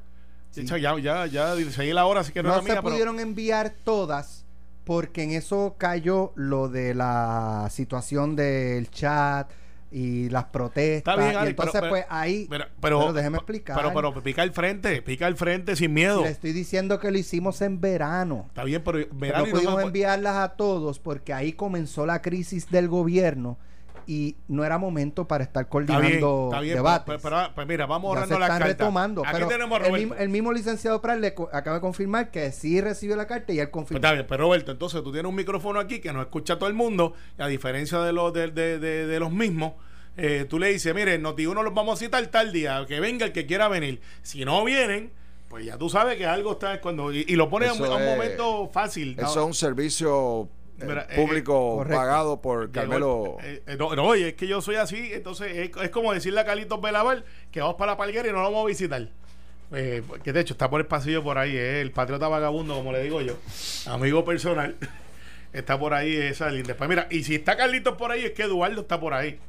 ya, 0.78 1.00
ya, 1.00 1.26
ya, 1.26 1.72
seguí 1.72 1.94
la 1.94 2.06
hora, 2.06 2.22
así 2.22 2.32
que 2.32 2.44
no, 2.44 2.56
no 2.56 2.62
se 2.62 2.82
pudieron 2.82 3.20
enviar 3.20 3.74
todas 3.84 4.46
porque 4.84 5.24
en 5.24 5.32
eso 5.32 5.76
cayó 5.78 6.32
lo 6.36 6.70
de 6.70 6.94
la 6.94 7.68
situación 7.72 8.36
del 8.36 8.90
chat 8.92 9.52
y 9.92 10.30
las 10.30 10.46
protestas. 10.46 11.16
Está 11.16 11.28
bien, 11.28 11.44
y 11.44 11.50
entonces, 11.50 11.82
pues 11.90 12.06
ahí. 12.10 12.46
Pero, 12.48 12.66
pero, 12.80 13.14
déjeme 13.14 13.38
explicar. 13.38 13.76
Pero, 13.76 13.94
pero, 13.94 14.24
pica 14.24 14.44
el 14.44 14.52
frente, 14.52 15.02
pica 15.02 15.28
el 15.28 15.36
frente 15.36 15.76
sin 15.76 15.94
miedo. 15.94 16.24
Le 16.24 16.30
estoy 16.30 16.54
diciendo 16.54 17.00
que 17.00 17.10
lo 17.10 17.18
hicimos 17.18 17.62
en 17.62 17.82
verano. 17.82 18.46
Está 18.48 18.64
bien, 18.64 18.84
pero 18.84 19.08
verano. 19.12 19.48
no 19.48 19.52
pudimos 19.52 19.82
enviarlas 19.82 20.36
a 20.36 20.50
todos 20.50 21.00
porque 21.00 21.34
ahí 21.34 21.54
comenzó 21.54 22.06
la 22.06 22.22
crisis 22.22 22.70
del 22.70 22.88
gobierno 22.88 23.58
y 24.10 24.38
no 24.48 24.66
era 24.66 24.80
momento 24.80 25.28
para 25.28 25.44
estar 25.44 25.70
coordinando 25.70 26.50
debates. 26.64 27.22
Pero, 27.22 27.38
pues 27.54 27.68
mira, 27.68 27.86
vamos 27.86 28.10
ahorrando 28.10 28.40
la 28.40 28.48
carta. 28.48 28.66
retomando. 28.66 29.22
Aquí 29.24 29.44
tenemos 29.48 29.80
El, 30.18 30.30
mismo, 30.30 30.52
licenciado 30.52 31.00
Prat 31.00 31.20
le 31.20 31.28
acaba 31.28 31.76
de 31.76 31.82
confirmar 31.82 32.32
que 32.32 32.52
sí 32.52 32.82
recibió 32.82 33.16
la 33.16 33.28
carta 33.28 33.54
y 33.54 33.60
él 33.60 33.70
confirmó. 33.70 34.02
Pues 34.02 34.24
pero 34.28 34.46
Roberto, 34.46 34.72
entonces 34.72 35.04
tú 35.04 35.12
tienes 35.12 35.30
un 35.30 35.36
micrófono 35.36 35.80
aquí 35.80 36.00
que 36.00 36.12
no 36.12 36.22
escucha 36.22 36.58
todo 36.58 36.68
el 36.68 36.74
mundo, 36.74 37.14
y 37.38 37.44
a 37.44 37.46
diferencia 37.46 38.00
de 38.00 38.12
los, 38.12 38.34
de, 38.34 38.50
de, 38.50 38.80
de, 38.80 39.20
los 39.20 39.32
mismos. 39.32 39.74
Eh, 40.18 40.48
tú 40.50 40.58
le 40.58 40.70
dices, 40.70 40.96
mire, 40.96 41.20
Noti 41.20 41.46
uno 41.46 41.62
los 41.62 41.76
vamos 41.76 42.00
a 42.00 42.04
citar 42.04 42.26
tal 42.28 42.52
día, 42.52 42.84
que 42.88 43.00
venga 43.00 43.28
el 43.28 43.32
que 43.32 43.46
quiera 43.46 43.68
venir. 43.68 44.02
Si 44.24 44.44
no 44.44 44.66
vienen, 44.66 45.12
pues 45.50 45.66
ya 45.66 45.78
tú 45.78 45.88
sabes 45.88 46.18
que 46.18 46.26
algo 46.26 46.54
está 46.54 46.82
cuando 46.82 47.14
y, 47.14 47.26
lo 47.36 47.48
pones 47.48 47.70
a 47.70 47.74
un, 47.74 48.06
momento 48.06 48.72
fácil. 48.74 49.16
Eso 49.20 49.42
es 49.42 49.46
un 49.46 49.54
servicio 49.54 50.50
eh, 50.82 51.06
eh, 51.10 51.16
público 51.16 51.86
pagado 51.88 52.42
por 52.42 52.72
Carmelo. 52.72 53.38
Eh, 53.42 53.78
no, 53.78 53.88
oye, 53.88 54.30
es 54.30 54.34
que 54.36 54.48
yo 54.48 54.62
soy 54.62 54.76
así, 54.76 55.12
entonces 55.14 55.72
es, 55.82 55.90
como 55.90 56.14
decirle 56.14 56.40
a 56.40 56.46
Carlitos 56.46 56.82
Belaval 56.82 57.26
que 57.52 57.62
vamos 57.62 57.76
para 57.76 57.94
la 57.94 57.98
palguera 57.98 58.28
y 58.28 58.32
no 58.32 58.38
lo 58.38 58.46
vamos 58.46 58.66
a 58.66 58.68
visitar. 58.68 59.10
que 59.72 60.34
de 60.34 60.40
hecho 60.40 60.54
está 60.54 60.70
por 60.70 60.82
el 60.82 60.88
pasillo 60.88 61.24
por 61.24 61.38
ahí, 61.38 61.56
el 61.56 61.92
patriota 61.92 62.28
vagabundo, 62.28 62.76
como 62.76 62.92
le 62.92 63.04
digo 63.04 63.22
yo, 63.22 63.38
amigo 63.88 64.24
personal, 64.26 64.76
está 65.54 65.80
por 65.80 65.94
ahí 65.94 66.16
esa 66.16 66.50
linda. 66.50 66.70
Después, 66.70 66.90
mira, 66.90 67.08
y 67.10 67.24
si 67.24 67.36
está 67.36 67.58
Carlitos 67.58 67.96
por 67.96 68.12
ahí, 68.12 68.26
es 68.26 68.32
que 68.32 68.44
Eduardo 68.44 68.82
está 68.82 69.00
por 69.00 69.14
ahí. 69.14 69.40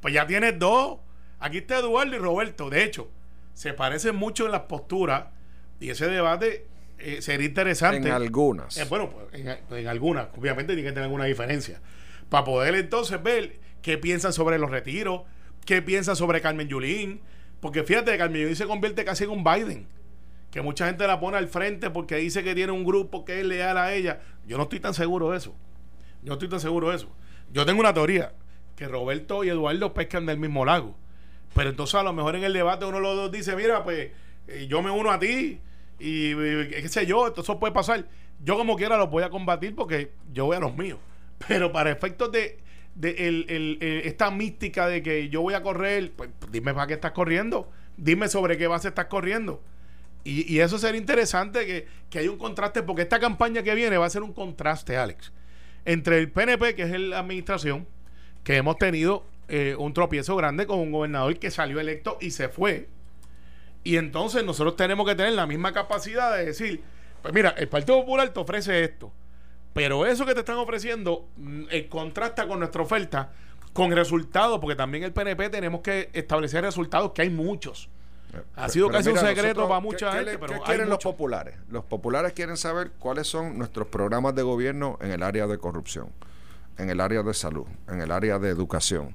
Pues 0.00 0.12
ya 0.12 0.26
tienes 0.26 0.58
dos. 0.58 0.98
Aquí 1.40 1.58
está 1.58 1.78
Eduardo 1.78 2.14
y 2.14 2.18
Roberto. 2.18 2.68
De 2.68 2.84
hecho, 2.84 3.08
se 3.54 3.72
parecen 3.72 4.16
mucho 4.16 4.46
en 4.46 4.52
las 4.52 4.62
posturas 4.62 5.26
y 5.80 5.90
ese 5.90 6.08
debate 6.08 6.66
eh, 6.98 7.22
sería 7.22 7.46
interesante. 7.46 8.08
En 8.08 8.14
algunas. 8.14 8.76
Eh, 8.76 8.86
bueno, 8.88 9.10
pues, 9.10 9.44
en, 9.70 9.86
algunas. 9.88 10.28
Obviamente 10.36 10.74
tiene 10.74 10.88
que 10.88 10.92
tener 10.92 11.04
alguna 11.04 11.24
diferencia. 11.24 11.80
Para 12.28 12.44
poder 12.44 12.74
entonces 12.74 13.22
ver 13.22 13.58
qué 13.82 13.98
piensan 13.98 14.32
sobre 14.32 14.58
los 14.58 14.70
retiros, 14.70 15.22
qué 15.64 15.82
piensan 15.82 16.16
sobre 16.16 16.40
Carmen 16.40 16.68
Yulín. 16.68 17.20
Porque 17.60 17.82
fíjate, 17.84 18.12
que 18.12 18.18
Carmen 18.18 18.42
Yulín 18.42 18.56
se 18.56 18.66
convierte 18.66 19.04
casi 19.04 19.24
en 19.24 19.30
un 19.30 19.44
Biden. 19.44 19.86
Que 20.50 20.62
mucha 20.62 20.86
gente 20.86 21.06
la 21.06 21.18
pone 21.18 21.36
al 21.36 21.48
frente 21.48 21.90
porque 21.90 22.16
dice 22.16 22.44
que 22.44 22.54
tiene 22.54 22.72
un 22.72 22.84
grupo 22.84 23.24
que 23.24 23.40
es 23.40 23.46
leal 23.46 23.76
a 23.76 23.92
ella. 23.92 24.20
Yo 24.46 24.56
no 24.56 24.64
estoy 24.64 24.80
tan 24.80 24.94
seguro 24.94 25.30
de 25.30 25.38
eso. 25.38 25.54
Yo 26.22 26.28
no 26.28 26.32
estoy 26.34 26.48
tan 26.48 26.60
seguro 26.60 26.90
de 26.90 26.96
eso. 26.96 27.08
Yo 27.52 27.66
tengo 27.66 27.80
una 27.80 27.92
teoría. 27.92 28.32
Que 28.76 28.88
Roberto 28.88 29.44
y 29.44 29.48
Eduardo 29.48 29.94
pescan 29.94 30.26
del 30.26 30.38
mismo 30.38 30.64
lago. 30.64 30.96
Pero 31.54 31.70
entonces 31.70 31.94
a 31.96 32.02
lo 32.02 32.12
mejor 32.12 32.36
en 32.36 32.44
el 32.44 32.52
debate 32.52 32.84
uno 32.84 32.96
de 32.96 33.02
los 33.02 33.16
dos 33.16 33.32
dice, 33.32 33.54
mira, 33.54 33.84
pues 33.84 34.10
eh, 34.48 34.66
yo 34.68 34.82
me 34.82 34.90
uno 34.90 35.10
a 35.12 35.18
ti 35.18 35.60
y 35.98 36.34
qué 36.68 36.88
sé 36.88 37.06
yo, 37.06 37.32
eso 37.36 37.58
puede 37.58 37.72
pasar. 37.72 38.06
Yo 38.42 38.56
como 38.56 38.76
quiera 38.76 38.96
lo 38.96 39.08
voy 39.08 39.22
a 39.22 39.30
combatir 39.30 39.74
porque 39.74 40.12
yo 40.32 40.46
voy 40.46 40.56
a 40.56 40.60
los 40.60 40.76
míos. 40.76 40.98
Pero 41.48 41.72
para 41.72 41.90
efectos 41.90 42.30
de, 42.32 42.58
de 42.94 44.02
esta 44.04 44.30
mística 44.30 44.86
de 44.86 45.02
que 45.02 45.28
yo 45.28 45.42
voy 45.42 45.54
a 45.54 45.62
correr, 45.62 46.12
pues 46.16 46.30
dime 46.50 46.74
para 46.74 46.86
qué 46.86 46.94
estás 46.94 47.12
corriendo. 47.12 47.70
Dime 47.96 48.28
sobre 48.28 48.56
qué 48.58 48.66
base 48.66 48.88
estás 48.88 49.06
corriendo. 49.06 49.62
Y, 50.24 50.52
y 50.52 50.60
eso 50.60 50.78
sería 50.78 51.00
interesante 51.00 51.66
que, 51.66 51.86
que 52.08 52.18
haya 52.18 52.30
un 52.30 52.38
contraste, 52.38 52.82
porque 52.82 53.02
esta 53.02 53.20
campaña 53.20 53.62
que 53.62 53.74
viene 53.74 53.98
va 53.98 54.06
a 54.06 54.10
ser 54.10 54.22
un 54.22 54.32
contraste, 54.32 54.96
Alex, 54.96 55.32
entre 55.84 56.18
el 56.18 56.30
PNP, 56.30 56.74
que 56.74 56.82
es 56.82 56.98
la 56.98 57.18
administración, 57.18 57.86
que 58.42 58.56
hemos 58.56 58.78
tenido 58.78 59.26
eh, 59.48 59.76
un 59.78 59.92
tropiezo 59.92 60.34
grande 60.36 60.66
con 60.66 60.78
un 60.78 60.90
gobernador 60.90 61.38
que 61.38 61.50
salió 61.50 61.78
electo 61.78 62.16
y 62.20 62.30
se 62.30 62.48
fue 62.48 62.88
y 63.84 63.96
entonces 63.96 64.44
nosotros 64.44 64.76
tenemos 64.76 65.06
que 65.06 65.14
tener 65.14 65.34
la 65.34 65.46
misma 65.46 65.72
capacidad 65.72 66.36
de 66.36 66.46
decir, 66.46 66.82
pues 67.22 67.32
mira, 67.32 67.50
el 67.50 67.68
Partido 67.68 68.00
Popular 68.00 68.30
te 68.30 68.40
ofrece 68.40 68.82
esto, 68.82 69.12
pero 69.74 70.06
eso 70.06 70.24
que 70.24 70.34
te 70.34 70.40
están 70.40 70.56
ofreciendo 70.56 71.28
mm, 71.36 71.64
eh, 71.70 71.88
contrasta 71.88 72.48
con 72.48 72.58
nuestra 72.58 72.82
oferta 72.82 73.30
con 73.74 73.90
resultados, 73.90 74.60
porque 74.60 74.76
también 74.76 75.04
el 75.04 75.12
PNP 75.12 75.50
tenemos 75.50 75.82
que 75.82 76.08
establecer 76.12 76.62
resultados, 76.62 77.10
que 77.12 77.22
hay 77.22 77.30
muchos. 77.30 77.90
Eh, 78.32 78.40
ha 78.54 78.68
sido 78.68 78.88
casi 78.88 79.10
un 79.10 79.18
secreto 79.18 79.68
para 79.68 79.80
mucha 79.80 80.12
gente, 80.12 80.38
pero 80.38 80.54
¿qué 80.54 80.60
quieren 80.60 80.88
los 80.88 80.98
populares? 80.98 81.56
Los 81.68 81.84
populares 81.84 82.32
quieren 82.32 82.56
saber 82.56 82.92
cuáles 82.98 83.26
son 83.26 83.58
nuestros 83.58 83.88
programas 83.88 84.34
de 84.34 84.42
gobierno 84.42 84.96
en 85.00 85.10
el 85.10 85.22
área 85.22 85.46
de 85.46 85.58
corrupción, 85.58 86.08
en 86.78 86.88
el 86.88 87.00
área 87.00 87.22
de 87.22 87.34
salud, 87.34 87.66
en 87.88 88.00
el 88.00 88.12
área 88.12 88.38
de 88.38 88.48
educación, 88.48 89.14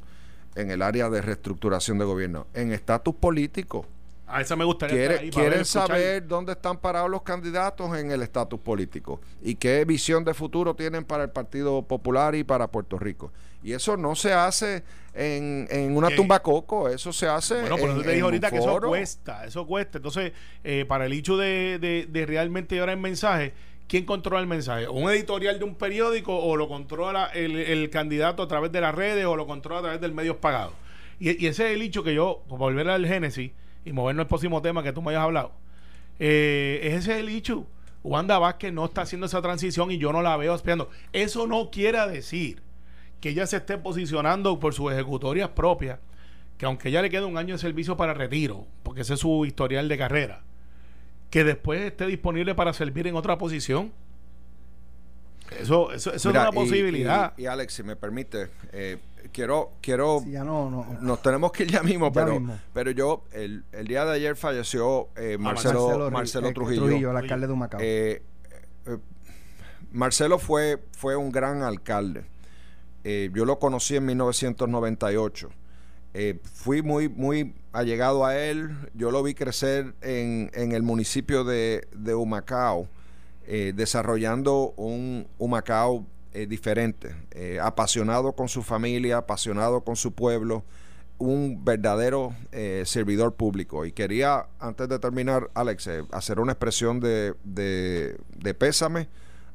en 0.55 0.71
el 0.71 0.82
área 0.82 1.10
de 1.10 1.21
reestructuración 1.21 1.97
de 1.97 2.05
gobierno, 2.05 2.45
en 2.53 2.73
estatus 2.73 3.15
político. 3.15 3.88
A 4.29 4.41
esa 4.41 4.55
me 4.55 4.63
gustaría. 4.63 5.29
quieren 5.31 5.65
saber 5.65 6.27
dónde 6.27 6.51
están 6.51 6.77
parados 6.77 7.09
los 7.09 7.23
candidatos 7.23 7.97
en 7.97 8.11
el 8.11 8.21
estatus 8.21 8.59
político 8.59 9.19
y 9.41 9.55
qué 9.55 9.83
visión 9.85 10.23
de 10.23 10.35
futuro 10.35 10.75
tienen 10.75 11.03
para 11.03 11.23
el 11.23 11.31
Partido 11.31 11.81
Popular 11.81 12.35
y 12.35 12.43
para 12.43 12.67
Puerto 12.67 12.99
Rico. 12.99 13.31
Y 13.63 13.73
eso 13.73 13.97
no 13.97 14.15
se 14.15 14.31
hace 14.31 14.83
en, 15.13 15.67
en 15.69 15.97
una 15.97 16.15
tumba 16.15 16.41
coco, 16.41 16.87
eso 16.87 17.11
se 17.11 17.27
hace. 17.27 17.59
Bueno, 17.61 17.77
pero 17.77 18.01
te 18.01 18.09
dije 18.11 18.21
ahorita 18.21 18.51
que 18.51 18.57
eso 18.57 18.79
cuesta, 18.79 19.45
eso 19.45 19.65
cuesta. 19.65 19.97
Entonces, 19.97 20.31
eh, 20.63 20.85
para 20.87 21.07
el 21.07 21.13
hecho 21.13 21.35
de, 21.35 22.07
de, 22.07 22.25
realmente 22.25 22.75
llevar 22.75 22.89
el 22.89 22.97
mensaje, 22.97 23.53
¿quién 23.87 24.05
controla 24.05 24.41
el 24.41 24.47
mensaje? 24.47 24.87
¿Un 24.87 25.09
editorial 25.09 25.57
de 25.57 25.65
un 25.65 25.75
periódico 25.75 26.37
o 26.37 26.55
lo 26.55 26.67
controla 26.67 27.25
el, 27.33 27.89
candidato 27.89 28.43
a 28.43 28.47
través 28.47 28.71
de 28.71 28.79
las 28.79 28.93
redes 28.93 29.25
o 29.25 29.35
lo 29.35 29.47
controla 29.47 29.79
a 29.79 29.83
través 29.83 30.01
del 30.01 30.13
medios 30.13 30.37
pagados? 30.37 30.73
Y, 31.19 31.43
y 31.43 31.47
ese 31.47 31.67
es 31.67 31.75
el 31.75 31.81
hecho 31.81 32.03
que 32.03 32.13
yo, 32.13 32.43
por 32.47 32.59
volver 32.59 32.89
al 32.89 33.05
Génesis, 33.05 33.51
y 33.85 33.93
movernos 33.93 34.23
al 34.23 34.27
próximo 34.27 34.61
tema 34.61 34.83
que 34.83 34.93
tú 34.93 35.01
me 35.01 35.11
hayas 35.11 35.23
hablado, 35.23 35.51
eh, 36.19 36.79
ese 36.83 37.13
es 37.13 37.19
el 37.19 37.29
hecho. 37.29 37.65
Wanda 38.03 38.39
Vázquez 38.39 38.71
no 38.71 38.85
está 38.85 39.01
haciendo 39.01 39.25
esa 39.25 39.41
transición 39.41 39.91
y 39.91 39.97
yo 39.97 40.13
no 40.13 40.21
la 40.21 40.37
veo 40.37 40.55
esperando. 40.55 40.89
Eso 41.11 41.47
no 41.47 41.69
quiere 41.69 42.07
decir 42.07 42.61
que 43.19 43.29
ella 43.29 43.45
se 43.45 43.57
esté 43.57 43.77
posicionando 43.77 44.59
por 44.59 44.73
sus 44.73 44.91
ejecutorias 44.91 45.49
propias, 45.49 45.99
que 46.57 46.65
aunque 46.65 46.91
ya 46.91 47.01
le 47.01 47.09
quede 47.09 47.25
un 47.25 47.37
año 47.37 47.55
de 47.55 47.59
servicio 47.59 47.97
para 47.97 48.13
retiro, 48.13 48.65
porque 48.83 49.01
ese 49.01 49.15
es 49.15 49.19
su 49.19 49.45
historial 49.45 49.89
de 49.89 49.97
carrera, 49.97 50.41
que 51.29 51.43
después 51.43 51.81
esté 51.81 52.05
disponible 52.05 52.55
para 52.55 52.73
servir 52.73 53.07
en 53.07 53.15
otra 53.15 53.37
posición. 53.37 53.91
Eso, 55.59 55.91
eso, 55.91 56.13
es 56.13 56.23
una 56.25 56.51
posibilidad. 56.51 57.33
Y, 57.37 57.47
Alex, 57.47 57.73
si 57.73 57.83
me 57.83 57.95
permite, 57.95 58.49
eh, 58.71 58.97
quiero, 59.31 59.71
quiero, 59.81 60.21
nos 61.01 61.21
tenemos 61.21 61.51
que 61.51 61.63
ir 61.63 61.71
ya 61.71 61.83
mismo, 61.83 62.11
pero, 62.11 62.41
pero 62.73 62.91
yo, 62.91 63.23
el, 63.31 63.63
el, 63.71 63.87
día 63.87 64.05
de 64.05 64.13
ayer 64.13 64.35
falleció 64.35 65.09
eh, 65.15 65.35
ah, 65.39 65.41
Marcelo, 65.41 66.11
Marcelo, 66.11 66.53
Trujillo. 66.53 66.85
Trujillo, 66.85 67.11
el 67.11 67.17
alcalde 67.17 67.47
de 67.47 67.53
Humacao. 67.53 67.79
Eh, 67.81 68.21
eh, 68.85 68.97
Marcelo 69.91 70.39
fue, 70.39 70.83
fue 70.91 71.15
un 71.15 71.31
gran 71.31 71.63
alcalde. 71.63 72.25
yo 73.03 73.45
lo 73.45 73.59
conocí 73.59 73.95
en 73.95 74.05
1998. 74.05 75.49
fui 76.43 76.81
muy, 76.81 77.09
muy 77.09 77.55
allegado 77.71 78.25
a 78.25 78.37
él. 78.37 78.75
Yo 78.93 79.11
lo 79.11 79.23
vi 79.23 79.33
crecer 79.33 79.95
en, 80.01 80.51
en 80.53 80.71
el 80.73 80.83
municipio 80.83 81.43
de, 81.43 81.87
de 81.95 82.13
Humacao, 82.13 82.87
desarrollando 83.47 84.73
un 84.77 85.27
Humacao 85.38 86.05
eh, 86.32 86.45
diferente, 86.45 87.15
eh, 87.32 87.57
apasionado 87.59 88.34
con 88.34 88.49
su 88.49 88.61
familia, 88.61 89.17
apasionado 89.17 89.82
con 89.82 89.95
su 89.95 90.11
pueblo, 90.11 90.63
un 91.17 91.65
verdadero 91.65 92.36
eh, 92.51 92.84
servidor 92.86 93.34
público. 93.34 93.84
Y 93.84 93.93
quería, 93.93 94.45
antes 94.59 94.88
de 94.89 94.99
terminar, 94.99 95.49
Alex, 95.55 95.89
hacer 96.11 96.39
una 96.39 96.51
expresión 96.51 96.99
de, 96.99 97.34
de, 97.43 98.53
pésame 98.53 99.09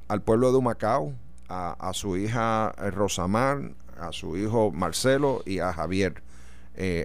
al 0.09 0.23
pueblo 0.23 0.51
de 0.51 0.59
Humacao, 0.59 1.15
a, 1.49 1.93
su 1.95 2.17
hija 2.17 2.73
Rosamar, 2.91 3.71
a 3.97 4.11
su 4.11 4.37
hijo 4.37 4.73
Marcelo 4.73 5.43
y 5.47 5.61
a 5.61 5.73
Javier. 5.73 6.23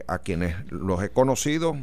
a 0.07 0.17
quienes 0.17 0.55
los 0.71 1.03
he 1.03 1.09
conocido 1.09 1.77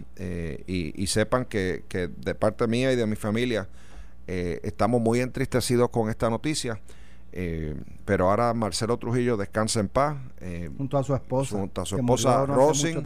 y, 0.67 1.07
sepan 1.07 1.45
que, 1.45 1.85
que, 1.89 2.09
de 2.09 2.35
parte 2.35 2.67
mía 2.67 2.93
y 2.93 2.97
de 2.97 3.07
mi 3.07 3.15
familia 3.15 3.69
estamos 4.27 5.01
muy 5.01 5.21
entristecidos 5.21 5.91
con 5.91 6.11
esta 6.11 6.29
noticia 6.29 6.81
eh, 7.39 7.75
pero 8.07 8.31
ahora 8.31 8.55
Marcelo 8.55 8.97
Trujillo 8.97 9.37
descansa 9.37 9.81
en 9.81 9.89
paz. 9.89 10.17
Eh, 10.41 10.71
junto 10.75 10.97
a 10.97 11.05
su 11.05 11.15
esposa. 11.15 11.59
Junto 11.59 11.83
a 11.83 11.85
su 11.85 11.97
esposa 11.97 12.47
Rosin. 12.47 13.05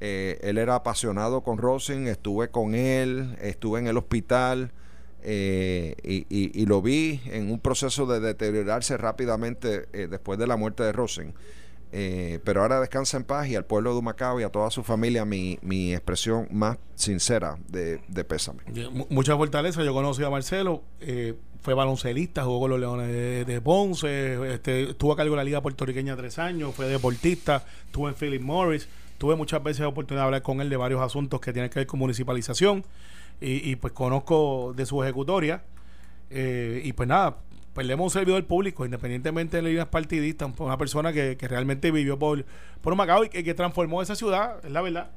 Eh, 0.00 0.40
él 0.42 0.58
era 0.58 0.74
apasionado 0.74 1.42
con 1.42 1.56
Rosin, 1.56 2.08
estuve 2.08 2.50
con 2.50 2.74
él, 2.74 3.36
estuve 3.40 3.78
en 3.78 3.86
el 3.86 3.96
hospital 3.96 4.72
eh, 5.22 5.94
y, 6.02 6.66
lo 6.66 6.82
vi 6.82 7.20
en 7.26 7.50
un 7.50 7.60
proceso 7.60 8.06
de 8.06 8.20
deteriorarse 8.20 8.96
rápidamente 8.96 9.86
eh, 9.92 10.08
después 10.10 10.38
de 10.38 10.46
la 10.46 10.56
muerte 10.56 10.82
de 10.82 10.92
Rosen. 10.92 11.34
Eh, 11.92 12.38
pero 12.44 12.62
ahora 12.62 12.80
descansa 12.80 13.16
en 13.16 13.24
paz 13.24 13.48
y 13.48 13.56
al 13.56 13.64
pueblo 13.64 13.92
de 13.92 13.98
Humacao 13.98 14.40
y 14.40 14.44
a 14.44 14.48
toda 14.48 14.70
su 14.70 14.84
familia 14.84 15.24
mi, 15.24 15.58
mi 15.62 15.92
expresión 15.92 16.46
más 16.52 16.78
sincera 16.94 17.56
de, 17.68 18.00
de 18.08 18.24
pésame. 18.24 18.62
Mucha 19.08 19.36
fortaleza. 19.36 19.82
Yo 19.82 19.92
conocí 19.92 20.22
a 20.22 20.30
Marcelo, 20.30 20.82
fue 21.60 21.74
baloncelista, 21.74 22.44
jugó 22.44 22.60
con 22.60 22.70
los 22.70 22.80
Leones 22.80 23.46
de, 23.46 23.60
Ponce, 23.60 24.54
este, 24.54 24.90
estuvo 24.90 25.12
a 25.12 25.16
cargo 25.16 25.32
de 25.32 25.36
la 25.36 25.44
Liga 25.44 25.60
Puertorriqueña 25.60 26.16
tres 26.16 26.38
años, 26.38 26.74
fue 26.74 26.86
deportista, 26.86 27.64
estuvo 27.86 28.08
en 28.08 28.14
Philip 28.14 28.42
Morris. 28.42 28.88
Tuve 29.18 29.36
muchas 29.36 29.62
veces 29.62 29.80
la 29.80 29.88
oportunidad 29.88 30.22
de 30.22 30.26
hablar 30.26 30.42
con 30.42 30.62
él 30.62 30.70
de 30.70 30.78
varios 30.78 31.02
asuntos 31.02 31.40
que 31.42 31.52
tienen 31.52 31.70
que 31.70 31.80
ver 31.80 31.86
con 31.86 31.98
municipalización 31.98 32.84
y, 33.38 33.76
pues 33.76 33.92
conozco 33.92 34.72
de 34.74 34.86
su 34.86 35.02
ejecutoria. 35.02 35.62
Eh, 36.30 36.80
y 36.84 36.92
pues 36.94 37.08
nada, 37.08 37.36
perdemos 37.80 38.04
un 38.04 38.10
servidor 38.10 38.44
público, 38.44 38.84
independientemente 38.84 39.56
de 39.56 39.62
líneas 39.62 39.86
partidistas, 39.86 40.50
una 40.58 40.76
persona 40.76 41.14
que, 41.14 41.34
realmente 41.40 41.90
vivió 41.90 42.18
por, 42.18 42.44
por 42.82 42.94
Macao 42.94 43.24
y 43.24 43.30
que, 43.30 43.54
transformó 43.54 44.02
esa 44.02 44.14
ciudad, 44.14 44.62
es 44.62 44.70
la 44.70 44.82
verdad. 44.82 45.12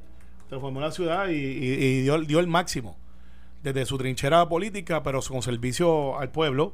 Transformó 0.47 0.79
la 0.79 0.91
ciudad 0.91 1.27
y, 1.27 2.03
dio, 2.03 2.17
dio, 2.21 2.39
el 2.39 2.47
máximo 2.47 2.95
desde 3.63 3.85
su 3.85 3.97
trinchera 3.97 4.47
política, 4.47 5.03
pero 5.03 5.19
con 5.21 5.41
servicio 5.41 6.17
al 6.17 6.31
pueblo. 6.31 6.73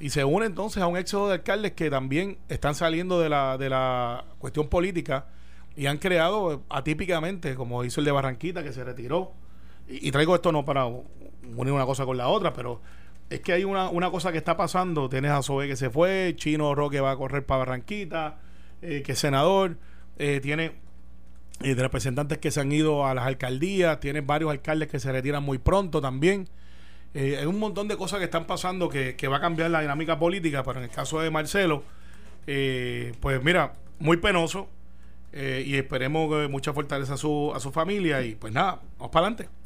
Y 0.00 0.10
se 0.10 0.24
une 0.24 0.46
entonces 0.46 0.82
a 0.82 0.88
un 0.88 0.96
éxodo 0.96 1.28
de 1.28 1.34
alcaldes 1.34 1.72
que 1.74 1.90
también 1.90 2.38
están 2.48 2.74
saliendo 2.74 3.20
de 3.20 3.28
la, 3.28 3.56
de 3.56 3.70
la 3.70 4.24
cuestión 4.40 4.66
política 4.66 5.26
y 5.76 5.86
han 5.86 5.98
creado 5.98 6.64
atípicamente, 6.68 7.54
como 7.54 7.84
hizo 7.84 8.00
el 8.00 8.04
de 8.04 8.10
Barranquita, 8.10 8.64
que 8.64 8.72
se 8.72 8.82
retiró 8.82 9.30
y, 9.90 10.10
traigo 10.10 10.34
esto 10.34 10.52
no 10.52 10.64
para 10.64 10.86
unir 10.86 11.72
una 11.72 11.86
cosa 11.86 12.04
con 12.04 12.16
la 12.16 12.28
otra, 12.28 12.52
pero 12.52 12.80
es 13.30 13.40
que 13.40 13.52
hay 13.52 13.64
una, 13.64 13.88
una 13.88 14.10
cosa 14.10 14.32
que 14.32 14.38
está 14.38 14.56
pasando. 14.56 15.08
Tienes 15.08 15.30
a 15.30 15.42
Sobe 15.42 15.68
que 15.68 15.76
se 15.76 15.88
fue, 15.88 16.34
Chino 16.36 16.74
Roque 16.74 17.00
va 17.00 17.12
a 17.12 17.16
correr 17.16 17.46
para 17.46 17.60
Barranquita, 17.60 18.38
eh, 18.82 19.02
que 19.02 19.12
es 19.12 19.18
senador, 19.18 19.78
eh, 20.18 20.40
tiene 20.42 20.72
eh, 21.62 21.74
representantes 21.74 22.38
que 22.38 22.50
se 22.50 22.60
han 22.60 22.72
ido 22.72 23.06
a 23.06 23.14
las 23.14 23.26
alcaldías, 23.26 24.00
tiene 24.00 24.20
varios 24.20 24.50
alcaldes 24.50 24.88
que 24.88 24.98
se 24.98 25.10
retiran 25.12 25.44
muy 25.44 25.58
pronto 25.58 26.00
también. 26.00 26.48
hay 27.14 27.46
un 27.46 27.58
montón 27.58 27.88
de 27.88 27.96
cosas 27.96 28.18
que 28.18 28.24
están 28.24 28.46
pasando 28.46 28.88
que, 28.88 29.16
que, 29.16 29.28
va 29.28 29.38
a 29.38 29.40
cambiar 29.40 29.70
la 29.70 29.80
dinámica 29.80 30.18
política, 30.18 30.62
pero 30.64 30.78
en 30.78 30.84
el 30.84 30.90
caso 30.90 31.20
de 31.20 31.30
Marcelo, 31.30 31.84
pues 32.44 33.42
mira, 33.42 33.74
muy 34.00 34.16
penoso. 34.16 34.68
y 35.32 35.76
esperemos 35.76 36.50
mucha 36.50 36.72
fortaleza 36.72 37.14
a 37.14 37.16
su, 37.16 37.52
a 37.54 37.60
su 37.60 37.70
familia 37.70 38.22
y 38.22 38.34
pues 38.34 38.52
nada, 38.52 38.80
vamos 38.98 39.12
para 39.12 39.26
adelante. 39.26 39.59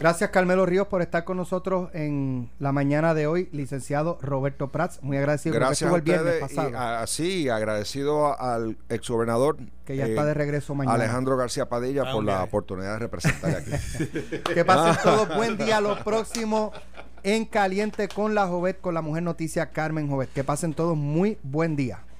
Gracias 0.00 0.30
Carmelo 0.30 0.66
Ríos 0.66 0.88
por 0.88 1.02
estar 1.02 1.24
con 1.24 1.36
nosotros 1.36 1.88
en 1.94 2.50
la 2.58 2.72
mañana 2.72 3.14
de 3.14 3.26
hoy, 3.26 3.48
licenciado 3.52 4.18
Roberto 4.20 4.68
Prats. 4.68 5.02
Muy 5.02 5.16
agradecido 5.16 5.54
Gracias 5.54 5.92
el 5.92 6.02
viernes 6.02 6.40
pasado. 6.40 6.76
así, 6.76 7.48
agradecido 7.48 8.38
al 8.38 8.76
exgobernador 8.88 9.56
que 9.84 9.96
ya 9.96 10.06
está 10.06 10.24
de 10.24 10.34
regreso 10.34 10.74
mañana. 10.74 10.96
Alejandro 10.96 11.36
García 11.36 11.68
Padilla 11.68 12.10
por 12.12 12.24
la 12.24 12.42
oportunidad 12.42 12.94
de 12.94 12.98
representar 12.98 13.56
aquí. 13.56 13.70
que 14.54 14.64
pasen 14.64 15.02
todos 15.02 15.36
buen 15.36 15.56
día. 15.56 15.80
Lo 15.80 16.02
próximo 16.02 16.72
en 17.22 17.44
Caliente 17.44 18.08
con 18.08 18.34
la 18.34 18.46
Jovet, 18.46 18.80
con 18.80 18.94
la 18.94 19.02
mujer 19.02 19.22
noticia 19.22 19.70
Carmen 19.70 20.08
Jovet. 20.08 20.32
Que 20.32 20.44
pasen 20.44 20.74
todos 20.74 20.96
muy 20.96 21.38
buen 21.42 21.76
día. 21.76 22.04